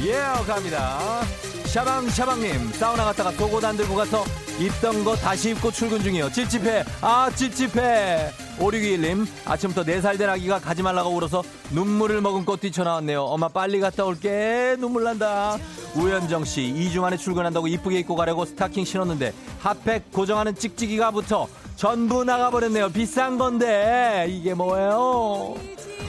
예, 0.05 0.19
갑니다. 0.47 1.23
샤방샤방님, 1.67 2.73
사우나 2.73 3.05
갔다가 3.05 3.31
속옷 3.31 3.65
안 3.65 3.77
들고 3.77 3.95
가서 3.95 4.25
입던 4.59 5.05
거 5.05 5.15
다시 5.17 5.51
입고 5.51 5.71
출근 5.71 6.03
중이요. 6.03 6.31
찝찝해. 6.33 6.85
아, 7.01 7.31
찝찝해. 7.35 8.42
5621님, 8.63 9.27
아침부터 9.45 9.83
4살 9.83 10.19
된 10.19 10.31
아기가 10.31 10.61
가지 10.61 10.83
말라고 10.83 11.11
울어서 11.11 11.43
눈물을 11.71 12.21
머금고 12.21 12.57
뛰쳐나왔네요. 12.57 13.23
엄마 13.25 13.49
빨리 13.49 13.81
갔다 13.81 14.05
올게. 14.05 14.77
눈물 14.79 15.05
난다. 15.05 15.59
우현정 15.97 16.45
씨, 16.45 16.61
2주 16.63 17.01
만에 17.01 17.17
출근한다고 17.17 17.67
이쁘게 17.67 17.99
입고 18.01 18.15
가려고 18.15 18.45
스타킹 18.45 18.85
신었는데 18.85 19.33
핫팩 19.61 20.13
고정하는 20.13 20.55
찍찍이가 20.55 21.11
붙어 21.11 21.49
전부 21.77 22.25
나가버렸네요. 22.25 22.91
비싼 22.91 23.37
건데. 23.37 24.27
이게 24.29 24.55
뭐예요? 24.55 25.55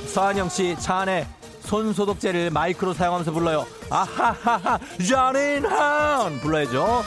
서한영 0.08 0.50
씨, 0.50 0.76
차 0.80 0.98
안에 1.00 1.28
손 1.62 1.94
소독제를 1.94 2.52
마이크로 2.52 2.94
사용하면서 2.94 3.32
불러요. 3.32 3.66
아하하하, 3.90 4.78
자린 5.08 5.66
한 5.66 6.40
불러야죠. 6.42 7.04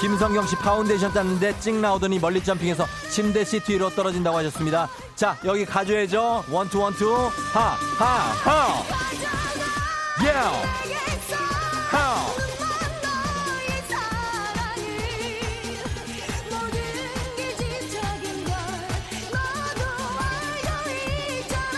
김성경 0.00 0.46
씨 0.46 0.56
파운데이션 0.56 1.12
땄는데 1.12 1.58
찍 1.60 1.74
나오더니 1.76 2.18
멀리 2.18 2.42
jumping해서 2.42 2.86
침대 3.10 3.44
시트 3.44 3.72
위로 3.72 3.90
떨어진다고 3.90 4.38
하셨습니다. 4.38 4.88
자, 5.14 5.36
여기 5.44 5.64
가줘야죠. 5.66 6.44
원투 6.50 6.80
원투. 6.80 7.30
하, 7.52 7.60
하, 7.98 8.04
하. 8.04 8.82
예. 10.24 10.30
하. 11.90 12.30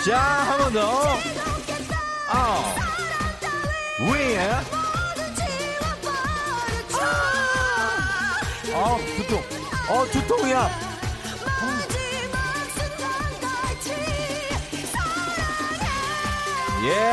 자, 0.05 0.19
한 0.19 0.59
번 0.59 0.73
더. 0.73 1.07
아. 2.29 2.75
위에. 4.01 4.82
어, 8.83 8.99
두통. 9.17 9.39
어, 9.91 10.05
두통이야. 10.11 10.71
예. 16.85 17.13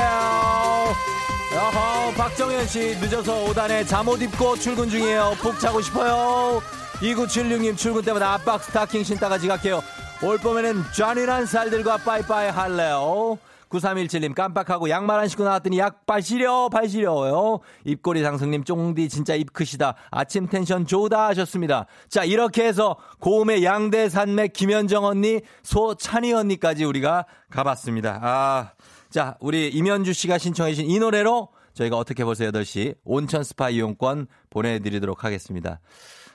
어허, 1.55 2.13
박정현 2.15 2.65
씨 2.65 2.97
늦어서 2.99 3.45
5단에 3.45 3.87
잠옷 3.87 4.19
입고 4.19 4.55
출근 4.57 4.89
중이에요. 4.89 5.35
푹 5.39 5.59
자고 5.59 5.79
싶어요. 5.79 6.59
2976님 7.01 7.77
출근 7.77 8.01
때마다 8.01 8.33
압박 8.33 8.63
스타킹 8.63 9.03
신다가 9.03 9.37
지각해요. 9.37 9.83
올 10.23 10.39
봄에는 10.39 10.85
짠이란 10.95 11.45
살들과 11.45 11.97
빠이빠이 11.97 12.49
할래요. 12.49 13.37
9317님 13.69 14.33
깜빡하고 14.33 14.89
양말 14.89 15.19
안 15.19 15.27
신고 15.27 15.43
나왔더니 15.43 15.77
약발 15.79 16.21
시려 16.21 16.69
발 16.69 16.89
시려요. 16.89 17.59
입꼬리 17.85 18.23
상승님 18.23 18.63
쫑디 18.63 19.09
진짜 19.09 19.35
입 19.35 19.53
크시다. 19.53 19.95
아침 20.11 20.47
텐션 20.47 20.85
좋다 20.85 21.27
하셨습니다. 21.27 21.85
자 22.09 22.23
이렇게 22.23 22.65
해서 22.65 22.97
고음의 23.19 23.63
양대 23.63 24.09
산맥 24.09 24.53
김현정 24.53 25.05
언니 25.05 25.41
소찬휘 25.63 26.33
언니까지 26.33 26.83
우리가 26.83 27.25
가봤습니다. 27.49 28.19
아, 28.21 28.71
자 29.09 29.37
우리 29.39 29.69
임현주 29.69 30.13
씨가 30.13 30.37
신청해 30.37 30.73
주신 30.73 30.89
이 30.89 30.99
노래로 30.99 31.49
저희가 31.73 31.97
어떻게 31.97 32.25
벌써 32.25 32.43
8시 32.45 32.95
온천 33.05 33.43
스파 33.43 33.69
이용권 33.69 34.27
보내드리도록 34.49 35.23
하겠습니다. 35.23 35.79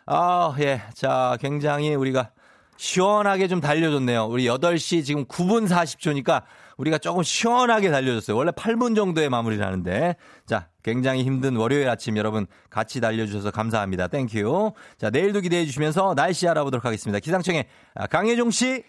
아, 0.07 0.55
예. 0.61 0.83
자, 0.95 1.37
굉장히 1.41 1.95
우리가 1.95 2.31
시원하게 2.77 3.49
좀 3.49 3.61
달려줬네요. 3.61 4.27
우리 4.27 4.45
8시 4.45 5.05
지금 5.05 5.25
9분 5.27 5.69
40초니까 5.69 6.43
우리가 6.77 6.99
조금 6.99 7.23
시원하게 7.23 7.91
달려줬어요. 7.91 8.37
원래 8.37 8.51
8분 8.51 8.97
정도에 8.97 9.29
마무리를 9.29 9.65
하는데. 9.65 10.17
자, 10.47 10.69
굉장히 10.83 11.25
힘든 11.25 11.57
월요일 11.57 11.89
아침 11.89 12.17
여러분 12.17 12.47
같이 12.71 13.01
달려주셔서 13.01 13.51
감사합니다. 13.51 14.09
Thank 14.09 14.44
you. 14.44 14.73
자, 14.99 15.11
내일도 15.11 15.41
기대해 15.41 15.65
주시면서 15.65 16.15
날씨 16.15 16.49
알아보도록 16.49 16.85
하겠습니다. 16.85 17.19
기상청의 17.21 17.67
아, 17.95 18.07
강혜종 18.07 18.51
씨. 18.51 18.83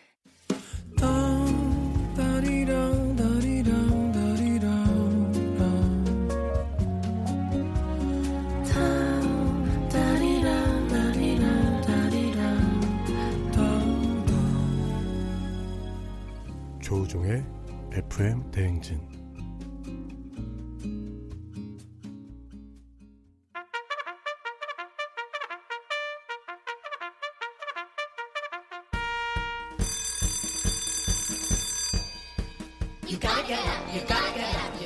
대행진 18.85 19.15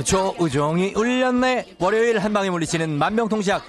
조우종이 0.05 0.93
울렸네. 0.95 1.75
월요일 1.79 2.19
한 2.19 2.33
방에 2.33 2.49
물리치는 2.49 2.89
만병통시약 2.89 3.63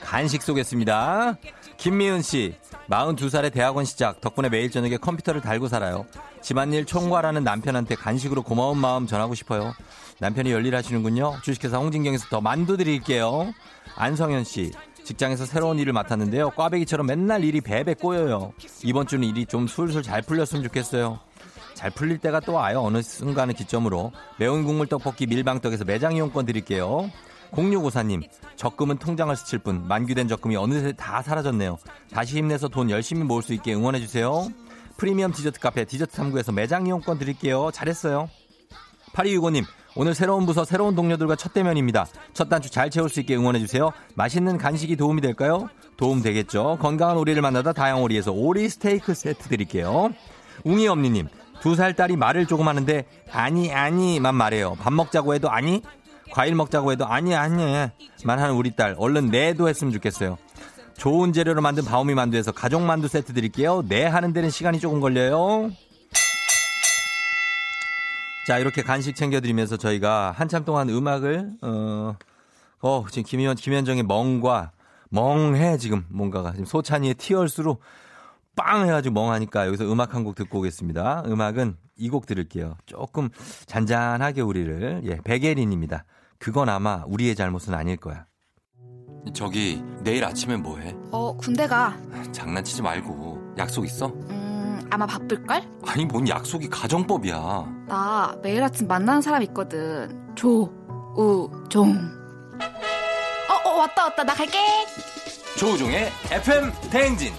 간식 0.00 0.42
쏘겠습니다. 0.42 1.38
김미은 1.76 2.22
씨, 2.22 2.54
42살의 2.88 3.52
대학원 3.52 3.84
시작. 3.84 4.20
덕분에 4.20 4.48
매일 4.48 4.70
저녁에 4.70 4.96
컴퓨터를 4.96 5.40
달고 5.40 5.68
살아요. 5.68 6.06
집안일 6.46 6.84
총괄하는 6.84 7.42
남편한테 7.42 7.96
간식으로 7.96 8.44
고마운 8.44 8.78
마음 8.78 9.08
전하고 9.08 9.34
싶어요. 9.34 9.74
남편이 10.20 10.52
열일하시는군요. 10.52 11.38
주식회사 11.42 11.78
홍진경에서 11.78 12.28
더 12.28 12.40
만두 12.40 12.76
드릴게요. 12.76 13.52
안성현 13.96 14.44
씨, 14.44 14.70
직장에서 15.02 15.44
새로운 15.44 15.80
일을 15.80 15.92
맡았는데요. 15.92 16.50
꽈배기처럼 16.50 17.08
맨날 17.08 17.42
일이 17.42 17.60
배배 17.60 17.94
꼬여요. 17.94 18.52
이번 18.84 19.08
주는 19.08 19.26
일이 19.26 19.44
좀 19.44 19.66
술술 19.66 20.04
잘 20.04 20.22
풀렸으면 20.22 20.62
좋겠어요. 20.62 21.18
잘 21.74 21.90
풀릴 21.90 22.18
때가 22.18 22.38
또 22.38 22.52
와요. 22.52 22.80
어느 22.80 23.02
순간을 23.02 23.54
기점으로. 23.54 24.12
매운 24.38 24.64
국물 24.64 24.86
떡볶이 24.86 25.26
밀방떡에서 25.26 25.84
매장 25.84 26.14
이용권 26.14 26.46
드릴게요. 26.46 27.10
0654님, 27.54 28.22
적금은 28.54 28.98
통장을 28.98 29.34
스칠 29.34 29.58
뿐 29.58 29.88
만규된 29.88 30.28
적금이 30.28 30.54
어느새 30.54 30.92
다 30.92 31.22
사라졌네요. 31.22 31.78
다시 32.12 32.38
힘내서 32.38 32.68
돈 32.68 32.88
열심히 32.88 33.24
모을 33.24 33.42
수 33.42 33.52
있게 33.52 33.74
응원해주세요. 33.74 34.48
프리미엄 34.96 35.32
디저트 35.32 35.60
카페 35.60 35.84
디저트 35.84 36.16
3구에서 36.16 36.54
매장 36.54 36.86
이용권 36.86 37.18
드릴게요. 37.18 37.70
잘했어요. 37.72 38.28
8265님, 39.12 39.64
오늘 39.94 40.14
새로운 40.14 40.46
부서 40.46 40.64
새로운 40.64 40.94
동료들과 40.94 41.36
첫 41.36 41.52
대면입니다. 41.52 42.06
첫 42.34 42.48
단추 42.48 42.70
잘 42.70 42.90
채울 42.90 43.08
수 43.08 43.20
있게 43.20 43.36
응원해주세요. 43.36 43.90
맛있는 44.14 44.58
간식이 44.58 44.96
도움이 44.96 45.20
될까요? 45.20 45.68
도움 45.96 46.22
되겠죠. 46.22 46.78
건강한 46.80 47.16
오리를 47.16 47.40
만나다 47.40 47.72
다양오리에서 47.72 48.32
오리 48.32 48.68
스테이크 48.68 49.14
세트 49.14 49.48
드릴게요. 49.48 50.10
웅이 50.64 50.86
엄니님, 50.88 51.28
두 51.60 51.74
살 51.74 51.94
딸이 51.94 52.16
말을 52.16 52.46
조금 52.46 52.68
하는데 52.68 53.04
아니 53.32 53.72
아니만 53.72 54.34
말해요. 54.34 54.74
밥 54.80 54.92
먹자고 54.92 55.34
해도 55.34 55.50
아니 55.50 55.82
과일 56.32 56.54
먹자고 56.54 56.92
해도 56.92 57.06
아니 57.06 57.34
아니만 57.34 57.90
하는 58.26 58.54
우리 58.54 58.76
딸 58.76 58.94
얼른 58.98 59.26
네도 59.26 59.68
했으면 59.68 59.92
좋겠어요. 59.94 60.36
좋은 60.96 61.32
재료로 61.32 61.60
만든 61.60 61.84
바오미 61.84 62.14
만두에서 62.14 62.52
가족 62.52 62.82
만두 62.82 63.08
세트 63.08 63.32
드릴게요. 63.32 63.82
네 63.86 64.04
하는 64.06 64.32
데는 64.32 64.50
시간이 64.50 64.80
조금 64.80 65.00
걸려요. 65.00 65.70
자 68.46 68.58
이렇게 68.58 68.82
간식 68.82 69.16
챙겨드리면서 69.16 69.76
저희가 69.76 70.32
한참 70.36 70.64
동안 70.64 70.88
음악을 70.88 71.50
어, 71.62 72.16
어 72.80 73.04
지금 73.10 73.24
김현 73.24 73.56
김현정의 73.56 74.04
멍과 74.04 74.70
멍해 75.10 75.78
지금 75.78 76.04
뭔가가 76.08 76.52
지금 76.52 76.64
소찬이의 76.64 77.14
티얼스로 77.14 77.78
빵 78.54 78.86
해가지고 78.86 79.14
멍하니까 79.14 79.66
여기서 79.66 79.84
음악 79.92 80.14
한 80.14 80.24
곡 80.24 80.34
듣고 80.34 80.60
오겠습니다. 80.60 81.24
음악은 81.26 81.76
이 81.98 82.08
곡 82.08 82.26
들을게요. 82.26 82.76
조금 82.86 83.28
잔잔하게 83.66 84.40
우리를 84.42 85.02
예 85.04 85.16
백예린입니다. 85.24 86.04
그건 86.38 86.68
아마 86.68 87.02
우리의 87.06 87.34
잘못은 87.34 87.74
아닐 87.74 87.96
거야. 87.96 88.26
저기 89.32 89.82
내일 90.00 90.24
아침에 90.24 90.56
뭐해? 90.56 90.94
어, 91.10 91.36
군대 91.36 91.66
가. 91.66 91.96
장난치지 92.32 92.82
말고 92.82 93.54
약속 93.58 93.84
있어? 93.84 94.06
음, 94.06 94.80
아마 94.90 95.06
바쁠걸? 95.06 95.62
아니 95.86 96.04
뭔 96.04 96.28
약속이 96.28 96.68
가정법이야. 96.68 97.84
나 97.88 98.36
매일 98.42 98.62
아침 98.62 98.86
만나는 98.86 99.20
사람 99.20 99.42
있거든. 99.42 100.34
조, 100.34 100.64
우, 101.16 101.50
종. 101.68 101.90
어, 103.48 103.68
어, 103.68 103.78
왔다, 103.78 104.04
왔다. 104.04 104.24
나 104.24 104.34
갈게. 104.34 104.58
조우종의 105.58 106.10
FM 106.30 106.72
대행진. 106.90 107.32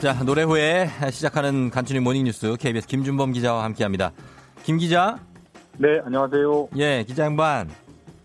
자, 0.00 0.12
노래 0.24 0.42
후에 0.42 0.88
시작하는 1.10 1.70
간추린 1.70 2.04
모닝뉴스 2.04 2.56
KBS 2.60 2.86
김준범 2.86 3.32
기자와 3.32 3.64
함께합니다. 3.64 4.12
김 4.62 4.76
기자. 4.76 5.18
네, 5.78 6.00
안녕하세요. 6.04 6.68
예, 6.76 7.02
기자 7.04 7.24
양반. 7.24 7.70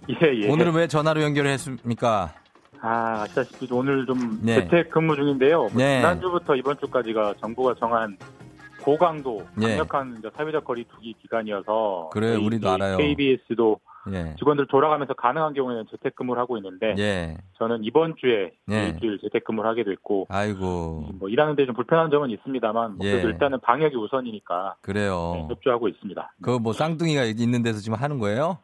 예, 0.09 0.43
예. 0.43 0.49
오늘은 0.51 0.73
왜 0.73 0.87
전화로 0.87 1.21
연결을 1.21 1.49
했습니까? 1.51 2.33
아, 2.81 3.21
아시다시피 3.21 3.67
오늘 3.71 4.05
좀 4.05 4.39
네. 4.41 4.55
재택 4.55 4.91
근무 4.91 5.15
중인데요. 5.15 5.59
뭐 5.59 5.71
네. 5.75 5.99
지난주부터 5.99 6.55
이번 6.55 6.77
주까지가 6.77 7.35
정부가 7.39 7.75
정한 7.79 8.17
고강도 8.81 9.45
예. 9.61 9.67
강력한 9.67 10.17
이제 10.19 10.29
사회적 10.35 10.65
거리두기 10.65 11.15
기간이어서 11.21 12.09
저희 12.13 12.35
우리도 12.35 12.67
이 12.67 12.71
알아요. 12.71 12.97
KBS도 12.97 13.79
예. 14.13 14.35
직원들 14.39 14.67
돌아가면서 14.67 15.13
가능한 15.13 15.53
경우에는 15.53 15.85
재택근무를 15.91 16.41
하고 16.41 16.57
있는데 16.57 16.95
예. 16.97 17.37
저는 17.57 17.83
이번 17.83 18.15
주에 18.17 18.51
예. 18.71 18.87
일주일 18.89 19.19
재택근무를 19.21 19.69
하게 19.69 19.83
됐고 19.83 20.27
아이고. 20.29 21.09
뭐 21.19 21.29
일하는데 21.29 21.65
좀 21.65 21.75
불편한 21.75 22.09
점은 22.09 22.29
있습니다만 22.31 22.97
뭐 22.97 23.05
예. 23.05 23.11
그래도 23.11 23.29
일단은 23.29 23.59
방역이 23.61 23.95
우선이니까 23.95 24.75
그래요. 24.81 25.47
협조하고 25.49 25.87
있습니다. 25.87 26.33
그 26.41 26.59
뭐 26.59 26.73
쌍둥이가 26.73 27.23
있는 27.25 27.63
데서 27.63 27.79
지금 27.79 27.97
하는 27.97 28.19
거예요? 28.19 28.57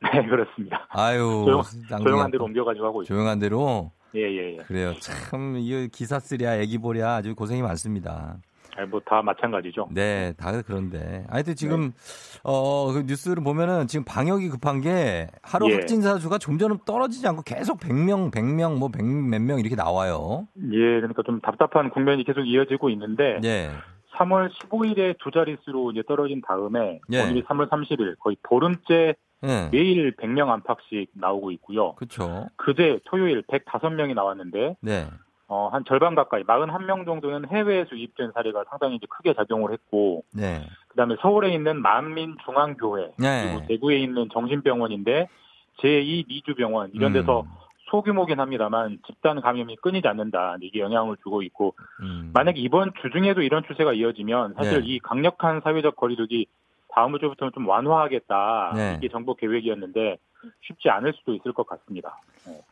네, 0.02 0.26
그렇습니다. 0.26 0.86
아유. 0.90 1.44
조용, 1.46 1.62
쌍둥이가 1.62 1.98
조용한 2.02 2.30
데로 2.30 2.44
옮겨가지고 2.44 2.86
하고 2.86 3.02
있습니다. 3.02 3.14
조용한 3.14 3.38
대로. 3.38 3.90
예, 4.14 4.20
예, 4.22 4.52
예. 4.54 4.56
그래요. 4.64 4.92
참, 5.00 5.56
이 5.58 5.88
기사 5.92 6.18
쓰랴, 6.18 6.56
애기 6.58 6.76
보랴 6.78 7.14
아주 7.16 7.34
고생이 7.34 7.62
많습니다. 7.62 8.36
뭐다 8.90 9.22
마찬가지죠. 9.22 9.88
네, 9.92 10.32
다 10.38 10.60
그런데. 10.62 11.24
하여튼 11.28 11.54
지금 11.54 11.92
어, 12.42 12.92
그 12.92 13.04
뉴스를 13.06 13.42
보면은 13.42 13.86
지금 13.86 14.04
방역이 14.04 14.48
급한 14.48 14.80
게 14.80 15.28
하루 15.42 15.70
예. 15.70 15.74
확진자 15.74 16.18
수가 16.18 16.38
점점 16.38 16.78
떨어지지 16.84 17.26
않고 17.28 17.42
계속 17.42 17.78
100명, 17.80 18.30
100명, 18.32 18.78
뭐 18.78 18.88
100 18.88 19.04
몇 19.04 19.40
명 19.42 19.58
이렇게 19.60 19.76
나와요. 19.76 20.46
예, 20.72 20.78
그러니까 20.78 21.22
좀 21.22 21.40
답답한 21.40 21.90
국면이 21.90 22.24
계속 22.24 22.42
이어지고 22.42 22.90
있는데 22.90 23.40
예. 23.44 23.70
3월 24.16 24.50
15일에 24.50 25.16
두 25.18 25.30
자릿수로 25.30 25.92
이제 25.92 26.02
떨어진 26.06 26.40
다음에 26.46 27.00
예. 27.12 27.22
오늘이 27.22 27.42
3월 27.44 27.68
30일 27.68 28.18
거의 28.18 28.36
보름째 28.42 29.14
예. 29.44 29.68
매일 29.72 30.14
100명 30.16 30.48
안팎씩 30.48 31.10
나오고 31.14 31.50
있고요. 31.52 31.94
그렇죠. 31.94 32.48
그제 32.56 33.00
토요일 33.06 33.42
105명이 33.42 34.14
나왔는데 34.14 34.76
네. 34.80 35.06
어, 35.52 35.68
한 35.68 35.84
절반 35.84 36.14
가까이 36.14 36.44
41명 36.44 37.04
정도는 37.04 37.50
해외에서 37.50 37.90
유입된 37.90 38.32
사례가 38.32 38.64
상당히 38.70 38.96
이제 38.96 39.06
크게 39.06 39.34
작용을 39.34 39.70
했고 39.70 40.24
네. 40.32 40.62
그다음에 40.88 41.16
서울에 41.20 41.52
있는 41.52 41.82
만민중앙교회 41.82 43.12
네. 43.18 43.42
그리고 43.42 43.66
대구에 43.66 43.98
있는 43.98 44.30
정신병원인데 44.32 45.28
제2 45.82 46.26
미주병원 46.26 46.92
이런 46.94 47.10
음. 47.10 47.20
데서 47.20 47.44
소규모긴 47.90 48.40
합니다만 48.40 48.98
집단 49.06 49.42
감염이 49.42 49.76
끊이지 49.76 50.08
않는다 50.08 50.56
이게 50.62 50.80
영향을 50.80 51.18
주고 51.22 51.42
있고 51.42 51.74
음. 52.00 52.30
만약에 52.32 52.58
이번 52.58 52.90
주 53.02 53.10
중에도 53.10 53.42
이런 53.42 53.62
추세가 53.66 53.92
이어지면 53.92 54.54
사실 54.54 54.80
네. 54.80 54.86
이 54.86 54.98
강력한 55.00 55.60
사회적 55.62 55.96
거리두기 55.96 56.46
다음 56.88 57.18
주부터는 57.18 57.52
좀 57.52 57.68
완화하겠다 57.68 58.72
네. 58.74 58.94
이게 58.96 59.10
정부 59.10 59.34
계획이었는데 59.34 60.16
쉽지 60.62 60.88
않을 60.88 61.12
수도 61.12 61.34
있을 61.34 61.52
것 61.52 61.66
같습니다. 61.66 62.18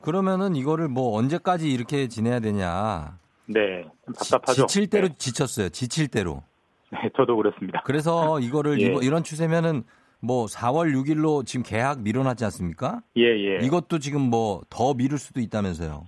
그러면은 0.02 0.56
이거를 0.56 0.88
뭐 0.88 1.16
언제까지 1.18 1.70
이렇게 1.70 2.08
지내야 2.08 2.40
되냐. 2.40 3.18
네, 3.46 3.84
좀 4.04 4.14
답답하죠. 4.14 4.66
지 4.66 4.80
칠 4.80 4.88
대로 4.90 5.08
지쳤어요. 5.16 5.68
지칠 5.70 6.08
대로. 6.08 6.42
네, 6.90 7.08
저도 7.16 7.36
그렇습니다. 7.36 7.82
그래서 7.84 8.40
이거를 8.40 8.80
예. 8.82 8.94
이런 9.02 9.22
추세면은 9.22 9.84
뭐 10.20 10.46
4월 10.46 10.92
6일로 10.94 11.46
지금 11.46 11.62
계약 11.64 12.00
미뤄놨지 12.02 12.44
않습니까? 12.44 13.00
예, 13.16 13.22
예. 13.22 13.58
이것도 13.64 13.98
지금 14.00 14.22
뭐 14.22 14.62
더 14.70 14.94
미룰 14.94 15.18
수도 15.18 15.40
있다면서요. 15.40 16.06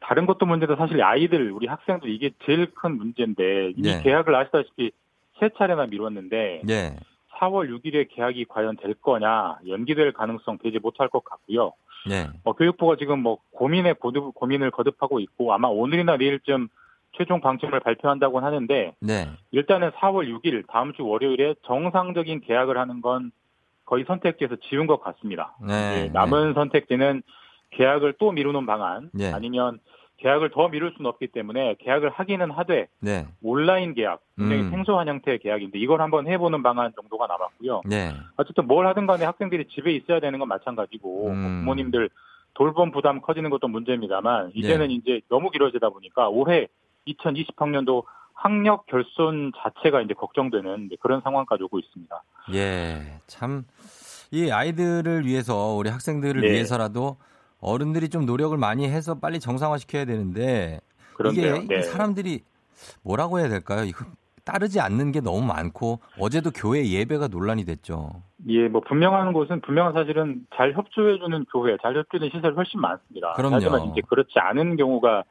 다른 0.00 0.26
것도 0.26 0.46
문제도 0.46 0.74
사실 0.76 1.02
아이들, 1.02 1.50
우리 1.52 1.66
학생들 1.66 2.08
이게 2.08 2.30
제일 2.46 2.72
큰 2.74 2.96
문제인데 2.96 3.72
이미 3.76 3.88
네. 3.90 4.02
계약을 4.02 4.34
아시다시피 4.34 4.92
세 5.40 5.50
차례나 5.58 5.86
미뤘는데 5.86 6.62
예. 6.68 6.96
4월 7.40 7.68
6일에 7.68 8.06
계약이 8.14 8.44
과연 8.48 8.76
될 8.76 8.94
거냐 8.94 9.58
연기될 9.66 10.12
가능성 10.12 10.58
되지 10.62 10.78
못할 10.78 11.08
것 11.08 11.24
같고요. 11.24 11.72
예. 12.10 12.28
어, 12.44 12.52
교육부가 12.54 12.96
지금 12.96 13.20
뭐 13.20 13.38
고민에 13.52 13.92
고두, 13.94 14.32
고민을 14.32 14.70
거듭하고 14.70 15.20
있고 15.20 15.52
아마 15.52 15.68
오늘이나 15.68 16.16
내일쯤 16.16 16.68
최종 17.16 17.40
방침을 17.40 17.80
발표한다고는 17.80 18.46
하는데 18.46 18.94
네. 19.00 19.28
일단은 19.50 19.90
4월 19.90 20.28
6일 20.28 20.64
다음 20.68 20.92
주 20.94 21.06
월요일에 21.06 21.54
정상적인 21.66 22.40
계약을 22.40 22.78
하는 22.78 23.02
건 23.02 23.32
거의 23.84 24.04
선택지에서 24.06 24.56
지운 24.68 24.86
것 24.86 25.00
같습니다. 25.02 25.54
네. 25.60 26.04
예, 26.04 26.08
남은 26.08 26.54
선택지는 26.54 27.22
계약을 27.70 28.14
또 28.18 28.32
미루는 28.32 28.64
방안 28.66 29.10
네. 29.12 29.30
아니면 29.32 29.78
계약을 30.22 30.50
더 30.50 30.68
미룰 30.68 30.92
수는 30.96 31.08
없기 31.08 31.28
때문에 31.28 31.76
계약을 31.80 32.10
하기는 32.10 32.50
하되 32.50 32.88
네. 33.00 33.26
온라인 33.42 33.94
계약 33.94 34.20
굉장히 34.36 34.62
음. 34.62 34.70
생소한 34.70 35.08
형태의 35.08 35.40
계약인데 35.40 35.78
이걸 35.78 36.00
한번 36.00 36.26
해보는 36.26 36.62
방안 36.62 36.92
정도가 36.94 37.26
남았고요. 37.26 37.82
네. 37.84 38.12
어쨌든 38.36 38.66
뭘 38.66 38.86
하든 38.86 39.06
간에 39.06 39.24
학생들이 39.24 39.66
집에 39.68 39.92
있어야 39.92 40.20
되는 40.20 40.38
건 40.38 40.48
마찬가지고 40.48 41.28
음. 41.28 41.36
뭐 41.36 41.50
부모님들 41.60 42.08
돌봄 42.54 42.92
부담 42.92 43.20
커지는 43.20 43.50
것도 43.50 43.68
문제입니다만 43.68 44.52
이제는 44.54 44.88
네. 44.88 44.94
이제 44.94 45.20
너무 45.28 45.50
길어지다 45.50 45.90
보니까 45.90 46.28
올해 46.28 46.68
2020학년도 47.08 48.04
학력 48.34 48.86
결손 48.86 49.52
자체가 49.56 50.02
이제 50.02 50.14
걱정되는 50.14 50.90
그런 51.00 51.20
상황까지 51.20 51.64
오고 51.64 51.78
있습니다. 51.78 52.22
예. 52.54 53.18
참 53.26 53.64
이 54.32 54.50
아이들을 54.50 55.26
위해서 55.26 55.74
우리 55.74 55.90
학생들을 55.90 56.40
네. 56.40 56.52
위해서라도 56.52 57.18
어른들이 57.62 58.08
좀 58.10 58.26
노력을 58.26 58.56
많이 58.58 58.86
해서 58.88 59.18
빨리 59.18 59.40
정상화 59.40 59.78
시켜야 59.78 60.04
되는데 60.04 60.80
그런데요. 61.14 61.56
이게, 61.56 61.76
네. 61.76 61.82
사람들이 61.82 62.42
뭐라고 63.02 63.38
해야 63.38 63.48
될까요? 63.48 63.84
이거 63.84 64.04
따르지 64.44 64.80
않는 64.80 65.12
게 65.12 65.20
너무 65.20 65.42
많고 65.42 66.00
어제도 66.18 66.50
교회 66.50 66.84
예배가 66.84 67.28
논란이 67.28 67.64
됐죠. 67.64 68.10
예, 68.48 68.66
뭐 68.66 68.80
분명한 68.80 69.32
곳은 69.32 69.60
분명한 69.60 69.92
사실은 69.92 70.44
잘 70.56 70.72
협조해주는 70.72 71.44
교회, 71.52 71.76
잘 71.80 71.96
협조해주는 71.96 72.32
시설이 72.34 72.54
훨씬 72.56 72.80
많습니다. 72.80 73.34
그럼요. 73.34 73.54
하지만 73.54 73.84
이제 73.86 74.00
그렇지 74.08 74.32
않은 74.34 74.76
경우가 74.76 75.22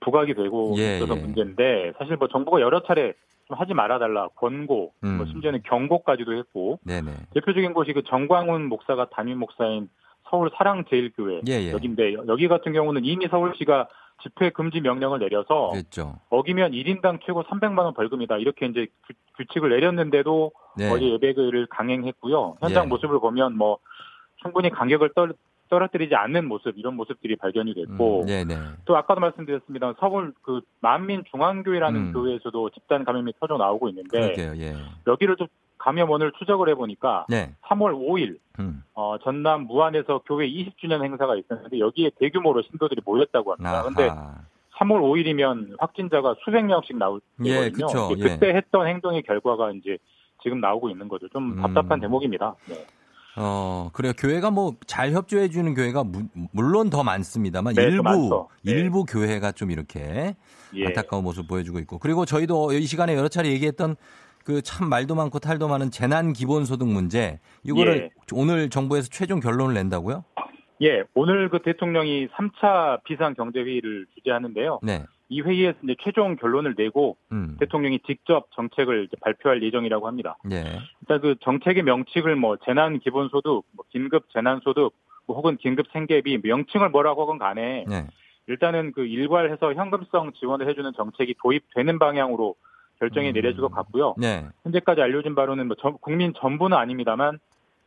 부각이 0.00 0.34
되고 0.34 0.74
예, 0.78 0.96
있어서 0.96 1.16
예. 1.16 1.20
문제인데 1.20 1.92
사실 1.98 2.16
뭐 2.16 2.26
정부가 2.26 2.60
여러 2.60 2.82
차례 2.82 3.14
좀 3.46 3.56
하지 3.56 3.72
말아달라 3.74 4.28
권고, 4.34 4.92
음. 5.04 5.18
뭐 5.18 5.26
심지어는 5.26 5.62
경고까지도 5.62 6.36
했고 6.36 6.80
네네. 6.82 7.12
대표적인 7.34 7.72
곳이 7.72 7.92
그 7.92 8.02
정광훈 8.02 8.68
목사가 8.68 9.08
담임 9.10 9.38
목사인 9.38 9.88
서울 10.30 10.50
사랑제일교회 10.56 11.42
예, 11.48 11.52
예. 11.52 11.72
여기인데 11.72 12.14
여- 12.14 12.24
여기 12.28 12.48
같은 12.48 12.72
경우는 12.72 13.04
이미 13.04 13.26
서울시가 13.28 13.88
집회 14.22 14.50
금지 14.50 14.80
명령을 14.80 15.20
내려서 15.20 15.70
그랬죠. 15.70 16.16
어기면 16.30 16.72
1인당 16.72 17.20
최고 17.24 17.44
300만 17.44 17.78
원 17.78 17.94
벌금이다 17.94 18.38
이렇게 18.38 18.66
이제 18.66 18.86
규, 19.06 19.12
규칙을 19.36 19.70
내렸는데도 19.70 20.50
네. 20.76 20.90
어제 20.90 21.04
예배를 21.12 21.66
강행했고요. 21.70 22.56
현장 22.60 22.84
예. 22.84 22.88
모습을 22.88 23.20
보면 23.20 23.56
뭐 23.56 23.78
충분히 24.42 24.70
간격을 24.70 25.10
떨, 25.14 25.34
떨어뜨리지 25.70 26.14
않는 26.16 26.48
모습 26.48 26.76
이런 26.78 26.96
모습들이 26.96 27.36
발견이 27.36 27.74
됐고 27.74 28.22
음, 28.22 28.26
네네. 28.26 28.56
또 28.86 28.96
아까도 28.96 29.20
말씀드렸습니다. 29.20 29.94
서울 30.00 30.32
그 30.42 30.62
만민중앙교회라는 30.80 32.00
음. 32.08 32.12
교회에서도 32.12 32.70
집단 32.70 33.04
감염이 33.04 33.32
터져 33.38 33.56
나오고 33.56 33.88
있는데 33.90 34.34
그러게요. 34.34 34.52
예. 34.56 34.74
여기를 35.06 35.36
좀 35.36 35.46
감염원을 35.78 36.32
추적을 36.38 36.68
해보니까 36.70 37.26
네. 37.28 37.54
3월 37.68 37.94
5일 37.94 38.38
음. 38.58 38.82
어, 38.94 39.16
전남 39.22 39.62
무안에서 39.66 40.22
교회 40.26 40.48
20주년 40.48 41.02
행사가 41.04 41.36
있었는데 41.36 41.78
여기에 41.78 42.10
대규모로 42.18 42.62
신도들이 42.62 43.02
모였다고 43.04 43.52
합니다. 43.52 43.82
그런데 43.82 44.08
아하. 44.10 44.34
3월 44.78 45.00
5일이면 45.00 45.76
확진자가 45.78 46.36
수백 46.44 46.64
명씩 46.64 46.96
나올 46.98 47.20
예, 47.44 47.70
때거든요. 47.70 48.10
예. 48.18 48.22
그때 48.22 48.54
했던 48.54 48.86
행동의 48.86 49.22
결과가 49.22 49.72
이제 49.72 49.98
지금 50.42 50.60
나오고 50.60 50.90
있는 50.90 51.08
거죠. 51.08 51.28
좀 51.30 51.52
음. 51.52 51.62
답답한 51.62 52.00
대목입니다. 52.00 52.54
네. 52.68 52.86
어, 53.40 53.90
그래요. 53.92 54.12
교회가 54.18 54.50
뭐 54.50 54.74
잘 54.86 55.12
협조해 55.12 55.48
주는 55.48 55.72
교회가 55.74 56.02
무- 56.04 56.28
물론 56.52 56.90
더 56.90 57.04
많습니다만 57.04 57.74
네, 57.74 57.82
더 57.82 57.88
일부. 57.88 58.48
네. 58.62 58.72
일부 58.72 59.04
교회가 59.04 59.52
좀 59.52 59.70
이렇게 59.70 60.34
예. 60.74 60.86
안타까운 60.86 61.22
모습 61.24 61.46
보여주고 61.48 61.78
있고 61.80 61.98
그리고 61.98 62.24
저희도 62.24 62.72
이 62.72 62.82
시간에 62.86 63.14
여러 63.16 63.28
차례 63.28 63.50
얘기했던 63.50 63.94
그 64.48 64.62
참 64.62 64.88
말도 64.88 65.14
많고 65.14 65.40
탈도 65.40 65.68
많은 65.68 65.90
재난 65.90 66.32
기본소득 66.32 66.88
문제 66.88 67.38
이거를 67.64 67.96
예. 67.98 68.10
오늘 68.32 68.70
정부에서 68.70 69.10
최종 69.10 69.40
결론을 69.40 69.74
낸다고요? 69.74 70.24
예, 70.80 71.02
오늘 71.12 71.50
그 71.50 71.58
대통령이 71.58 72.28
3차 72.28 73.04
비상 73.04 73.34
경제 73.34 73.60
회의를 73.60 74.06
주재하는데요. 74.14 74.80
네. 74.82 75.04
이 75.28 75.42
회의에서 75.42 75.76
이제 75.84 75.96
최종 76.02 76.36
결론을 76.36 76.76
내고 76.78 77.18
음. 77.30 77.58
대통령이 77.60 78.00
직접 78.06 78.46
정책을 78.54 79.08
발표할 79.20 79.62
예정이라고 79.62 80.06
합니다. 80.06 80.38
예. 80.50 80.64
일단 81.02 81.20
그 81.20 81.34
정책의 81.42 81.82
명칭을 81.82 82.34
뭐 82.36 82.56
재난 82.64 83.00
기본소득, 83.00 83.66
뭐 83.72 83.84
긴급 83.90 84.30
재난소득, 84.32 84.94
뭐 85.26 85.36
혹은 85.36 85.58
긴급 85.58 85.88
생계비 85.92 86.38
명칭을 86.42 86.88
뭐라고 86.88 87.20
하건 87.20 87.36
간에 87.36 87.84
네. 87.86 88.06
일단은 88.46 88.92
그 88.92 89.04
일괄해서 89.04 89.74
현금성 89.74 90.32
지원을 90.40 90.70
해주는 90.70 90.90
정책이 90.96 91.34
도입되는 91.42 91.98
방향으로 91.98 92.54
결정이 93.00 93.28
음. 93.28 93.32
내려질 93.34 93.60
것 93.60 93.70
같고요. 93.70 94.14
네. 94.18 94.46
현재까지 94.64 95.00
알려진 95.00 95.34
바로는 95.34 95.66
뭐 95.68 95.76
전- 95.80 95.98
국민 96.00 96.32
전부는 96.34 96.76
아닙니다만 96.76 97.38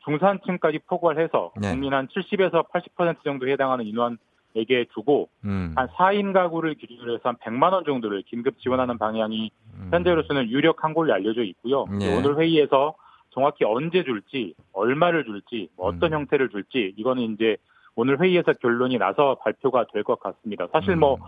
중산층까지 0.05 0.79
포괄해서 0.87 1.51
네. 1.61 1.71
국민 1.71 1.93
한 1.93 2.07
70에서 2.07 2.67
80% 2.69 3.23
정도에 3.23 3.51
해당하는 3.51 3.85
인원에게 3.85 4.85
주고 4.93 5.29
음. 5.45 5.73
한 5.75 5.87
4인 5.89 6.33
가구를 6.33 6.75
기준으로 6.75 7.13
해서 7.15 7.29
한 7.29 7.35
100만 7.37 7.73
원 7.73 7.83
정도를 7.85 8.23
긴급 8.23 8.57
지원하는 8.59 8.97
방향이 8.97 9.51
현재로서는 9.91 10.49
유력한 10.49 10.93
걸로 10.93 11.13
알려져 11.13 11.43
있고요. 11.43 11.83
음. 11.89 12.01
예. 12.01 12.15
오늘 12.15 12.37
회의에서 12.39 12.95
정확히 13.31 13.63
언제 13.63 14.03
줄지, 14.03 14.55
얼마를 14.73 15.23
줄지, 15.25 15.69
뭐 15.77 15.89
음. 15.89 15.95
어떤 15.95 16.11
형태를 16.13 16.49
줄지 16.49 16.93
이거는 16.97 17.23
이제 17.33 17.57
오늘 17.95 18.19
회의에서 18.21 18.53
결론이 18.53 18.97
나서 18.97 19.35
발표가 19.43 19.85
될 19.93 20.03
것 20.03 20.19
같습니다. 20.19 20.67
사실 20.71 20.95
뭐 20.95 21.15
음. 21.15 21.19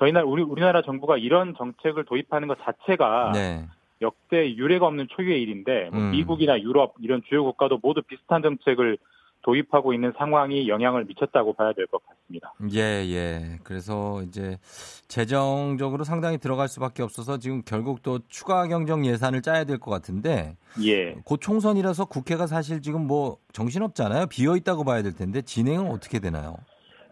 저희 0.00 0.12
나라 0.12 0.26
우리 0.26 0.42
우리나라 0.42 0.82
정부가 0.82 1.18
이런 1.18 1.54
정책을 1.56 2.06
도입하는 2.06 2.48
것 2.48 2.58
자체가 2.64 3.32
네. 3.34 3.66
역대 4.00 4.54
유례가 4.56 4.86
없는 4.86 5.08
초유의 5.10 5.42
일인데 5.42 5.90
뭐 5.92 6.00
음. 6.00 6.10
미국이나 6.10 6.58
유럽 6.58 6.94
이런 7.00 7.22
주요 7.28 7.44
국가도 7.44 7.78
모두 7.82 8.00
비슷한 8.02 8.40
정책을 8.42 8.96
도입하고 9.42 9.92
있는 9.94 10.12
상황이 10.18 10.68
영향을 10.68 11.04
미쳤다고 11.04 11.52
봐야 11.54 11.72
될 11.72 11.86
것 11.86 12.02
같습니다. 12.06 12.52
예, 12.72 12.80
예. 13.08 13.58
그래서 13.62 14.22
이제 14.22 14.58
재정적으로 15.08 16.04
상당히 16.04 16.38
들어갈 16.38 16.68
수밖에 16.68 17.02
없어서 17.02 17.38
지금 17.38 17.62
결국 17.64 18.02
또 18.02 18.20
추가 18.28 18.66
경정 18.66 19.04
예산을 19.04 19.42
짜야 19.42 19.64
될 19.64 19.78
것 19.78 19.90
같은데 19.90 20.56
예. 20.82 21.14
곧 21.24 21.40
총선이라서 21.40 22.06
국회가 22.06 22.46
사실 22.46 22.80
지금 22.82 23.06
뭐 23.06 23.38
정신없잖아요. 23.52 24.26
비어 24.26 24.56
있다고 24.56 24.84
봐야 24.84 25.02
될 25.02 25.14
텐데 25.14 25.42
진행은 25.42 25.90
어떻게 25.90 26.20
되나요? 26.20 26.56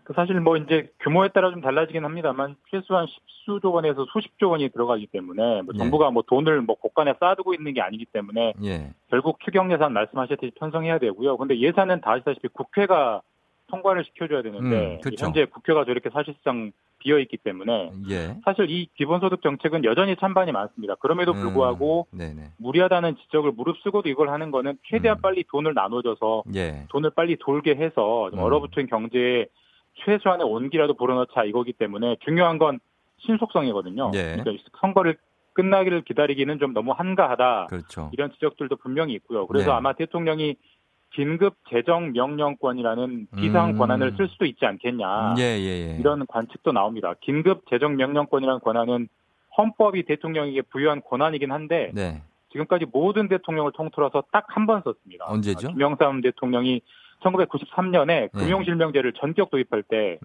그 0.09 0.15
사실 0.15 0.41
뭐 0.41 0.57
이제 0.57 0.91
규모에 1.01 1.29
따라 1.29 1.51
좀 1.51 1.61
달라지긴 1.61 2.03
합니다만 2.03 2.57
최소한 2.71 3.07
십수조 3.07 3.71
원에서 3.71 4.07
수십조 4.11 4.49
원이 4.49 4.71
들어가기 4.71 5.09
때문에 5.09 5.61
뭐 5.61 5.75
예. 5.75 5.79
정부가 5.79 6.11
뭐 6.11 6.23
돈을 6.27 6.63
뭐 6.63 6.77
곳간에 6.77 7.13
쌓아두고 7.21 7.53
있는 7.53 7.75
게 7.75 7.83
아니기 7.83 8.07
때문에 8.07 8.55
예. 8.65 8.95
결국 9.11 9.39
추경 9.45 9.71
예산 9.71 9.93
말씀하셨듯이 9.93 10.53
편성해야 10.59 10.99
되고요. 10.99 11.37
근데 11.37 11.59
예산은 11.59 12.01
다 12.01 12.13
아시다시피 12.13 12.49
국회가 12.49 13.21
통과를 13.67 14.03
시켜줘야 14.05 14.41
되는데 14.41 14.99
음. 15.05 15.11
현재 15.19 15.45
국회가 15.45 15.85
저렇게 15.85 16.09
사실상 16.09 16.73
비어 17.01 17.19
있기 17.19 17.37
때문에 17.37 17.93
예. 18.09 18.35
사실 18.47 18.71
이 18.71 18.89
기본소득 18.97 19.43
정책은 19.43 19.85
여전히 19.85 20.17
찬반이 20.17 20.53
많습니다. 20.53 20.95
그럼에도 20.95 21.33
음, 21.33 21.41
불구하고 21.43 22.07
네네. 22.13 22.53
무리하다는 22.57 23.17
지적을 23.17 23.53
무릅쓰고도 23.53 24.09
이걸 24.09 24.31
하는 24.31 24.51
거는 24.53 24.79
최대한 24.85 25.21
빨리 25.21 25.45
돈을 25.45 25.75
나눠줘서 25.75 26.45
예. 26.55 26.87
돈을 26.89 27.11
빨리 27.11 27.37
돌게 27.37 27.75
해서 27.75 28.31
좀 28.31 28.39
음. 28.39 28.45
얼어붙은 28.45 28.87
경제에 28.87 29.49
최소한의 30.05 30.47
온기라도 30.47 30.95
불어넣자 30.95 31.45
이거기 31.45 31.73
때문에 31.73 32.17
중요한 32.25 32.59
건 32.59 32.79
신속성이거든요. 33.19 34.13
예. 34.15 34.37
그러니까 34.37 34.65
선거를 34.81 35.17
끝나기를 35.55 36.03
기다리기는 36.03 36.59
좀 36.61 36.73
너무 36.73 36.93
한가하다. 36.93 37.67
그렇죠. 37.69 38.11
이런 38.13 38.33
지적들도 38.33 38.77
분명히 38.77 39.15
있고요. 39.15 39.47
그래서 39.47 39.71
네. 39.71 39.73
아마 39.77 39.93
대통령이 39.93 40.57
긴급 41.15 41.57
재정 41.71 42.13
명령권이라는 42.13 43.29
비상 43.37 43.71
음. 43.71 43.79
권한을 43.79 44.15
쓸 44.17 44.29
수도 44.29 44.45
있지 44.45 44.67
않겠냐. 44.67 45.35
예, 45.39 45.43
예, 45.43 45.91
예. 45.93 45.97
이런 45.99 46.27
관측도 46.27 46.73
나옵니다. 46.73 47.15
긴급 47.21 47.65
재정 47.71 47.97
명령권이라는 47.97 48.61
권한은 48.61 49.09
헌법이 49.57 50.05
대통령에게 50.05 50.63
부여한 50.63 51.03
권한이긴 51.03 51.51
한데 51.51 51.91
네. 51.93 52.23
지금까지 52.53 52.87
모든 52.93 53.27
대통령을 53.29 53.73
통틀어서 53.73 54.25
딱 54.31 54.47
한 54.51 54.67
번 54.67 54.83
썼습니다. 54.83 55.25
언제죠? 55.27 55.69
김영삼 55.69 56.21
대통령이 56.21 56.83
1993년에 57.23 58.31
금융실명제를 58.33 59.13
전격 59.21 59.51
도입할 59.51 59.83
때 59.85 60.19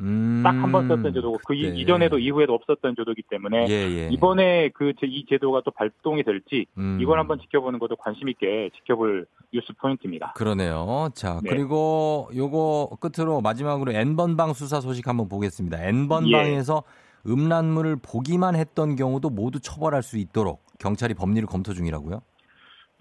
딱 0.43 0.49
한번 0.55 0.87
썼던 0.87 1.13
제도고 1.13 1.39
그 1.45 1.53
이- 1.55 1.65
음. 1.65 1.69
그때. 1.69 1.79
이전에도 1.81 2.19
이후에도 2.19 2.53
없었던 2.53 2.95
제도이기 2.97 3.23
때문에 3.29 3.65
예, 3.69 3.73
예. 3.73 4.09
이번에 4.11 4.69
그 4.69 4.91
이 5.03 5.25
제도가 5.29 5.61
또 5.65 5.71
발동이 5.71 6.23
될지 6.23 6.65
음. 6.77 6.97
이걸 7.01 7.19
한번 7.19 7.39
지켜보는 7.39 7.79
것도 7.79 7.95
관심 7.97 8.29
있게 8.29 8.69
지켜볼 8.77 9.25
뉴스 9.53 9.67
포인트입니다. 9.79 10.33
그러네요. 10.35 11.09
자, 11.13 11.39
네. 11.43 11.49
그리고 11.49 12.29
요거 12.35 12.97
끝으로 12.99 13.41
마지막으로 13.41 13.91
N번방 13.91 14.53
수사 14.53 14.79
소식 14.81 15.07
한번 15.07 15.27
보겠습니다. 15.29 15.81
N번방에서 15.83 16.83
예. 16.85 17.31
음란물을 17.31 17.97
보기만 18.01 18.55
했던 18.55 18.95
경우도 18.95 19.29
모두 19.29 19.59
처벌할 19.59 20.03
수 20.03 20.17
있도록 20.17 20.61
경찰이 20.79 21.13
법리를 21.13 21.47
검토 21.47 21.73
중이라고요? 21.73 22.21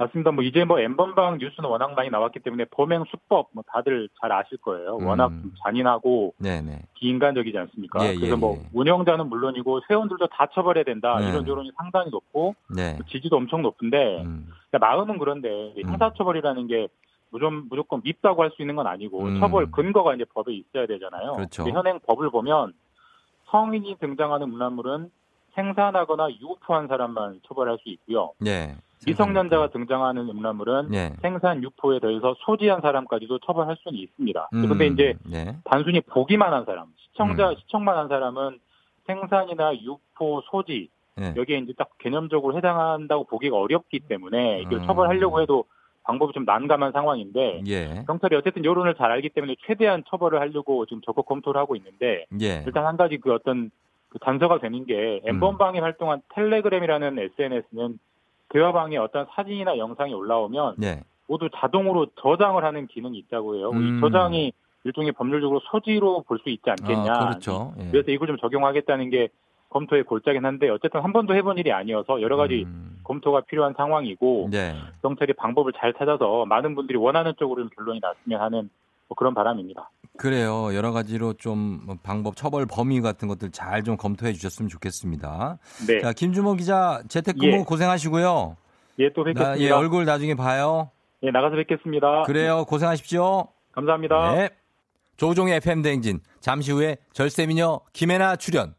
맞습니다. 0.02 0.32
뭐 0.32 0.42
이제 0.42 0.64
뭐 0.64 0.80
엠번방 0.80 1.38
뉴스는 1.38 1.68
워낙 1.68 1.94
많이 1.94 2.10
나왔기 2.10 2.40
때문에 2.40 2.64
범행 2.70 3.04
수법 3.10 3.48
뭐 3.52 3.62
다들 3.66 4.08
잘 4.20 4.32
아실 4.32 4.58
거예요. 4.58 4.96
워낙 5.00 5.28
음. 5.28 5.42
좀 5.42 5.52
잔인하고 5.62 6.34
네네. 6.38 6.82
비인간적이지 6.94 7.56
않습니까? 7.56 8.04
예, 8.04 8.14
그래서 8.14 8.34
예, 8.34 8.36
뭐 8.36 8.56
예. 8.56 8.68
운영자는 8.72 9.28
물론이고 9.28 9.82
회원들도 9.88 10.26
다 10.28 10.46
처벌해야 10.52 10.84
된다 10.84 11.18
네. 11.20 11.28
이런 11.28 11.46
여론이 11.46 11.70
상당히 11.76 12.10
높고 12.10 12.54
네. 12.74 12.98
지지도 13.08 13.36
엄청 13.36 13.62
높은데 13.62 14.22
음. 14.22 14.48
그러니까 14.70 14.78
마음은 14.86 15.18
그런데 15.18 15.72
형사처벌이라는 15.82 16.66
게 16.66 16.88
무조건, 17.30 17.68
무조건 17.68 18.00
밉다고 18.04 18.42
할 18.42 18.50
수 18.50 18.60
있는 18.62 18.76
건 18.76 18.86
아니고 18.86 19.22
음. 19.22 19.40
처벌 19.40 19.70
근거가 19.70 20.14
이제 20.14 20.24
법에 20.34 20.52
있어야 20.52 20.86
되잖아요. 20.86 21.32
그렇죠. 21.32 21.62
현행 21.68 21.98
법을 22.06 22.30
보면 22.30 22.72
성인이 23.50 23.96
등장하는 24.00 24.50
문화물은 24.50 25.10
생산하거나 25.54 26.28
유포한 26.40 26.88
사람만 26.88 27.40
처벌할 27.46 27.78
수 27.82 27.88
있고요. 27.90 28.32
네. 28.38 28.74
미성년자가 29.06 29.70
등장하는 29.70 30.28
음란물은 30.28 30.90
네. 30.90 31.12
생산 31.22 31.62
유포에 31.62 31.98
더해서 31.98 32.34
소지한 32.40 32.80
사람까지도 32.80 33.40
처벌할 33.40 33.76
수는 33.82 33.98
있습니다. 33.98 34.50
음. 34.52 34.62
그런데 34.62 34.86
이제 34.86 35.14
네. 35.24 35.56
단순히 35.64 36.00
보기만 36.00 36.52
한 36.52 36.64
사람, 36.64 36.88
시청자 36.98 37.50
음. 37.50 37.56
시청만 37.58 37.96
한 37.96 38.08
사람은 38.08 38.58
생산이나 39.06 39.74
유포, 39.74 40.42
소지 40.50 40.88
네. 41.16 41.34
여기에 41.36 41.58
이제 41.58 41.72
딱 41.76 41.90
개념적으로 41.98 42.56
해당한다고 42.56 43.24
보기가 43.24 43.56
어렵기 43.56 44.00
때문에 44.00 44.60
이걸 44.60 44.74
음. 44.74 44.86
처벌하려고 44.86 45.42
해도 45.42 45.64
방법이 46.04 46.32
좀 46.32 46.44
난감한 46.44 46.92
상황인데 46.92 47.62
예. 47.66 48.04
경찰이 48.06 48.34
어쨌든 48.34 48.64
여론을 48.64 48.94
잘 48.96 49.12
알기 49.12 49.28
때문에 49.28 49.54
최대한 49.66 50.02
처벌을 50.08 50.40
하려고 50.40 50.84
지금 50.86 51.00
적극 51.02 51.26
검토를 51.26 51.60
하고 51.60 51.76
있는데 51.76 52.26
예. 52.40 52.62
일단 52.66 52.86
한 52.86 52.96
가지 52.96 53.18
그 53.18 53.32
어떤 53.32 53.70
그 54.08 54.18
단서가 54.18 54.58
되는 54.58 54.84
게 54.84 55.20
음. 55.24 55.28
엠번방이 55.28 55.78
활동한 55.78 56.20
텔레그램이라는 56.34 57.18
SNS는 57.18 57.98
대화방에 58.52 58.96
어떤 58.98 59.26
사진이나 59.34 59.78
영상이 59.78 60.12
올라오면 60.14 60.74
네. 60.78 61.02
모두 61.26 61.48
자동으로 61.54 62.06
저장을 62.20 62.64
하는 62.64 62.86
기능이 62.86 63.18
있다고 63.18 63.56
해요. 63.56 63.70
음. 63.70 63.98
이 63.98 64.00
저장이 64.00 64.52
일종의 64.84 65.12
법률적으로 65.12 65.60
소지로 65.70 66.22
볼 66.26 66.38
수 66.40 66.50
있지 66.50 66.68
않겠냐. 66.68 67.12
아, 67.12 67.18
그렇죠. 67.28 67.72
예. 67.78 67.88
그래서 67.90 68.10
이걸 68.10 68.28
좀 68.28 68.36
적용하겠다는 68.38 69.10
게 69.10 69.28
검토의 69.70 70.02
골자긴 70.04 70.44
한데 70.44 70.68
어쨌든 70.68 71.00
한 71.00 71.12
번도 71.14 71.34
해본 71.34 71.56
일이 71.56 71.72
아니어서 71.72 72.20
여러 72.20 72.36
가지 72.36 72.66
검토가 73.04 73.40
필요한 73.42 73.72
상황이고 73.74 74.46
음. 74.46 74.50
네. 74.50 74.74
경찰이 75.00 75.32
방법을 75.32 75.72
잘 75.78 75.94
찾아서 75.94 76.44
많은 76.44 76.74
분들이 76.74 76.98
원하는 76.98 77.32
쪽으로 77.38 77.62
좀 77.62 77.70
결론이 77.74 78.00
났으면 78.02 78.40
하는 78.40 78.70
뭐 79.12 79.14
그런 79.14 79.34
바람입니다. 79.34 79.90
그래요. 80.16 80.74
여러 80.74 80.92
가지로 80.92 81.34
좀뭐 81.34 81.98
방법, 82.02 82.34
처벌 82.36 82.64
범위 82.66 83.00
같은 83.00 83.28
것들 83.28 83.50
잘 83.50 83.82
좀 83.82 83.96
검토해 83.96 84.32
주셨으면 84.32 84.68
좋겠습니다. 84.68 85.58
네. 85.86 86.00
자, 86.00 86.12
김주모 86.12 86.54
기자 86.54 87.02
재택근무 87.08 87.58
예. 87.58 87.64
고생하시고요. 87.64 88.56
예, 89.00 89.12
또 89.12 89.22
나, 89.22 89.32
뵙겠습니다. 89.32 89.60
예, 89.60 89.70
얼굴 89.70 90.04
나중에 90.04 90.34
봐요. 90.34 90.90
예, 91.24 91.30
나가서 91.30 91.56
뵙겠습니다. 91.56 92.22
그래요. 92.22 92.64
고생하십시오. 92.64 93.48
감사합니다. 93.72 94.34
네. 94.34 94.50
조종의 95.16 95.56
FM 95.56 95.82
대행진. 95.82 96.20
잠시 96.40 96.72
후에 96.72 96.96
절세미녀 97.12 97.80
김혜나 97.92 98.36
출연. 98.36 98.74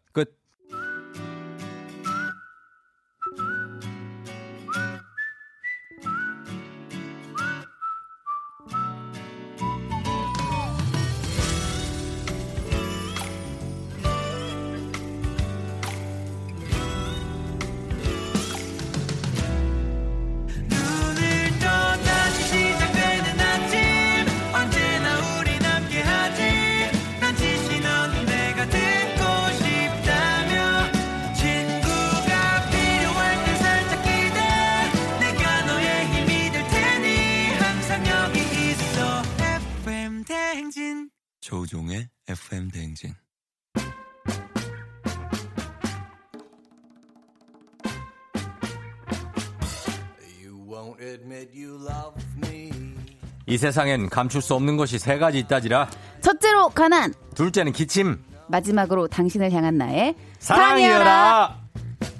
이 53.53 53.57
세상엔 53.59 54.09
감출 54.09 54.41
수 54.41 54.55
없는 54.55 54.77
것이 54.77 54.97
세 54.97 55.19
가지 55.19 55.37
있다지라. 55.37 55.87
첫째로 56.21 56.69
가난, 56.69 57.13
둘째는 57.35 57.71
기침. 57.71 58.17
마지막으로 58.47 59.07
당신을 59.07 59.51
향한 59.51 59.77
나의 59.77 60.15
사랑이여라. 60.39 61.55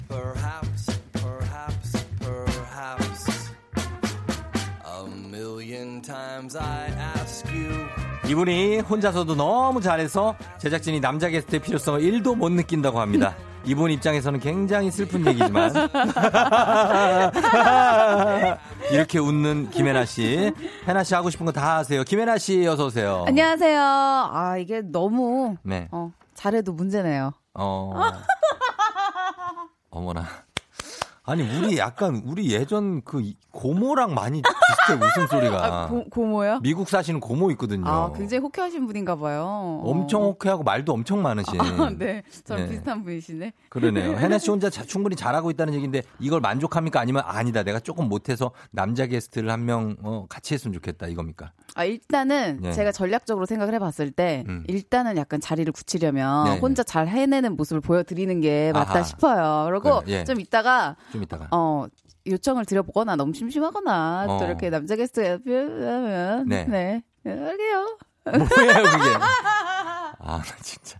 Perhaps, 0.08 1.00
perhaps, 1.12 2.06
perhaps. 2.20 3.52
A 4.86 5.28
million 5.28 6.00
times 6.02 6.56
I 6.56 6.92
ask 7.18 7.44
you. 7.52 7.84
이분이 8.28 8.78
혼자서도 8.78 9.34
너무 9.34 9.80
잘해서 9.80 10.36
제작진이 10.58 11.00
남자 11.00 11.28
게스트의 11.28 11.62
필요성을 11.62 12.00
1도 12.00 12.36
못 12.36 12.50
느낀다고 12.52 13.00
합니다. 13.00 13.34
이분 13.64 13.90
입장에서는 13.90 14.40
굉장히 14.40 14.90
슬픈 14.90 15.26
얘기지만 15.26 15.72
이렇게 18.90 19.18
웃는 19.18 19.70
김혜나 19.70 20.04
씨, 20.04 20.52
혜나 20.86 21.02
씨 21.04 21.14
하고 21.14 21.30
싶은 21.30 21.46
거 21.46 21.52
다 21.54 21.76
하세요. 21.76 22.02
김혜나 22.04 22.36
씨 22.38 22.66
어서 22.66 22.86
오세요. 22.86 23.24
안녕하세요. 23.28 23.80
아 23.80 24.56
이게 24.58 24.80
너무 24.82 25.56
네. 25.62 25.86
어, 25.92 26.10
잘해도 26.34 26.72
문제네요. 26.72 27.32
어. 27.54 27.92
어머나. 29.90 30.24
아니 31.26 31.42
우리 31.42 31.78
약간 31.78 32.22
우리 32.26 32.52
예전 32.52 33.00
그고 33.02 33.22
고모랑 33.50 34.12
많이 34.14 34.42
비슷해 34.42 35.06
웃음 35.06 35.26
소리가. 35.26 35.84
아, 35.84 35.86
고, 35.88 36.04
고모요? 36.10 36.60
미국 36.60 36.88
사시는 36.88 37.20
고모 37.20 37.50
있거든요. 37.52 37.86
아, 37.88 38.12
굉장히 38.12 38.42
호쾌하신 38.42 38.86
분인가 38.86 39.16
봐요. 39.16 39.80
엄청 39.84 40.22
호쾌하고 40.24 40.64
말도 40.64 40.92
엄청 40.92 41.22
많으신. 41.22 41.58
아, 41.60 41.88
네. 41.96 42.22
저랑 42.44 42.64
네. 42.64 42.70
비슷한 42.70 43.02
분이시네. 43.04 43.52
그러네요. 43.70 44.16
해나 44.18 44.36
씨 44.38 44.50
혼자 44.50 44.68
자- 44.68 44.82
충분히 44.84 45.16
잘하고 45.16 45.50
있다는 45.50 45.72
얘기인데 45.74 46.02
이걸 46.18 46.40
만족합니까? 46.40 47.00
아니면 47.00 47.22
아니다. 47.24 47.62
내가 47.62 47.80
조금 47.80 48.08
못해서 48.08 48.50
남자 48.70 49.06
게스트를 49.06 49.50
한명 49.50 49.96
어, 50.02 50.26
같이 50.28 50.52
했으면 50.52 50.74
좋겠다 50.74 51.06
이겁니까? 51.06 51.52
아, 51.74 51.84
일단은 51.84 52.58
네. 52.60 52.72
제가 52.72 52.92
전략적으로 52.92 53.46
생각을 53.46 53.72
해봤을 53.74 54.10
때 54.10 54.44
음. 54.48 54.64
일단은 54.66 55.16
약간 55.16 55.40
자리를 55.40 55.72
굳히려면 55.72 56.44
네. 56.44 56.58
혼자 56.58 56.82
잘 56.82 57.08
해내는 57.08 57.56
모습을 57.56 57.80
보여드리는 57.80 58.40
게 58.42 58.72
맞다 58.74 58.90
아하. 58.94 59.02
싶어요. 59.04 59.66
그리고 59.70 60.00
그래, 60.00 60.20
예. 60.20 60.24
좀 60.24 60.38
이따가 60.40 60.96
좀 61.14 61.22
이따가. 61.22 61.46
어 61.52 61.86
요청을 62.26 62.64
드려보거나 62.64 63.14
너무 63.14 63.32
심심하거나 63.32 64.26
어. 64.28 64.38
또 64.38 64.44
이렇게 64.46 64.68
남자 64.68 64.96
게스트 64.96 65.20
하면 65.20 66.48
네. 66.48 66.64
네. 66.64 67.02
네. 67.22 67.32
할게요. 67.32 67.98
뭐예요 68.24 68.82
그게? 68.82 69.14
아, 70.18 70.38
나 70.38 70.42
진짜. 70.60 70.98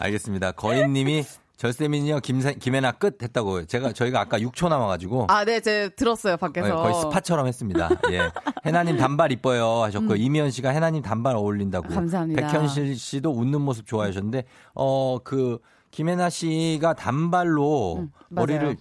알겠습니다. 0.00 0.52
거인님이 0.52 1.24
절세민이요 1.56 2.20
김혜나 2.20 2.92
끝 2.92 3.22
했다고 3.22 3.64
제가 3.64 3.92
저희가 3.94 4.20
아까 4.20 4.38
6초 4.38 4.68
남아가지고 4.68 5.26
아, 5.30 5.44
네, 5.46 5.60
제가 5.60 5.94
들었어요 5.96 6.36
밖에서. 6.36 6.66
네, 6.68 6.74
거의 6.74 6.94
스파처럼 7.00 7.46
했습니다. 7.46 7.88
예. 8.10 8.30
해나님 8.66 8.98
단발 8.98 9.32
이뻐요 9.32 9.82
하셨고 9.84 10.16
이미연 10.16 10.50
씨가 10.50 10.68
해나님 10.70 11.02
단발 11.02 11.34
어울린다고. 11.34 11.88
음. 11.88 11.94
감사합니다. 11.94 12.46
백현실 12.46 12.96
씨도 12.98 13.30
웃는 13.30 13.62
모습 13.62 13.86
좋아하셨는데 13.86 14.44
어 14.74 15.18
그 15.24 15.58
김혜나 15.92 16.28
씨가 16.28 16.92
단발로 16.92 17.96
음. 18.00 18.10
머리를 18.28 18.76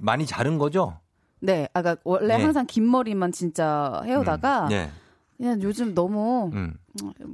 많이 0.00 0.26
자른 0.26 0.58
거죠? 0.58 0.98
네, 1.40 1.68
아까 1.72 1.96
원래 2.04 2.36
네. 2.36 2.42
항상 2.42 2.66
긴 2.66 2.90
머리만 2.90 3.32
진짜 3.32 4.02
해오다가 4.04 4.68
네. 4.68 4.90
그냥 5.36 5.62
요즘 5.62 5.94
너무 5.94 6.50
음. 6.52 6.74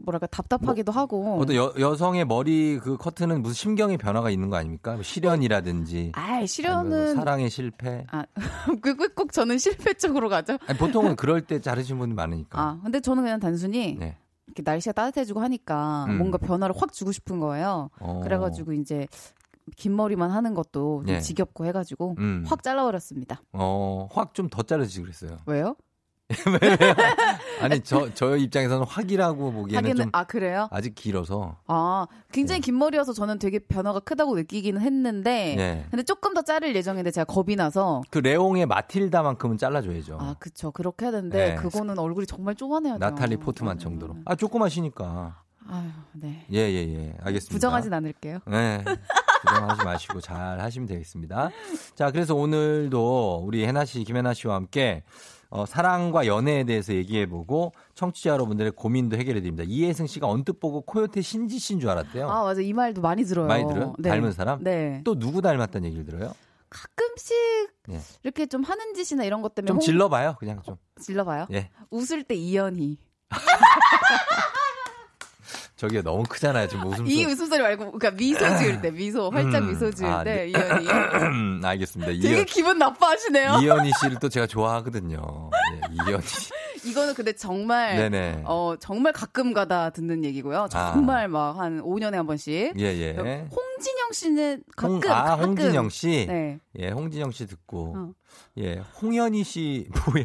뭐랄까 0.05 0.29
답답하기도 0.29 0.93
하고. 0.93 1.39
어떤 1.41 1.57
여, 1.57 1.73
여성의 1.77 2.25
머리 2.25 2.79
그 2.79 2.97
커트는 2.97 3.43
무슨 3.43 3.55
심경의 3.55 3.99
변화가 3.99 4.31
있는 4.31 4.49
거 4.49 4.57
아닙니까? 4.57 4.95
뭐 4.95 5.03
실연이라든지 5.03 6.13
아, 6.15 6.37
뭐 6.39 6.47
실현은 6.47 7.17
사랑의 7.17 7.51
실패. 7.51 8.07
아, 8.13 8.25
꼭, 8.67 8.81
꼭- 8.97 9.15
꼭 9.17 9.33
저는 9.33 9.59
실패 9.59 9.95
쪽으로 9.95 10.29
가죠. 10.29 10.57
아니, 10.69 10.79
보통은 10.79 11.17
그럴 11.17 11.41
때 11.41 11.61
자르신 11.61 11.99
분이 11.99 12.15
많으니까. 12.15 12.61
아, 12.61 12.81
근데 12.85 13.01
저는 13.01 13.25
그냥 13.25 13.41
단순히 13.41 13.97
네. 13.99 14.17
이렇게 14.47 14.63
날씨가 14.65 14.93
따뜻해지고 14.93 15.41
하니까 15.41 16.05
음. 16.09 16.19
뭔가 16.19 16.39
변화를 16.39 16.77
확 16.79 16.93
주고 16.93 17.11
싶은 17.11 17.41
거예요. 17.41 17.91
어. 17.99 18.21
그래가지고 18.23 18.73
이제 18.75 19.09
긴 19.77 19.97
머리만 19.97 20.31
하는 20.31 20.55
것도 20.55 21.03
좀 21.07 21.15
예. 21.17 21.21
지겹고 21.21 21.65
해가지고 21.67 22.15
음. 22.19 22.45
확 22.47 22.63
잘라버렸습니다. 22.63 23.41
어, 23.53 24.09
확 24.13 24.33
좀 24.35 24.49
더 24.49 24.63
자르지 24.63 25.01
그랬어요. 25.03 25.39
왜요? 25.47 25.77
아니, 27.61 27.81
저, 27.83 28.13
저 28.15 28.37
입장에서는 28.37 28.85
확이라고 28.85 29.53
보기에는 29.53 29.77
하기는 29.91 30.05
좀 30.07 30.11
아 30.13 30.25
그래요? 30.25 30.69
아직 30.73 30.95
길어서. 30.95 31.57
아 31.69 32.07
굉장히 32.33 32.61
긴 32.61 32.79
머리여서 32.79 33.13
저는 33.13 33.39
되게 33.39 33.59
변화가 33.61 34.01
크다고 34.01 34.35
느끼기는 34.35 34.81
했는데 34.81 35.55
네. 35.57 35.87
근데 35.91 36.03
조금 36.03 36.35
더 36.35 36.43
자를 36.43 36.75
예정인데 36.75 37.11
제가 37.13 37.25
겁이 37.25 37.55
나서 37.57 38.03
그 38.11 38.19
레옹의 38.19 38.67
마틸다만큼은 38.67 39.57
잘라줘야죠. 39.57 40.19
아 40.21 40.35
그쵸 40.41 40.71
그렇게 40.73 41.05
해야 41.07 41.13
되는데 41.13 41.51
네. 41.51 41.55
그거는 41.57 41.99
얼굴이 41.99 42.27
정말 42.27 42.55
조만해야죠. 42.57 42.99
나탈리 42.99 43.37
포트만 43.37 43.79
정도로. 43.79 44.17
아, 44.25 44.35
조그마시니까. 44.35 45.43
아유 45.69 45.89
네 46.13 46.45
예, 46.53 46.59
예, 46.59 46.89
예. 46.95 47.15
알겠습니다. 47.23 47.53
부정하진 47.55 47.93
않을게요. 47.95 48.39
네. 48.47 48.85
부정하지 49.47 49.85
마시고 49.85 50.21
잘 50.21 50.61
하시면 50.61 50.87
되겠습니다. 50.89 51.51
자, 51.95 52.11
그래서 52.11 52.35
오늘도 52.35 53.43
우리 53.47 53.65
해나 53.67 53.85
씨, 53.85 54.05
김혜나 54.05 54.35
씨와 54.35 54.55
함께 54.57 55.03
어, 55.49 55.65
사랑과 55.65 56.27
연애에 56.27 56.65
대해서 56.65 56.93
얘기해보고 56.93 57.73
청취자 57.95 58.31
여러분들의 58.31 58.73
고민도 58.73 59.17
해결해드립니다. 59.17 59.65
이혜승 59.67 60.07
씨가 60.09 60.27
언뜻 60.27 60.59
보고 60.59 60.81
코요태 60.83 61.23
신지 61.23 61.59
씨인 61.59 61.79
줄 61.81 61.89
알았대요. 61.89 62.29
아 62.29 62.43
맞아 62.43 62.61
이 62.61 62.73
말도 62.73 63.01
많이 63.01 63.25
들어요. 63.25 63.47
많이 63.47 63.65
들어요? 63.67 63.95
네. 63.99 64.11
닮은 64.11 64.33
사람? 64.33 64.63
네. 64.65 65.01
또 65.05 65.17
누구 65.19 65.41
닮았다는 65.43 65.87
얘기를 65.89 66.05
들어요? 66.05 66.35
가끔씩 66.69 67.37
예. 67.91 68.01
이렇게 68.25 68.47
좀 68.47 68.65
하는 68.65 68.93
짓이나 68.95 69.23
이런 69.25 69.41
것 69.41 69.55
때문에 69.55 69.69
좀 69.69 69.77
홍- 69.77 69.81
질러봐요, 69.81 70.35
그냥 70.41 70.61
좀. 70.63 70.77
질러봐요. 71.01 71.47
예. 71.53 71.71
웃을 71.91 72.25
때 72.25 72.35
이연희. 72.35 72.99
저게 75.77 76.01
너무 76.01 76.25
크잖아요, 76.25 76.69
지금 76.69 76.87
웃음소리. 76.87 77.15
이 77.15 77.25
웃음소리 77.27 77.61
말고 77.61 77.93
그러니까 77.93 78.11
미소 78.13 78.39
지을 78.59 78.81
때 78.81 78.91
미소 78.91 79.29
활짝 79.29 79.63
음. 79.63 79.69
미소 79.69 79.91
지을 79.91 80.09
아, 80.09 80.25
때 80.25 80.35
네. 80.35 80.49
이연희. 80.49 80.89
알겠습니다. 81.63 82.13
되게 82.13 82.29
이연, 82.35 82.45
기분 82.47 82.79
나빠하시네요. 82.79 83.59
이연희 83.63 83.91
씨를 84.01 84.17
또 84.19 84.31
제가 84.31 84.47
좋아하거든요. 84.47 85.51
예, 85.75 86.09
이연희 86.09 86.27
씨. 86.27 86.51
이거는 86.89 87.15
근데 87.15 87.33
정말 87.35 87.97
네네. 87.97 88.43
어 88.45 88.75
정말 88.81 89.13
가끔가다 89.13 89.91
듣는 89.91 90.25
얘기고요. 90.25 90.67
아. 90.73 90.93
정말 90.93 91.29
막한 91.29 91.83
5년에 91.83 92.13
한 92.13 92.27
번씩. 92.27 92.73
예, 92.79 92.83
예. 92.83 93.13
홍진영 93.17 94.13
씨는 94.13 94.63
가끔 94.77 94.95
홍, 95.03 95.11
아, 95.11 95.25
가끔. 95.25 95.45
홍진영 95.49 95.91
씨? 95.91 96.27
네. 96.27 96.59
예, 96.79 96.91
홍진영 96.91 97.33
씨 97.33 97.47
듣고. 97.47 97.95
어. 97.97 98.13
예, 98.59 98.83
홍연희 99.03 99.45
씨, 99.45 99.87
뭐야? 100.13 100.25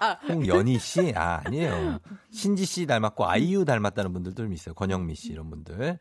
아. 0.00 0.12
홍연희 0.28 0.78
씨? 0.80 1.12
아, 1.14 1.40
아니에요. 1.44 1.98
신지 2.32 2.64
씨 2.64 2.86
닮았고, 2.86 3.24
아이유 3.26 3.64
닮았다는 3.64 4.12
분들도 4.12 4.42
좀 4.42 4.52
있어요. 4.52 4.74
권영미 4.74 5.14
씨, 5.14 5.32
이런 5.32 5.48
분들. 5.48 5.98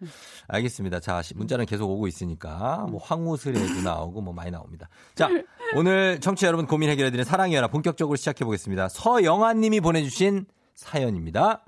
알겠습니다. 0.48 1.00
자, 1.00 1.22
시- 1.22 1.36
문자는 1.36 1.68
계속 1.68 1.90
오고 1.92 2.08
있으니까, 2.08 2.88
뭐, 2.90 3.00
황우슬에도 3.04 3.82
나오고, 3.84 4.22
뭐, 4.22 4.34
많이 4.34 4.50
나옵니다. 4.50 4.90
자, 5.14 5.30
오늘 5.76 6.20
청취자 6.20 6.48
여러분 6.48 6.66
고민 6.66 6.90
해결해 6.90 7.12
드리는 7.12 7.24
사랑의 7.26 7.56
연합 7.56 7.72
본격적으로 7.72 8.16
시작해 8.16 8.44
보겠습니다. 8.44 8.90
서영아 8.90 9.54
님이 9.54 9.80
보내 9.80 10.02
주신 10.04 10.46
사연입니다. 10.74 11.64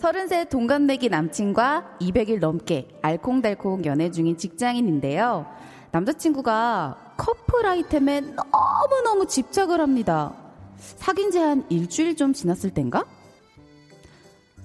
서른세 0.00 0.46
동갑내기 0.48 1.10
남친과 1.10 1.98
200일 2.00 2.38
넘게 2.40 2.88
알콩달콩 3.02 3.84
연애 3.84 4.10
중인 4.10 4.38
직장인인데요. 4.38 5.46
남자친구가 5.92 7.14
커플 7.18 7.66
아이템에 7.66 8.20
너무너무 8.22 9.26
집착을 9.26 9.78
합니다. 9.80 10.32
사귄 10.78 11.30
지 11.30 11.38
한 11.38 11.66
일주일 11.68 12.16
좀 12.16 12.32
지났을 12.32 12.70
땐가? 12.70 13.04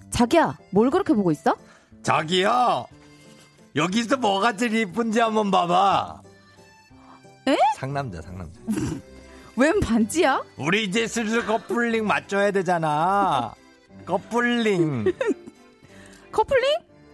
자기야, 0.09 0.57
뭘 0.71 0.89
그렇게 0.89 1.13
보고 1.13 1.31
있어? 1.31 1.57
자기야, 2.01 2.85
여기서 3.75 4.15
뭐가 4.17 4.55
제일 4.55 4.73
이쁜지 4.75 5.19
한번 5.19 5.51
봐봐. 5.51 6.21
에? 7.49 7.57
상남자, 7.75 8.21
상남자. 8.21 8.61
웬 9.57 9.79
반지야? 9.81 10.41
우리 10.57 10.85
이제 10.85 11.07
슬슬 11.07 11.45
커플링 11.45 12.07
맞춰야 12.07 12.51
되잖아. 12.51 13.53
커플링. 14.05 15.05
커플링? 16.31 16.63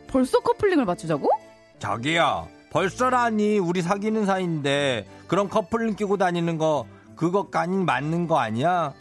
벌써 0.07 0.39
커플링을 0.39 0.85
맞추자고? 0.85 1.29
자기야, 1.79 2.47
벌써라니 2.71 3.59
우리 3.59 3.81
사귀는 3.81 4.25
사이인데 4.25 5.07
그런 5.27 5.49
커플링 5.49 5.95
끼고 5.95 6.17
다니는 6.17 6.57
거 6.57 6.85
그것까지 7.15 7.71
맞는 7.71 8.27
거 8.27 8.39
아니야? 8.39 8.93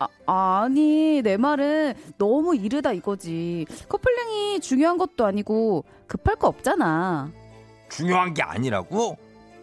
아, 0.00 0.62
아니, 0.64 1.22
내 1.22 1.36
말은 1.36 1.94
너무 2.18 2.54
이르다 2.54 2.92
이거지. 2.92 3.66
커플링이 3.88 4.60
중요한 4.60 4.96
것도 4.96 5.26
아니고 5.26 5.84
급할 6.06 6.36
거 6.36 6.46
없잖아. 6.48 7.30
중요한 7.90 8.34
게 8.34 8.42
아니라고? 8.42 9.16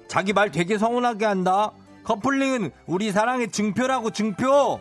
자기 0.07 0.33
말 0.33 0.51
되게 0.51 0.77
서운하게 0.77 1.25
한다. 1.25 1.71
커플링은 2.03 2.71
우리 2.85 3.11
사랑의 3.11 3.51
증표라고 3.51 4.11
증표. 4.11 4.79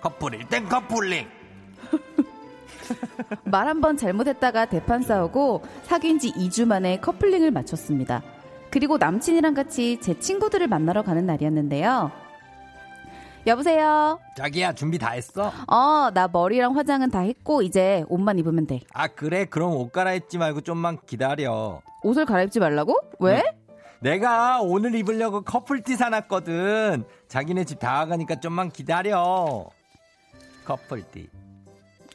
커플일 0.00 0.48
땐 0.48 0.68
커플링. 0.68 1.26
말 3.44 3.66
한 3.68 3.80
번 3.80 3.96
잘못했다가 3.96 4.66
대판 4.66 5.02
싸우고 5.02 5.62
사귄 5.84 6.18
지 6.18 6.32
2주 6.32 6.66
만에 6.66 6.98
커플링을 7.00 7.50
마쳤습니다. 7.50 8.22
그리고 8.70 8.98
남친이랑 8.98 9.54
같이 9.54 9.98
제 10.00 10.18
친구들을 10.18 10.66
만나러 10.66 11.02
가는 11.02 11.24
날이었는데요. 11.26 12.10
여보세요? 13.46 14.18
자기야 14.36 14.72
준비 14.72 14.98
다 14.98 15.10
했어? 15.12 15.52
어, 15.68 16.10
나 16.12 16.26
머리랑 16.26 16.76
화장은 16.76 17.10
다 17.10 17.20
했고 17.20 17.62
이제 17.62 18.04
옷만 18.08 18.38
입으면 18.40 18.66
돼. 18.66 18.80
아 18.92 19.06
그래 19.06 19.44
그럼 19.44 19.72
옷 19.76 19.92
갈아입지 19.92 20.38
말고 20.38 20.62
좀만 20.62 20.98
기다려. 21.06 21.80
옷을 22.02 22.24
갈아입지 22.26 22.58
말라고? 22.58 22.96
왜? 23.20 23.44
내가 24.00 24.60
오늘 24.62 24.94
입으려고 24.96 25.42
커플티 25.42 25.96
사놨거든. 25.96 27.04
자기네 27.28 27.64
집 27.64 27.78
다가가니까 27.78 28.40
좀만 28.40 28.70
기다려. 28.70 29.64
커플티. 30.64 31.28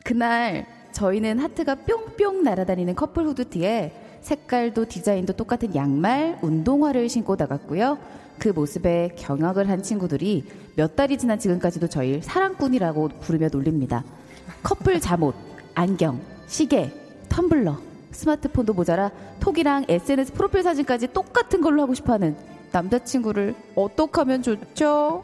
그날 0.04 0.66
저희는 0.92 1.40
하트가 1.40 1.76
뿅뿅 1.76 2.44
날아다니는 2.44 2.96
커플 2.96 3.26
후드티에 3.26 3.94
색깔도 4.22 4.86
디자인도 4.86 5.34
똑같은 5.34 5.74
양말, 5.76 6.40
운동화를 6.42 7.10
신고 7.10 7.36
나갔고요. 7.36 7.98
그 8.38 8.50
모습에 8.50 9.16
경악을 9.18 9.70
한 9.70 9.84
친구들이 9.84 10.46
몇 10.76 10.96
달이 10.96 11.18
지난 11.18 11.40
지금까지도 11.40 11.88
저희를 11.88 12.22
사랑꾼이라고 12.22 13.10
부르며 13.20 13.50
놀립니다. 13.50 14.04
커플 14.64 15.00
잠옷, 15.00 15.36
안경, 15.76 16.22
시계, 16.48 16.92
텀블러, 17.30 17.78
스마트폰도 18.12 18.74
모자라 18.74 19.12
톡이랑 19.40 19.86
SNS 19.88 20.34
프로필 20.34 20.64
사진까지 20.64 21.14
똑같은 21.14 21.62
걸로 21.62 21.82
하고 21.82 21.94
싶어 21.94 22.14
하는 22.14 22.36
남자친구를 22.72 23.56
어떻게 23.76 24.12
하면 24.22 24.42
좋죠? 24.42 25.24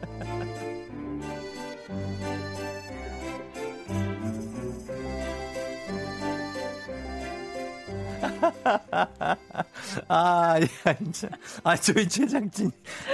아, 10.08 10.56
야, 10.60 10.94
진짜. 10.96 11.28
아, 11.64 11.76
저희 11.76 12.08
최장진 12.08 12.70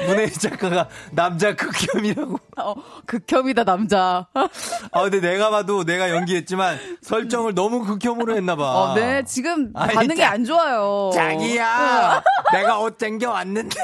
문혜리 0.06 0.32
작가가 0.32 0.88
남자 1.12 1.54
극혐이라고. 1.54 2.38
어, 2.58 2.74
극혐이다 3.06 3.64
남자. 3.64 4.26
아, 4.34 5.02
근데 5.02 5.20
내가 5.20 5.50
봐도 5.50 5.84
내가 5.84 6.10
연기했지만 6.10 6.78
설정을 7.02 7.54
너무 7.54 7.84
극혐으로 7.84 8.36
했나봐. 8.36 8.62
어, 8.64 8.94
네 8.94 9.22
지금 9.24 9.70
아이, 9.74 9.94
반응이 9.94 10.16
자- 10.16 10.30
안 10.30 10.44
좋아요. 10.44 11.10
자기야, 11.14 12.22
내가 12.52 12.80
옷 12.80 12.98
챙겨 12.98 13.30
왔는데 13.30 13.78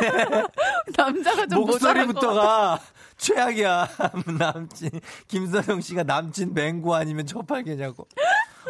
남자가 0.97 1.47
좀. 1.47 1.61
목소리부터가 1.61 2.81
최악이야. 3.19 3.89
남친 4.39 4.91
김선영 5.29 5.81
씨가 5.83 6.05
남친 6.05 6.55
맹구 6.55 6.95
아니면 6.95 7.27
초팔계냐고. 7.27 8.07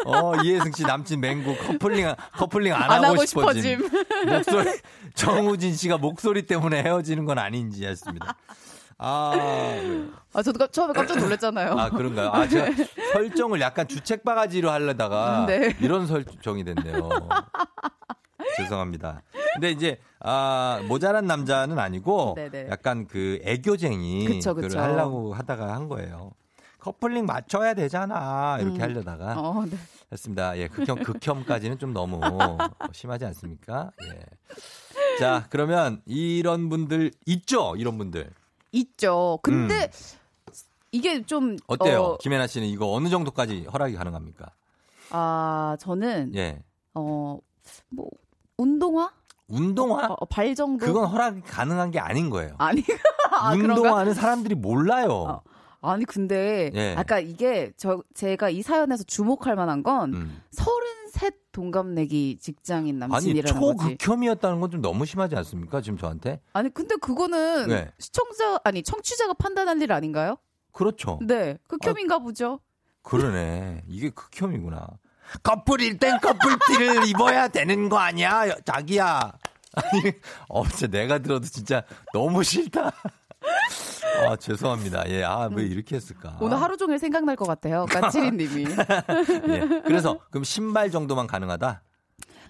어 0.07 0.34
이혜승 0.43 0.72
씨 0.72 0.82
남친 0.84 1.20
맹구 1.20 1.57
커플링 1.59 2.14
커플링 2.32 2.72
안, 2.74 2.91
안 2.91 3.05
하고, 3.05 3.24
싶어짐. 3.24 3.62
싶어짐. 3.80 4.26
목소리 4.28 4.78
정우진 5.14 5.74
씨가 5.74 5.99
목소리 5.99 6.47
때문에 6.47 6.82
헤어지는 6.82 7.24
건 7.24 7.38
아닌지 7.38 7.84
했습니다. 7.86 8.34
아, 9.03 9.32
네. 9.34 10.05
아 10.34 10.43
저도 10.43 10.59
깜- 10.59 10.70
처음에 10.70 10.93
깜짝 10.93 11.18
놀랐잖아요. 11.18 11.72
아 11.72 11.88
그런가요? 11.91 12.28
아 12.32 12.47
제가 12.47 12.70
설정을 13.14 13.61
약간 13.61 13.88
주책 13.88 14.24
바가지로 14.24 14.70
하려다가 14.70 15.47
네. 15.47 15.74
이런 15.80 16.07
설정이 16.07 16.64
됐네요. 16.64 17.09
죄송합니다. 18.57 19.22
근데 19.55 19.70
이제 19.70 19.99
아 20.20 20.80
모자란 20.86 21.26
남자는 21.26 21.78
아니고 21.78 22.34
네네. 22.36 22.68
약간 22.70 23.07
그 23.07 23.41
애교쟁이 23.45 24.26
그쵸, 24.26 24.55
그쵸. 24.55 24.78
하려고 24.78 25.32
하다가 25.34 25.72
한 25.74 25.88
거예요. 25.88 26.32
커플링 26.81 27.26
맞춰야 27.26 27.74
되잖아 27.74 28.59
이렇게 28.61 28.78
음. 28.78 28.83
하려다가 28.83 29.39
어, 29.39 29.64
네. 29.66 29.76
했습니다. 30.11 30.59
예, 30.59 30.68
극혐 30.68 31.03
극혐까지는 31.03 31.78
좀 31.78 31.93
너무 31.93 32.20
심하지 32.93 33.24
않습니까? 33.26 33.91
예. 34.03 34.20
자 35.18 35.47
그러면 35.51 36.03
이런 36.07 36.68
분들 36.68 37.12
있죠, 37.26 37.74
이런 37.76 37.99
분들 37.99 38.31
있죠. 38.72 39.39
근데 39.43 39.91
이게 40.93 41.22
좀 41.24 41.51
음. 41.51 41.59
어때요? 41.66 42.03
어, 42.03 42.18
김혜나 42.18 42.47
씨는 42.47 42.66
이거 42.66 42.91
어느 42.93 43.09
정도까지 43.09 43.66
허락이 43.72 43.95
가능합니까? 43.95 44.47
아 45.11 45.76
저는 45.81 46.33
예. 46.35 46.62
어 46.95 47.39
뭐 47.91 48.09
운동화? 48.57 49.11
운동화? 49.49 50.07
어, 50.07 50.24
발 50.26 50.55
정도? 50.55 50.87
그건 50.87 51.07
허락이 51.07 51.41
가능한 51.43 51.91
게 51.91 51.99
아닌 51.99 52.31
거예요. 52.31 52.55
아니 52.59 52.85
아? 53.33 53.53
운동화는 53.53 54.14
사람들이 54.14 54.55
몰라요. 54.55 55.43
아니 55.83 56.05
근데 56.05 56.70
예. 56.74 56.95
아까 56.97 57.18
이게 57.18 57.72
저 57.76 58.03
제가 58.14 58.51
이 58.51 58.62
사연에서 58.62 59.03
주목할 59.05 59.57
만한 59.57 59.83
건 59.83 60.12
음. 60.14 60.43
서른셋 60.51 61.35
동갑내기 61.53 62.39
직장인 62.41 63.03
아니 63.03 63.11
남친이라는 63.12 63.61
거지. 63.61 63.97
초극혐이었다는 63.99 64.61
건 64.61 64.70
좀 64.70 64.83
너무 64.83 65.07
심하지 65.07 65.37
않습니까? 65.37 65.81
지금 65.81 65.99
저한테? 65.99 66.41
아니 66.53 66.72
근데 66.72 66.97
그거는 66.97 67.68
네. 67.68 67.91
시청자 67.99 68.61
아니 68.64 68.83
청취자가 68.83 69.35
판단할 69.35 69.81
일 69.81 69.93
아닌가요? 69.93 70.37
그렇죠. 70.72 71.18
네, 71.22 71.57
극혐인가 71.66 72.18
보죠. 72.20 72.61
그러네. 73.03 73.83
이게 73.89 74.11
극혐이구나. 74.11 74.87
커플일 75.43 75.99
땐 75.99 76.18
커플티를 76.20 77.09
입어야 77.09 77.49
되는 77.49 77.89
거 77.89 77.99
아니야? 77.99 78.49
여- 78.49 78.61
자기야. 78.64 79.33
아니, 79.74 80.12
어, 80.49 80.66
진짜 80.68 80.87
내가 80.89 81.18
들어도 81.18 81.47
진짜 81.47 81.83
너무 82.12 82.43
싫다. 82.43 82.93
아, 84.28 84.36
죄송합니다. 84.36 85.09
예, 85.09 85.22
아, 85.22 85.49
왜 85.53 85.64
이렇게 85.64 85.97
했을까? 85.97 86.36
오늘 86.41 86.61
하루 86.61 86.76
종일 86.76 86.99
생각날 86.99 87.36
것 87.36 87.47
같아요. 87.47 87.86
까치리님이. 87.86 88.64
예. 89.49 89.82
그래서, 89.84 90.18
그럼 90.30 90.45
신발 90.45 90.91
정도만 90.91 91.26
가능하다? 91.26 91.82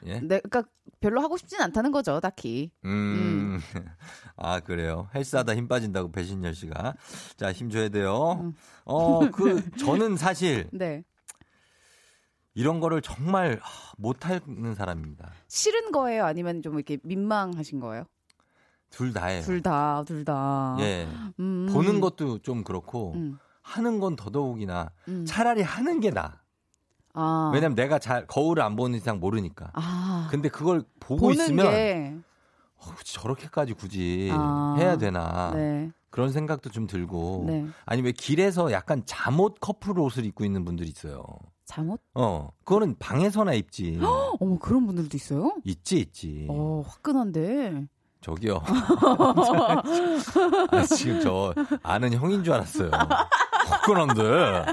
예. 0.06 0.20
네, 0.20 0.40
그러니까 0.40 0.64
별로 1.00 1.20
하고 1.20 1.36
싶진 1.36 1.60
않다는 1.60 1.92
거죠, 1.92 2.20
딱히. 2.20 2.70
음. 2.84 3.60
아, 4.36 4.60
그래요. 4.60 5.08
헬스하다 5.14 5.54
힘 5.56 5.68
빠진다고 5.68 6.10
배신열 6.12 6.54
씨가. 6.54 6.94
자, 7.36 7.52
힘 7.52 7.70
줘야 7.70 7.88
돼요. 7.88 8.52
어, 8.84 9.30
그, 9.30 9.70
저는 9.76 10.16
사실 10.16 10.68
네. 10.72 11.04
이런 12.54 12.80
거를 12.80 13.00
정말 13.00 13.58
하, 13.62 13.92
못하는 13.96 14.74
사람입니다. 14.74 15.32
싫은 15.48 15.92
거예요? 15.92 16.24
아니면 16.24 16.62
좀 16.62 16.74
이렇게 16.74 16.98
민망하신 17.02 17.80
거예요? 17.80 18.04
둘 18.90 19.12
다예요. 19.12 19.42
둘 19.42 19.62
다, 19.62 20.02
둘 20.04 20.24
다. 20.24 20.76
예. 20.80 21.06
음. 21.38 21.68
보는 21.72 22.00
것도 22.00 22.38
좀 22.38 22.64
그렇고, 22.64 23.12
음. 23.14 23.38
하는 23.62 24.00
건 24.00 24.16
더더욱이나 24.16 24.90
음. 25.08 25.24
차라리 25.26 25.62
하는 25.62 26.00
게 26.00 26.10
나아. 26.10 26.40
아. 27.12 27.50
왜냐면 27.54 27.74
내가 27.74 27.98
잘 27.98 28.26
거울을 28.26 28.62
안 28.62 28.76
보는 28.76 28.96
이상 28.96 29.20
모르니까. 29.20 29.70
아. 29.74 30.28
근데 30.30 30.48
그걸 30.48 30.82
보고 30.98 31.30
있으면 31.32 31.66
게. 31.70 32.16
어, 32.76 32.94
저렇게까지 33.04 33.74
굳이 33.74 34.30
아. 34.32 34.76
해야 34.78 34.96
되나 34.96 35.52
네. 35.54 35.90
그런 36.08 36.32
생각도 36.32 36.70
좀 36.70 36.86
들고 36.86 37.44
네. 37.46 37.66
아니 37.84 38.02
왜 38.02 38.12
길에서 38.12 38.72
약간 38.72 39.02
잠옷 39.06 39.56
커플 39.60 39.98
옷을 39.98 40.24
입고 40.24 40.44
있는 40.44 40.64
분들이 40.64 40.88
있어요. 40.88 41.24
잠옷? 41.64 42.00
어 42.14 42.48
그거는 42.64 42.96
방에서나 42.98 43.54
입지. 43.54 43.98
어머, 44.40 44.58
그런 44.58 44.86
분들도 44.86 45.16
있어요? 45.16 45.52
있지 45.64 45.98
있지. 45.98 46.46
어, 46.48 46.82
화끈한데. 46.86 47.86
저기요. 48.20 48.62
아, 50.70 50.82
지금 50.82 51.20
저 51.20 51.54
아는 51.82 52.12
형인 52.12 52.44
줄 52.44 52.52
알았어요. 52.54 52.90
화끈한데. 53.70 54.66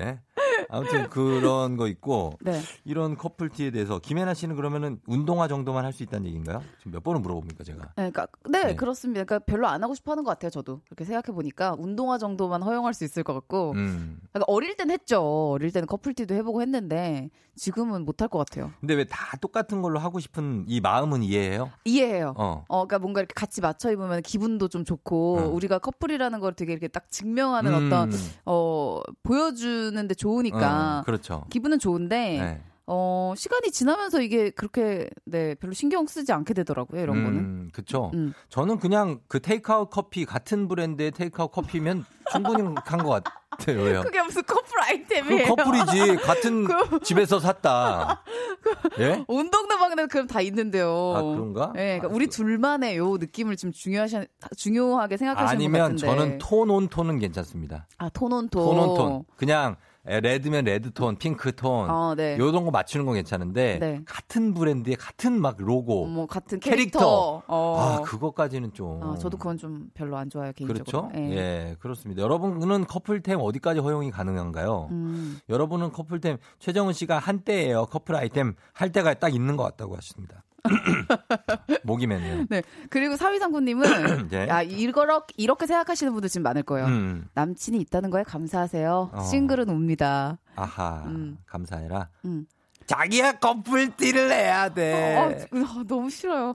예. 0.00 0.18
아무튼 0.68 1.08
그런 1.08 1.76
거 1.76 1.88
있고 1.88 2.32
네. 2.40 2.60
이런 2.84 3.16
커플티에 3.16 3.70
대해서 3.70 3.98
김혜나 3.98 4.34
씨는 4.34 4.56
그러면은 4.56 5.00
운동화 5.06 5.48
정도만 5.48 5.84
할 5.84 5.92
수 5.92 6.02
있다는 6.02 6.26
얘기인가요? 6.26 6.62
지금 6.78 6.92
몇 6.92 7.02
번을 7.02 7.20
물어봅니까 7.20 7.64
제가? 7.64 7.78
네, 7.96 8.10
그러니까 8.10 8.26
네, 8.48 8.64
네. 8.66 8.76
그렇습니다. 8.76 9.24
그러니까 9.24 9.44
별로 9.46 9.66
안 9.66 9.82
하고 9.82 9.94
싶어 9.94 10.12
하는 10.12 10.22
것 10.22 10.30
같아요, 10.30 10.50
저도. 10.50 10.80
그렇게 10.86 11.04
생각해 11.04 11.34
보니까 11.34 11.74
운동화 11.78 12.18
정도만 12.18 12.62
허용할 12.62 12.92
수 12.94 13.04
있을 13.04 13.22
것 13.22 13.32
같고. 13.34 13.72
음. 13.72 14.20
그러니까 14.32 14.44
어릴 14.52 14.76
땐 14.76 14.90
했죠. 14.90 15.22
어릴 15.52 15.72
때는 15.72 15.86
커플티도 15.86 16.34
해보고 16.34 16.60
했는데 16.62 17.30
지금은 17.56 18.04
못할 18.04 18.28
것 18.28 18.38
같아요. 18.38 18.70
근데 18.80 18.94
왜 18.94 19.04
다 19.08 19.36
똑같은 19.40 19.80
걸로 19.82 19.98
하고 19.98 20.20
싶은 20.20 20.64
이 20.68 20.80
마음은 20.80 21.22
이해해요? 21.22 21.70
이해해요. 21.86 22.34
어. 22.36 22.64
어, 22.68 22.86
그러니까 22.86 22.98
뭔가 22.98 23.20
이렇게 23.20 23.32
같이 23.34 23.60
맞춰 23.62 23.90
입으면 23.90 24.20
기분도 24.22 24.68
좀 24.68 24.84
좋고 24.84 25.38
어. 25.38 25.46
우리가 25.48 25.78
커플이라는 25.78 26.38
걸 26.40 26.52
되게 26.54 26.72
이렇게 26.72 26.86
딱 26.88 27.10
증명하는 27.10 27.72
음. 27.74 27.86
어떤 27.86 28.12
어 28.44 29.00
보여주는데 29.22 30.14
좋 30.14 30.27
으니까 30.36 30.98
어, 31.00 31.02
그렇죠. 31.04 31.44
기분은 31.50 31.78
좋은데 31.78 32.16
네. 32.40 32.62
어 32.90 33.34
시간이 33.36 33.70
지나면서 33.70 34.22
이게 34.22 34.48
그렇게 34.50 35.10
네 35.26 35.54
별로 35.56 35.74
신경 35.74 36.06
쓰지 36.06 36.32
않게 36.32 36.54
되더라고요 36.54 37.02
이런 37.02 37.22
거는. 37.22 37.38
음, 37.38 37.70
그쵸. 37.72 38.10
음. 38.14 38.32
저는 38.48 38.78
그냥 38.78 39.20
그 39.28 39.40
테이크아웃 39.40 39.90
커피 39.90 40.24
같은 40.24 40.68
브랜드의 40.68 41.10
테이크아웃 41.10 41.52
커피면 41.52 42.06
충분히 42.32 42.62
한것 42.86 43.24
같아요. 43.50 44.02
그게 44.02 44.22
무슨 44.22 44.42
커플 44.44 44.68
그 44.78 44.82
아이템이에요? 44.84 45.54
커플이지 45.54 46.16
같은 46.22 46.66
집에서 47.04 47.38
샀다. 47.40 48.22
예? 49.00 49.22
운동나방에는 49.28 50.08
그럼 50.08 50.26
다 50.26 50.40
있는데요. 50.40 51.12
아, 51.14 51.22
그런가? 51.22 51.72
예, 51.76 51.98
그러니까 51.98 52.08
우리 52.08 52.26
둘만의 52.28 52.96
요 52.96 53.16
느낌을 53.18 53.56
좀 53.56 53.70
중요하시 53.72 54.16
중요하게 54.56 55.16
생각하시는 55.18 55.46
것 55.46 55.54
아니면 55.54 55.80
같은데. 55.96 56.06
저는 56.06 56.38
tone 56.38 56.70
on 56.70 56.88
tone은 56.88 57.18
괜찮습니다. 57.18 57.86
아 57.98 58.08
tone 58.10 58.32
on 58.32 58.48
tone. 58.48 58.64
Tone 58.64 58.78
on 58.78 58.94
tone. 58.96 59.24
그냥 59.36 59.72
에, 59.72 59.76
red면 60.08 60.64
red톤, 60.64 61.16
핑크톤. 61.16 61.90
어, 61.90 62.14
네. 62.16 62.36
요런 62.38 62.64
거 62.64 62.70
맞추는 62.70 63.06
건 63.06 63.14
괜찮은데 63.14 63.78
네. 63.78 64.00
같은 64.06 64.54
브랜드의 64.54 64.96
같은 64.96 65.40
막 65.40 65.56
로고, 65.58 66.06
뭐 66.06 66.26
같은 66.26 66.60
캐릭터. 66.60 66.98
캐릭터. 66.98 67.42
어. 67.46 67.76
아, 67.78 68.02
그거까지는 68.02 68.72
좀 68.72 69.02
아, 69.02 69.16
저도 69.18 69.36
그건 69.36 69.58
좀 69.58 69.90
별로 69.94 70.16
안 70.16 70.30
좋아요 70.30 70.52
개인적으로. 70.52 70.84
그렇죠? 70.84 71.10
예. 71.14 71.76
그렇습니다. 71.78 72.22
여러분은 72.22 72.86
커플템 72.86 73.40
어디까지 73.40 73.80
허용이 73.80 74.10
가능한가요? 74.10 74.88
음. 74.90 75.38
여러분은 75.48 75.92
커플템 75.92 76.38
최정은 76.58 76.92
씨가 76.92 77.18
한때예요. 77.18 77.86
커플 77.86 78.16
아이템 78.16 78.54
할 78.72 78.90
때가 78.92 79.14
딱 79.14 79.34
있는 79.34 79.56
것 79.56 79.64
같다고 79.64 79.96
하십니다. 79.96 80.42
목이 81.84 82.06
맺네요. 82.06 82.46
네. 82.48 82.62
그리고 82.90 83.16
사위상구님은 83.16 84.28
네. 84.28 84.48
야 84.48 84.62
이거렇 84.62 85.24
이렇게 85.36 85.66
생각하시는 85.66 86.12
분들 86.12 86.28
지금 86.28 86.42
많을 86.42 86.62
거예요. 86.62 86.86
음. 86.86 87.28
남친이 87.34 87.78
있다는 87.80 88.10
거에 88.10 88.22
감사하세요. 88.22 89.10
어. 89.12 89.22
싱글은 89.22 89.68
옵니다. 89.68 90.38
아하, 90.56 91.04
음. 91.06 91.38
감사해라. 91.46 92.08
음. 92.24 92.46
자기야 92.86 93.32
커플티를 93.32 94.28
내야 94.28 94.68
돼. 94.70 95.16
어, 95.16 95.58
아, 95.58 95.84
너무 95.86 96.08
싫어요. 96.10 96.54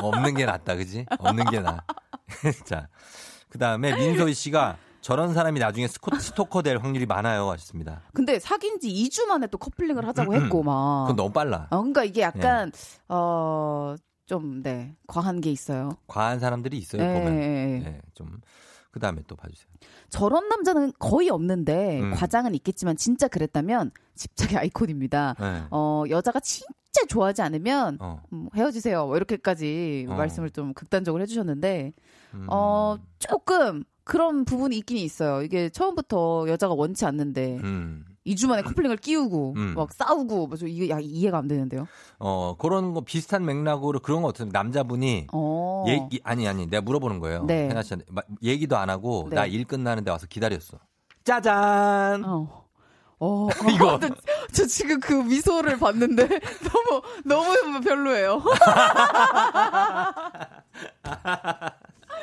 없는 0.00 0.34
게 0.34 0.46
낫다, 0.46 0.76
그지? 0.76 1.06
없는 1.18 1.44
게 1.46 1.60
나. 1.60 1.84
자, 2.64 2.88
그 3.48 3.58
다음에 3.58 3.94
민소희 3.94 4.34
씨가 4.34 4.76
저런 5.04 5.34
사람이 5.34 5.60
나중에 5.60 5.86
스코, 5.86 6.16
스토커 6.18 6.62
될 6.62 6.78
확률이 6.78 7.04
많아요. 7.04 7.50
하셨습니다. 7.50 8.00
근데 8.14 8.38
사귄 8.38 8.80
지 8.80 8.88
2주 8.88 9.26
만에 9.26 9.46
또 9.48 9.58
커플링을 9.58 10.08
하자고 10.08 10.34
했고 10.34 10.62
막. 10.62 11.04
그건 11.04 11.16
너무 11.16 11.30
빨라. 11.30 11.66
어, 11.70 11.76
그러니까 11.76 12.04
이게 12.04 12.22
약간 12.22 12.72
어. 13.08 13.94
좀, 14.24 14.62
네, 14.62 14.96
과한 15.06 15.42
게 15.42 15.50
있어요. 15.50 15.90
과한 16.06 16.40
사람들이 16.40 16.78
있어요, 16.78 17.02
예, 17.02 17.12
보면. 17.12 17.34
예, 17.34 17.42
예. 17.42 17.78
네, 17.80 18.00
좀. 18.14 18.40
그 18.90 18.98
다음에 18.98 19.20
또 19.26 19.36
봐주세요. 19.36 19.68
저런 20.08 20.48
남자는 20.48 20.92
거의 20.98 21.28
없는데, 21.28 22.00
음. 22.00 22.14
과장은 22.14 22.54
있겠지만, 22.54 22.96
진짜 22.96 23.28
그랬다면, 23.28 23.90
집착의 24.14 24.56
아이콘입니다. 24.56 25.34
네. 25.38 25.62
어, 25.70 26.04
여자가 26.08 26.40
진짜 26.40 27.04
좋아하지 27.06 27.42
않으면, 27.42 27.98
어. 28.00 28.22
음, 28.32 28.48
헤어지세요. 28.56 29.04
뭐 29.04 29.16
이렇게까지 29.16 30.06
어. 30.08 30.14
말씀을 30.14 30.48
좀 30.48 30.72
극단적으로 30.72 31.22
해주셨는데, 31.24 31.92
음. 32.32 32.46
어, 32.48 32.96
조금 33.18 33.84
그런 34.04 34.44
부분이 34.44 34.76
있긴 34.78 34.98
있어요. 34.98 35.42
이게 35.42 35.68
처음부터 35.70 36.46
여자가 36.48 36.74
원치 36.74 37.04
않는데, 37.06 37.58
음. 37.62 38.04
2주 38.26 38.46
만에 38.48 38.62
커플링을 38.62 38.96
끼우고, 38.98 39.54
음. 39.56 39.74
막 39.76 39.92
싸우고, 39.92 40.46
뭐, 40.46 40.56
저 40.56 40.66
이게 40.66 40.88
야, 40.90 40.98
이해가 41.00 41.38
안 41.38 41.48
되는데요. 41.48 41.86
어, 42.18 42.56
그런 42.58 42.94
거 42.94 43.00
비슷한 43.02 43.44
맥락으로 43.44 44.00
그런 44.00 44.22
거 44.22 44.28
어떤 44.28 44.48
남자분이 44.50 45.26
어. 45.32 45.84
얘기 45.88 46.20
아니 46.24 46.46
아니 46.48 46.66
내가 46.66 46.80
물어보는 46.82 47.18
거예요. 47.20 47.44
네. 47.44 47.68
해나 47.68 47.82
씨한테 47.82 48.06
마- 48.10 48.22
얘기도 48.42 48.76
안 48.76 48.88
하고 48.88 49.26
네. 49.30 49.36
나일 49.36 49.64
끝나는데 49.64 50.10
와서 50.10 50.26
기다렸어. 50.26 50.78
짜잔. 51.24 52.24
어. 52.24 52.64
어, 53.20 53.48
이거. 53.74 53.98
저, 54.00 54.08
저 54.52 54.66
지금 54.66 55.00
그 55.00 55.12
미소를 55.14 55.78
봤는데 55.78 56.26
너무 56.72 57.02
너무 57.24 57.80
별로예요. 57.80 58.42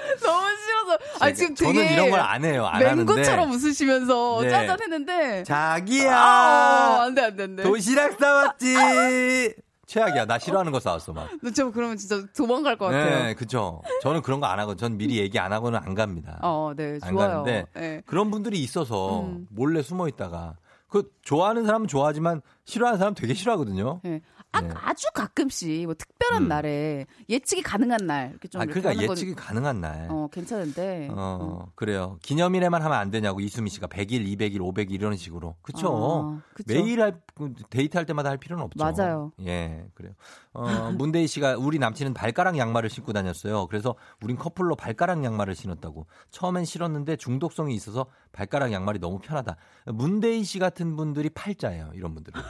너무 0.23 0.48
싫어서. 0.57 0.98
아 1.19 1.32
지금 1.34 1.56
되게 1.56 1.73
저는 1.73 1.94
이런 1.94 2.10
걸 2.10 2.19
안 2.19 2.44
해요. 2.45 2.65
안 2.65 2.80
맹구처럼 2.80 3.49
하는데. 3.49 3.56
웃으시면서 3.68 4.41
네. 4.44 4.49
짜잔했는데. 4.49 5.44
자기야. 5.44 6.18
아, 6.18 7.03
안돼 7.03 7.22
안돼 7.23 7.44
안돼. 7.44 7.64
도시락 7.64 8.19
싸왔지. 8.19 8.76
최악이야. 9.88 10.26
나 10.26 10.40
싫어하는 10.40 10.72
거 10.72 10.80
싸웠어 10.80 11.11
막. 11.11 11.28
저 11.53 11.69
그러면 11.72 11.98
진짜 11.98 12.23
도망갈 12.36 12.78
것 12.78 12.86
같아요. 12.86 13.23
네, 13.26 13.34
그죠. 13.34 13.82
저는 14.02 14.22
그런 14.22 14.40
거 14.40 14.45
안 14.48 14.57
하고, 14.57 14.76
전 14.78 14.98
미리 14.98 15.18
얘기 15.18 15.38
안 15.38 15.52
하고는 15.52 15.78
안 15.84 15.94
갑니다. 15.95 16.40
어, 16.41 16.72
네, 16.76 16.98
안 17.02 17.11
좋아요. 17.14 17.30
가는데 17.44 17.65
네. 17.73 18.02
그런 18.06 18.32
분들이 18.32 18.60
있어서 18.60 19.23
음. 19.23 19.48
몰래 19.49 19.82
숨어 19.82 20.07
있다가 20.07 20.56
그 20.88 21.10
좋아하는 21.23 21.65
사람은 21.65 21.88
좋아하지만 21.90 22.41
싫어하는 22.64 22.99
사람 22.99 23.14
되게 23.15 23.34
싫어하거든요. 23.34 23.99
네. 24.03 24.22
아, 24.53 24.61
네. 24.61 24.69
아주 24.73 25.07
가끔씩 25.14 25.86
뭐 25.86 25.94
특별한 25.94 26.44
음. 26.44 26.48
날에 26.49 27.06
예측이 27.30 27.61
가능한 27.61 28.06
날 28.06 28.32
이렇게 28.32 28.48
좀 28.49 28.60
아, 28.61 28.65
이렇게 28.65 28.82
그러니까 28.82 29.03
예측이 29.03 29.34
건, 29.34 29.45
가능한 29.45 29.82
날. 29.82 30.07
어 30.10 30.28
괜찮은데 30.32 31.10
어, 31.11 31.72
그래요. 31.76 32.18
기념일에만 32.22 32.82
하면 32.82 32.98
안 32.98 33.11
되냐고 33.11 33.40
이수미 33.40 33.69
씨가 33.69 33.88
100일, 33.88 34.26
200일, 34.26 34.57
500일 34.60 34.91
이런 34.91 35.15
식으로. 35.15 35.56
그쵸? 35.61 36.41
아, 36.41 36.53
그쵸. 36.53 36.73
매일 36.73 37.02
할, 37.02 37.22
그 37.34 37.53
데이트할 37.69 38.06
때마다 38.06 38.30
할 38.30 38.38
필요는 38.38 38.64
없죠. 38.65 38.84
맞아요. 38.84 39.32
예, 39.45 39.86
그래요. 39.94 40.14
어, 40.53 40.91
문대희 40.98 41.28
씨가 41.28 41.56
우리 41.57 41.80
남친은 41.80 42.14
발가락 42.14 42.57
양말을 42.57 42.90
신고 42.90 43.14
다녔어요. 43.14 43.68
그래서 43.68 43.95
우린 44.22 44.36
커플로 44.36 44.76
발가락 44.76 45.23
양말을 45.23 45.56
신었다고. 45.56 46.07
처음엔 46.32 46.65
싫었는데 46.65 47.15
중독성이 47.15 47.73
있어서 47.76 48.07
발가락 48.34 48.73
양말이 48.73 48.99
너무 48.99 49.19
편하다. 49.19 49.56
문대희 49.86 50.44
씨 50.44 50.60
같은 50.60 50.98
분들이 50.98 51.30
팔자예요. 51.30 51.91
이런 51.95 52.14
분들은. 52.14 52.41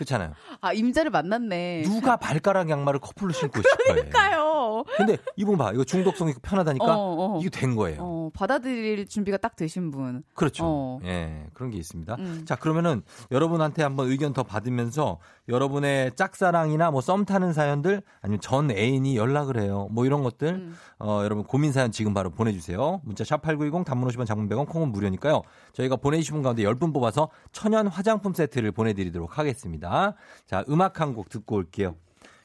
그렇잖아요. 0.00 0.32
아 0.62 0.72
임자를 0.72 1.10
만났네. 1.10 1.82
누가 1.82 2.16
발가락 2.16 2.70
양말을 2.70 3.00
커플로 3.00 3.32
신고. 3.32 3.60
그러니까요. 3.84 4.49
근데 4.96 5.16
이분 5.36 5.56
봐. 5.58 5.72
이거 5.72 5.84
중독성이 5.84 6.32
편하다니까 6.42 6.84
어, 6.96 7.36
어. 7.36 7.40
이게 7.40 7.50
된 7.50 7.76
거예요. 7.76 7.98
어, 8.02 8.30
받아들일 8.34 9.06
준비가 9.06 9.36
딱 9.36 9.56
되신 9.56 9.90
분. 9.90 10.22
그렇죠. 10.34 10.64
어. 10.66 11.00
예, 11.04 11.46
그런 11.52 11.70
게 11.70 11.78
있습니다. 11.78 12.14
음. 12.18 12.44
자, 12.46 12.56
그러면은 12.56 13.02
여러분한테 13.30 13.82
한번 13.82 14.08
의견 14.10 14.32
더 14.32 14.42
받으면서 14.42 15.18
여러분의 15.48 16.12
짝사랑이나 16.16 16.90
뭐 16.90 17.00
썸 17.00 17.24
타는 17.24 17.52
사연들 17.52 18.02
아니면 18.20 18.40
전 18.40 18.70
애인이 18.70 19.16
연락을 19.16 19.60
해요. 19.60 19.88
뭐 19.90 20.06
이런 20.06 20.22
것들 20.22 20.48
음. 20.48 20.76
어, 20.98 21.20
여러분 21.24 21.44
고민 21.44 21.72
사연 21.72 21.90
지금 21.92 22.14
바로 22.14 22.30
보내 22.30 22.52
주세요. 22.52 23.00
문자 23.04 23.24
샵 23.24 23.42
8910 23.42 23.84
단문 23.84 24.08
50원 24.08 24.26
장문 24.26 24.48
100원 24.48 24.68
콩은 24.68 24.92
무료니까요. 24.92 25.42
저희가 25.72 25.96
보내주신 25.96 26.34
분 26.34 26.42
가운데 26.42 26.62
10분 26.62 26.94
뽑아서 26.94 27.30
천연 27.52 27.86
화장품 27.88 28.32
세트를 28.32 28.72
보내 28.72 28.92
드리도록 28.94 29.38
하겠습니다. 29.38 30.14
자, 30.46 30.64
음악 30.68 31.00
한 31.00 31.10
곡 31.10 31.28
듣고 31.28 31.56
올게요. 31.56 31.96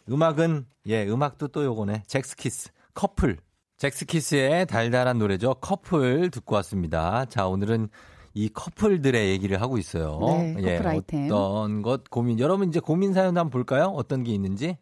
음악은 0.10 0.66
예, 0.88 1.08
음악도 1.08 1.48
또 1.50 1.64
요거네. 1.64 2.04
잭스키스 2.08 2.70
커플. 2.94 3.38
잭스키스의 3.78 4.68
달달한 4.68 5.18
노래죠. 5.18 5.56
커플 5.56 6.30
듣고 6.30 6.56
왔습니다. 6.56 7.26
자, 7.26 7.48
오늘은 7.48 7.90
이 8.34 8.50
커플들의 8.50 9.30
얘기를 9.30 9.62
하고 9.62 9.78
있어요. 9.78 10.20
네, 10.22 10.56
예, 10.60 10.78
커플 10.78 10.88
아이템. 10.88 11.26
어떤 11.32 11.82
것 11.82 12.10
고민. 12.10 12.40
여러분 12.40 12.70
이제 12.70 12.80
고민 12.80 13.14
사연 13.14 13.38
한번 13.38 13.50
볼까요? 13.50 13.86
어떤 13.88 14.24
게 14.24 14.32
있는지. 14.34 14.78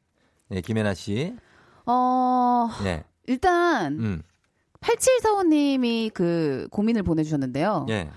예, 0.51 0.61
김혜나 0.61 0.93
씨. 0.93 1.35
어 1.85 2.69
예. 2.85 3.03
일단 3.25 3.93
음. 3.99 4.23
8745님이 4.83 6.13
그 6.13 6.67
고민을 6.71 7.03
보내주셨는데요. 7.03 7.85
예. 7.89 8.09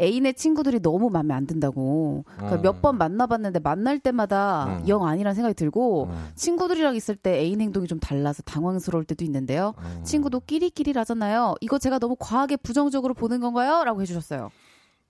애인의 0.00 0.34
친구들이 0.34 0.80
너무 0.80 1.10
마음에 1.10 1.34
안 1.34 1.46
든다고. 1.46 2.24
그러니까 2.36 2.56
어. 2.56 2.62
몇번 2.62 2.96
만나봤는데 2.96 3.58
만날 3.58 3.98
때마다 3.98 4.80
어. 4.80 4.84
영 4.88 5.06
아니란 5.06 5.34
생각이 5.34 5.54
들고 5.54 6.08
어. 6.10 6.28
친구들이랑 6.34 6.96
있을 6.96 7.16
때 7.16 7.38
애인 7.38 7.60
행동이 7.60 7.86
좀 7.86 8.00
달라서 8.00 8.42
당황스러울 8.42 9.04
때도 9.04 9.24
있는데요. 9.24 9.74
어. 9.76 10.02
친구도 10.04 10.40
끼리끼리라잖아요. 10.40 11.56
이거 11.60 11.78
제가 11.78 11.98
너무 11.98 12.16
과하게 12.18 12.56
부정적으로 12.56 13.14
보는 13.14 13.40
건가요? 13.40 13.84
라고 13.84 14.00
해주셨어요. 14.00 14.50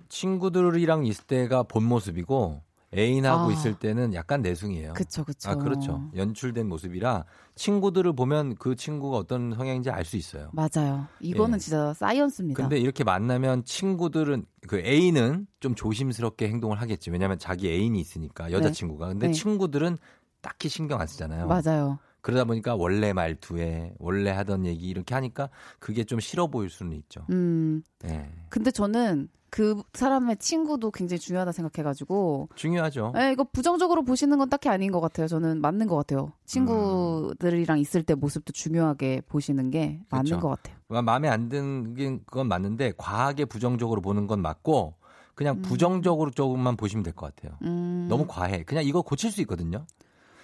친구들이랑 0.09 1.07
있을 1.07 1.25
때가 1.25 1.63
본 1.63 1.85
모습이고 1.85 2.61
애인하고 2.95 3.51
아. 3.51 3.53
있을 3.53 3.75
때는 3.75 4.15
약간 4.15 4.43
내숭이에요. 4.43 4.93
그쵸, 4.93 5.25
그쵸. 5.25 5.51
아, 5.51 5.55
그렇죠. 5.55 6.11
연출된 6.15 6.69
모습이라 6.69 7.25
친구들을 7.55 8.13
보면 8.15 8.57
그 8.57 8.77
친구가 8.77 9.17
어떤 9.17 9.55
성향인지 9.55 9.91
알 9.91 10.05
수 10.05 10.17
있어요. 10.17 10.51
맞아요. 10.53 11.07
이거는 11.21 11.55
예. 11.57 11.59
진짜 11.59 11.95
사이언스입니다. 11.95 12.61
근데 12.61 12.79
이렇게 12.79 13.05
만나면 13.05 13.65
친구들은 13.65 14.45
그 14.67 14.79
애인은 14.81 15.47
좀 15.61 15.75
조심스럽게 15.75 16.49
행동을 16.49 16.81
하겠지. 16.81 17.11
왜냐하면 17.11 17.39
자기 17.39 17.71
애인이 17.71 17.99
있으니까 18.01 18.51
여자친구가. 18.51 19.09
근데 19.09 19.29
네. 19.29 19.33
친구들은 19.33 19.97
딱히 20.41 20.69
신경 20.69 21.01
안 21.01 21.07
쓰잖아요. 21.07 21.47
맞아요. 21.47 21.99
그러다 22.21 22.45
보니까 22.45 22.75
원래 22.75 23.13
말투에 23.13 23.95
원래 23.99 24.31
하던 24.31 24.67
얘기 24.67 24.89
이렇게 24.89 25.15
하니까 25.15 25.51
그게 25.79 26.05
좀 26.05 26.21
싫어 26.21 26.47
보일 26.49 26.71
수는 26.71 26.97
있죠. 26.99 27.27
음. 27.31 27.83
네. 28.01 28.31
근데 28.49 28.71
저는 28.71 29.29
그 29.53 29.83
사람의 29.93 30.39
친구도 30.39 30.91
굉장히 30.93 31.19
중요하다 31.21 31.53
생각해가지고. 31.53 32.49
중요하죠. 32.55 33.13
에, 33.15 33.33
이거 33.33 33.45
부정적으로 33.45 34.03
보시는 34.03 34.39
건 34.39 34.49
딱히 34.49 34.71
아닌 34.71 34.91
것 34.91 35.01
같아요. 35.03 35.27
저는 35.29 35.61
맞는 35.61 35.89
것 35.89 35.97
같아요. 35.97 36.33
친구들이랑 36.47 37.79
있을 37.79 38.03
때 38.03 38.15
모습도 38.15 38.55
중요하게 38.55 39.21
보시는 39.29 39.71
게 39.71 40.01
맞는 40.09 40.25
그렇죠. 40.25 40.41
것 40.41 40.49
같아요. 40.49 40.77
그러니까 40.89 41.03
마음에 41.03 41.29
안 41.29 41.51
드는 41.51 42.25
건 42.25 42.49
맞는데 42.49 42.95
과하게 42.97 43.45
부정적으로 43.45 44.01
보는 44.01 44.27
건 44.27 44.41
맞고 44.41 44.95
그냥 45.35 45.61
부정적으로 45.61 46.31
조금만 46.31 46.77
보시면 46.79 47.03
될 47.03 47.13
것 47.13 47.35
같아요. 47.35 47.59
음. 47.63 48.07
너무 48.09 48.25
과해. 48.27 48.63
그냥 48.65 48.85
이거 48.85 49.03
고칠 49.03 49.31
수 49.31 49.43
있거든요. 49.43 49.85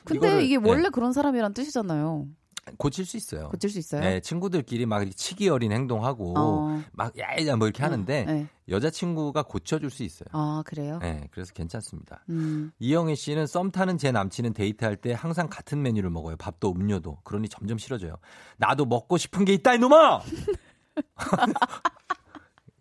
근데 0.04 0.26
이거를, 0.28 0.42
이게 0.42 0.56
원래 0.56 0.82
네, 0.82 0.88
그런 0.90 1.14
사람이란 1.14 1.54
뜻이잖아요. 1.54 2.26
고칠 2.76 3.04
수 3.06 3.16
있어요. 3.16 3.48
고칠 3.48 3.70
수 3.70 3.78
있어요? 3.78 4.00
네, 4.00 4.20
친구들끼리 4.20 4.86
막 4.86 5.04
치기 5.16 5.48
어린 5.48 5.72
행동하고 5.72 6.34
어. 6.36 6.82
막 6.92 7.16
야야 7.18 7.56
뭐 7.56 7.66
이렇게 7.66 7.82
하는데 7.82 8.24
네. 8.24 8.46
여자친구가 8.68 9.44
고쳐줄 9.44 9.90
수 9.90 10.02
있어요. 10.02 10.28
아, 10.32 10.62
그래요? 10.66 10.98
네, 11.00 11.28
그래서 11.30 11.52
괜찮습니다. 11.52 12.24
음. 12.28 12.70
이영애 12.78 13.14
씨는 13.14 13.46
썸 13.46 13.70
타는 13.70 13.98
제 13.98 14.12
남친은 14.12 14.52
데이트할 14.52 14.96
때 14.96 15.12
항상 15.12 15.48
같은 15.48 15.82
메뉴를 15.82 16.10
먹어요. 16.10 16.36
밥도 16.36 16.72
음료도. 16.72 17.18
그러니 17.24 17.48
점점 17.48 17.78
싫어져요. 17.78 18.16
나도 18.58 18.84
먹고 18.84 19.16
싶은 19.16 19.44
게 19.44 19.54
있다 19.54 19.74
이놈아. 19.74 20.20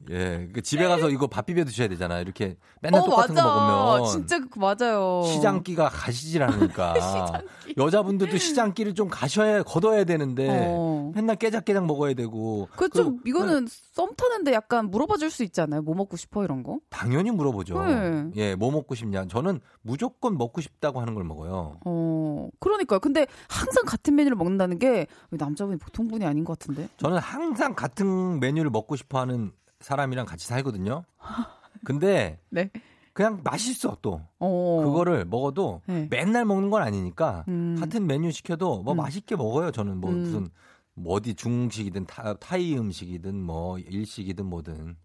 예, 0.10 0.48
그 0.54 0.62
집에 0.62 0.88
가서 0.88 1.10
이거 1.10 1.28
밥 1.28 1.46
비벼 1.46 1.64
드셔야 1.66 1.88
되잖아요. 1.88 2.22
이렇게 2.22 2.58
맨날 2.82 3.02
어, 3.02 3.06
똑같은 3.06 3.36
맞아. 3.36 3.48
거 3.48 3.56
먹으면 3.96 4.12
진짜 4.12 4.40
그- 4.40 4.60
맞아요. 4.60 5.24
시장기가 5.26 5.90
가시질 5.90 6.44
않으니까 6.44 6.94
여자분들도 7.78 8.38
시장기를 8.38 8.94
좀 8.96 9.08
가셔야 9.10 9.64
걷어야 9.64 10.04
되는데 10.04 10.48
어. 10.70 11.12
맨날 11.16 11.36
깨작깨작 11.36 11.86
먹어야 11.86 12.14
되고 12.14 12.68
그좀 12.76 13.18
그- 13.24 13.30
이거는 13.30 13.68
썸 13.70 14.16
타는데 14.16 14.54
약간 14.54 14.90
물어봐 14.90 15.18
줄 15.18 15.28
수 15.30 15.44
있잖아요. 15.44 15.82
뭐 15.82 15.94
먹고 15.94 16.16
싶어 16.16 16.44
이런 16.46 16.64
거? 16.64 16.80
당연히 16.90 17.32
물어보죠. 17.32 17.84
네. 17.84 18.26
예, 18.38 18.56
뭐 18.56 18.72
먹고 18.72 18.96
싶냐? 18.96 19.26
저는 19.28 19.60
무조건 19.82 20.38
먹고 20.38 20.62
싶다고 20.62 21.02
하는 21.02 21.14
걸 21.16 21.26
먹어요. 21.26 21.80
어, 21.86 22.48
그러니까요. 22.62 23.00
근데 23.02 23.28
항상 23.50 23.84
같은 23.86 24.16
메뉴를 24.16 24.38
먹는다는 24.38 24.80
게 24.80 25.06
남자분이 25.32 25.78
보통 25.80 26.08
분이 26.08 26.26
아닌 26.26 26.46
것 26.46 26.58
같은데. 26.58 26.88
저는 26.98 27.18
항상 27.18 27.76
같은 27.76 28.40
메뉴를 28.40 28.72
먹고 28.72 28.96
싶어 28.96 29.20
하는 29.20 29.52
사람이랑 29.80 30.26
같이 30.26 30.48
살거든요. 30.48 31.04
근데 31.86 32.40
네. 32.50 32.70
그냥 33.14 33.42
맛있어 33.44 33.98
또. 34.02 34.22
어. 34.40 34.82
그거를 34.84 35.26
먹어도 35.26 35.82
네. 35.88 36.08
맨날 36.10 36.46
먹는 36.46 36.70
건 36.70 36.82
아니니까 36.84 37.46
음. 37.48 37.76
같은 37.80 38.06
메뉴 38.08 38.32
시켜도 38.32 38.84
뭐 38.84 38.94
음. 38.94 38.98
맛있게 38.98 39.36
먹어요. 39.36 39.72
저는 39.72 39.98
뭐 39.98 40.12
음. 40.12 40.20
무슨 40.20 40.50
뭐 40.94 41.14
어디 41.16 41.36
중식이든 41.36 42.06
타, 42.06 42.34
타이 42.36 42.76
음식이든 42.78 43.36
뭐 43.42 43.78
일식이든 43.80 44.46
뭐든 44.46 44.98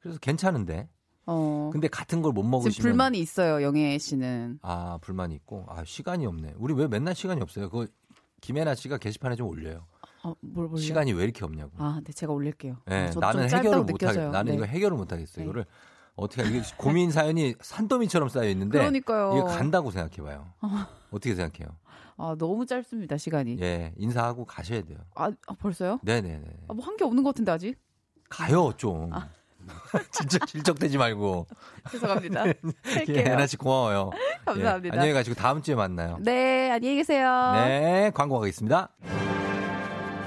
그래서 0.00 0.18
괜찮은데. 0.18 0.88
어. 1.26 1.70
근데 1.72 1.88
같은 1.88 2.20
걸 2.20 2.32
못 2.32 2.42
먹으시면 2.42 2.82
불만이 2.90 3.18
있어요, 3.18 3.62
영애 3.62 3.96
씨는. 3.96 4.58
아 4.60 4.98
불만이 5.00 5.34
있고 5.36 5.64
아 5.68 5.82
시간이 5.84 6.26
없네. 6.26 6.54
우리 6.58 6.74
왜 6.74 6.86
맨날 6.86 7.14
시간이 7.14 7.40
없어요? 7.40 7.70
그 7.70 7.86
김혜나 8.42 8.74
씨가 8.74 8.98
게시판에 8.98 9.36
좀 9.36 9.48
올려요. 9.48 9.86
어, 10.24 10.34
뭘 10.40 10.68
볼래요? 10.68 10.82
시간이 10.84 11.12
왜 11.12 11.24
이렇게 11.24 11.44
없냐고. 11.44 11.70
아, 11.78 12.00
네, 12.04 12.12
제가 12.12 12.32
올릴게요. 12.32 12.76
네, 12.86 13.10
저- 13.10 13.20
나는 13.20 13.48
좀 13.48 13.58
해결을 13.58 13.62
짧다고 13.62 13.76
못 13.84 13.88
하겠. 13.92 13.98
느껴져요. 13.98 14.30
나는 14.30 14.52
네. 14.52 14.56
이거 14.56 14.64
해결을 14.66 14.96
못 14.96 15.12
하겠어. 15.12 15.32
네. 15.36 15.44
이거를 15.44 15.66
어떻게 16.16 16.44
이게 16.48 16.62
고민 16.76 17.10
사연이 17.10 17.54
산더미처럼 17.60 18.28
쌓여 18.28 18.48
있는데 18.48 18.78
그러니까요. 18.78 19.32
이게 19.32 19.42
간다고 19.56 19.90
생각해봐요. 19.90 20.46
아. 20.60 20.88
어떻게 21.10 21.34
생각해요? 21.34 21.76
아, 22.16 22.36
너무 22.38 22.64
짧습니다, 22.64 23.16
시간이. 23.16 23.58
예, 23.60 23.92
인사하고 23.96 24.44
가셔야 24.44 24.82
돼요. 24.82 24.98
아, 25.16 25.30
아, 25.46 25.54
벌써요? 25.54 25.98
네네네. 26.02 26.44
아, 26.68 26.72
뭐 26.74 26.84
한 26.86 26.96
게 26.96 27.04
없는 27.04 27.22
것 27.24 27.30
같은데 27.30 27.50
아직? 27.52 27.76
가요 28.30 28.72
좀. 28.76 29.10
진짜 30.12 30.38
질적대지 30.46 30.96
말고. 30.98 31.46
죄송합니다. 31.90 32.46
예, 32.48 32.54
할게요. 32.84 33.16
예나 33.18 33.46
씨 33.46 33.56
고마워요. 33.56 34.10
감사합니다. 34.46 34.94
예, 34.94 34.98
안녕히 35.00 35.12
가시고 35.14 35.34
다음 35.34 35.60
주에 35.62 35.74
만나요. 35.74 36.18
네, 36.20 36.70
안녕히 36.70 36.96
계세요. 36.96 37.52
네, 37.54 38.10
광고 38.14 38.38
가겠습니다. 38.38 38.90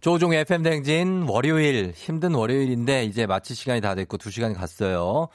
조종의 0.00 0.40
FM 0.40 0.62
댕진 0.62 1.26
월요일 1.28 1.92
힘든 1.94 2.34
월요일인데 2.34 3.04
이제 3.04 3.26
마칠 3.26 3.56
시간이 3.56 3.80
다 3.80 3.94
됐고 3.94 4.16
두 4.16 4.30
시간이 4.30 4.54
갔어요. 4.54 5.28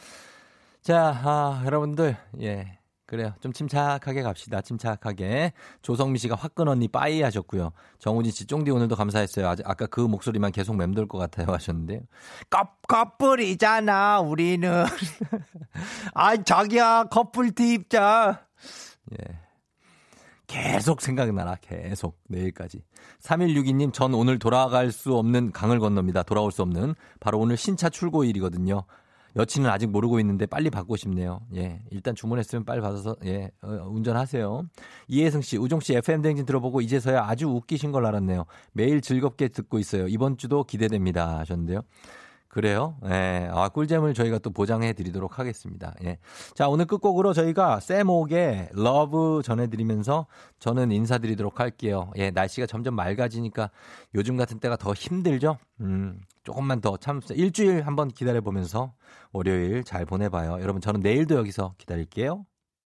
자, 0.82 1.22
아, 1.24 1.62
여러분들 1.66 2.18
예. 2.42 2.80
그래요. 3.06 3.34
좀 3.42 3.54
침착하게 3.54 4.24
갑시다. 4.24 4.62
침착하게. 4.62 5.54
조성미 5.84 6.18
씨가 6.18 6.36
화끈 6.36 6.68
언니 6.68 6.88
빠이 6.88 7.22
하셨고요. 7.22 7.72
정우진 8.00 8.32
씨 8.32 8.48
쫑디 8.48 8.72
오늘도 8.72 8.96
감사했어요. 8.96 9.48
아직 9.50 9.70
아까 9.70 9.86
그 9.86 10.00
목소리만 10.00 10.52
계속 10.52 10.76
맴돌 10.78 11.08
것 11.08 11.20
같아요 11.20 11.54
하셨는데요. 11.54 12.00
커, 12.50 12.70
커플이잖아 12.88 14.22
우리는. 14.22 14.86
아 16.16 16.38
자기야 16.42 17.04
커플티 17.12 17.74
입자. 17.74 18.48
예. 19.12 19.43
계속 20.48 21.02
생각나라. 21.02 21.56
계속. 21.62 22.20
내일까지. 22.28 22.84
3162님, 23.22 23.94
전 23.94 24.14
오늘 24.14 24.40
돌아갈 24.40 24.92
수 24.92 25.16
없는 25.16 25.52
강을 25.52 25.80
건넙니다. 25.80 26.24
돌아올 26.24 26.52
수 26.52 26.62
없는. 26.62 26.96
바로 27.20 27.40
오늘 27.40 27.58
신차 27.58 27.90
출고일이거든요. 27.90 28.84
여친은 29.36 29.70
아직 29.70 29.88
모르고 29.88 30.20
있는데 30.20 30.46
빨리 30.46 30.70
받고 30.70 30.96
싶네요. 30.96 31.42
예. 31.56 31.82
일단 31.90 32.14
주문했으면 32.14 32.66
빨리 32.66 32.82
받아서, 32.82 33.16
예. 33.26 33.50
어, 33.64 33.88
운전하세요. 33.90 34.64
이혜승 35.08 35.42
씨, 35.42 35.58
우종 35.58 35.80
씨 35.80 35.96
FM댕진 35.96 36.46
들어보고 36.46 36.82
이제서야 36.82 37.26
아주 37.26 37.48
웃기신 37.48 37.92
걸 37.92 38.06
알았네요. 38.06 38.46
매일 38.74 39.02
즐겁게 39.02 39.48
듣고 39.48 39.80
있어요. 39.80 40.08
이번 40.08 40.38
주도 40.38 40.64
기대됩니다. 40.64 41.40
하셨는데요. 41.40 41.82
그래요? 42.54 42.96
예. 43.06 43.50
아, 43.52 43.68
꿀잼을 43.68 44.14
저희가 44.14 44.38
또 44.38 44.52
보장해 44.52 44.94
드리도록 44.94 45.40
하겠습니다. 45.40 45.96
예. 46.04 46.20
자, 46.54 46.68
오늘 46.68 46.86
끝곡으로 46.86 47.34
저희가 47.34 47.80
세목의 47.80 48.70
Love 48.74 49.42
전해드리면서 49.44 50.28
저는 50.60 50.92
인사드리도록 50.92 51.60
할게요. 51.60 52.12
예, 52.16 52.30
날씨가 52.30 52.68
점점 52.68 52.94
맑아지니까 52.94 53.72
요즘 54.14 54.38
같은 54.38 54.60
때가 54.60 54.78
더 54.78 54.94
힘들죠? 54.94 55.58
음, 55.82 56.22
조금만 56.44 56.80
더 56.80 56.96
참, 56.98 57.22
일주일 57.32 57.88
한번 57.88 58.10
기다려보면서 58.10 58.94
월요일 59.32 59.84
잘 59.84 60.06
보내봐요. 60.06 60.62
여러분, 60.62 60.80
저는 60.80 61.00
내일도 61.00 61.34
여기서 61.34 61.74
기다릴게요. 61.80 62.46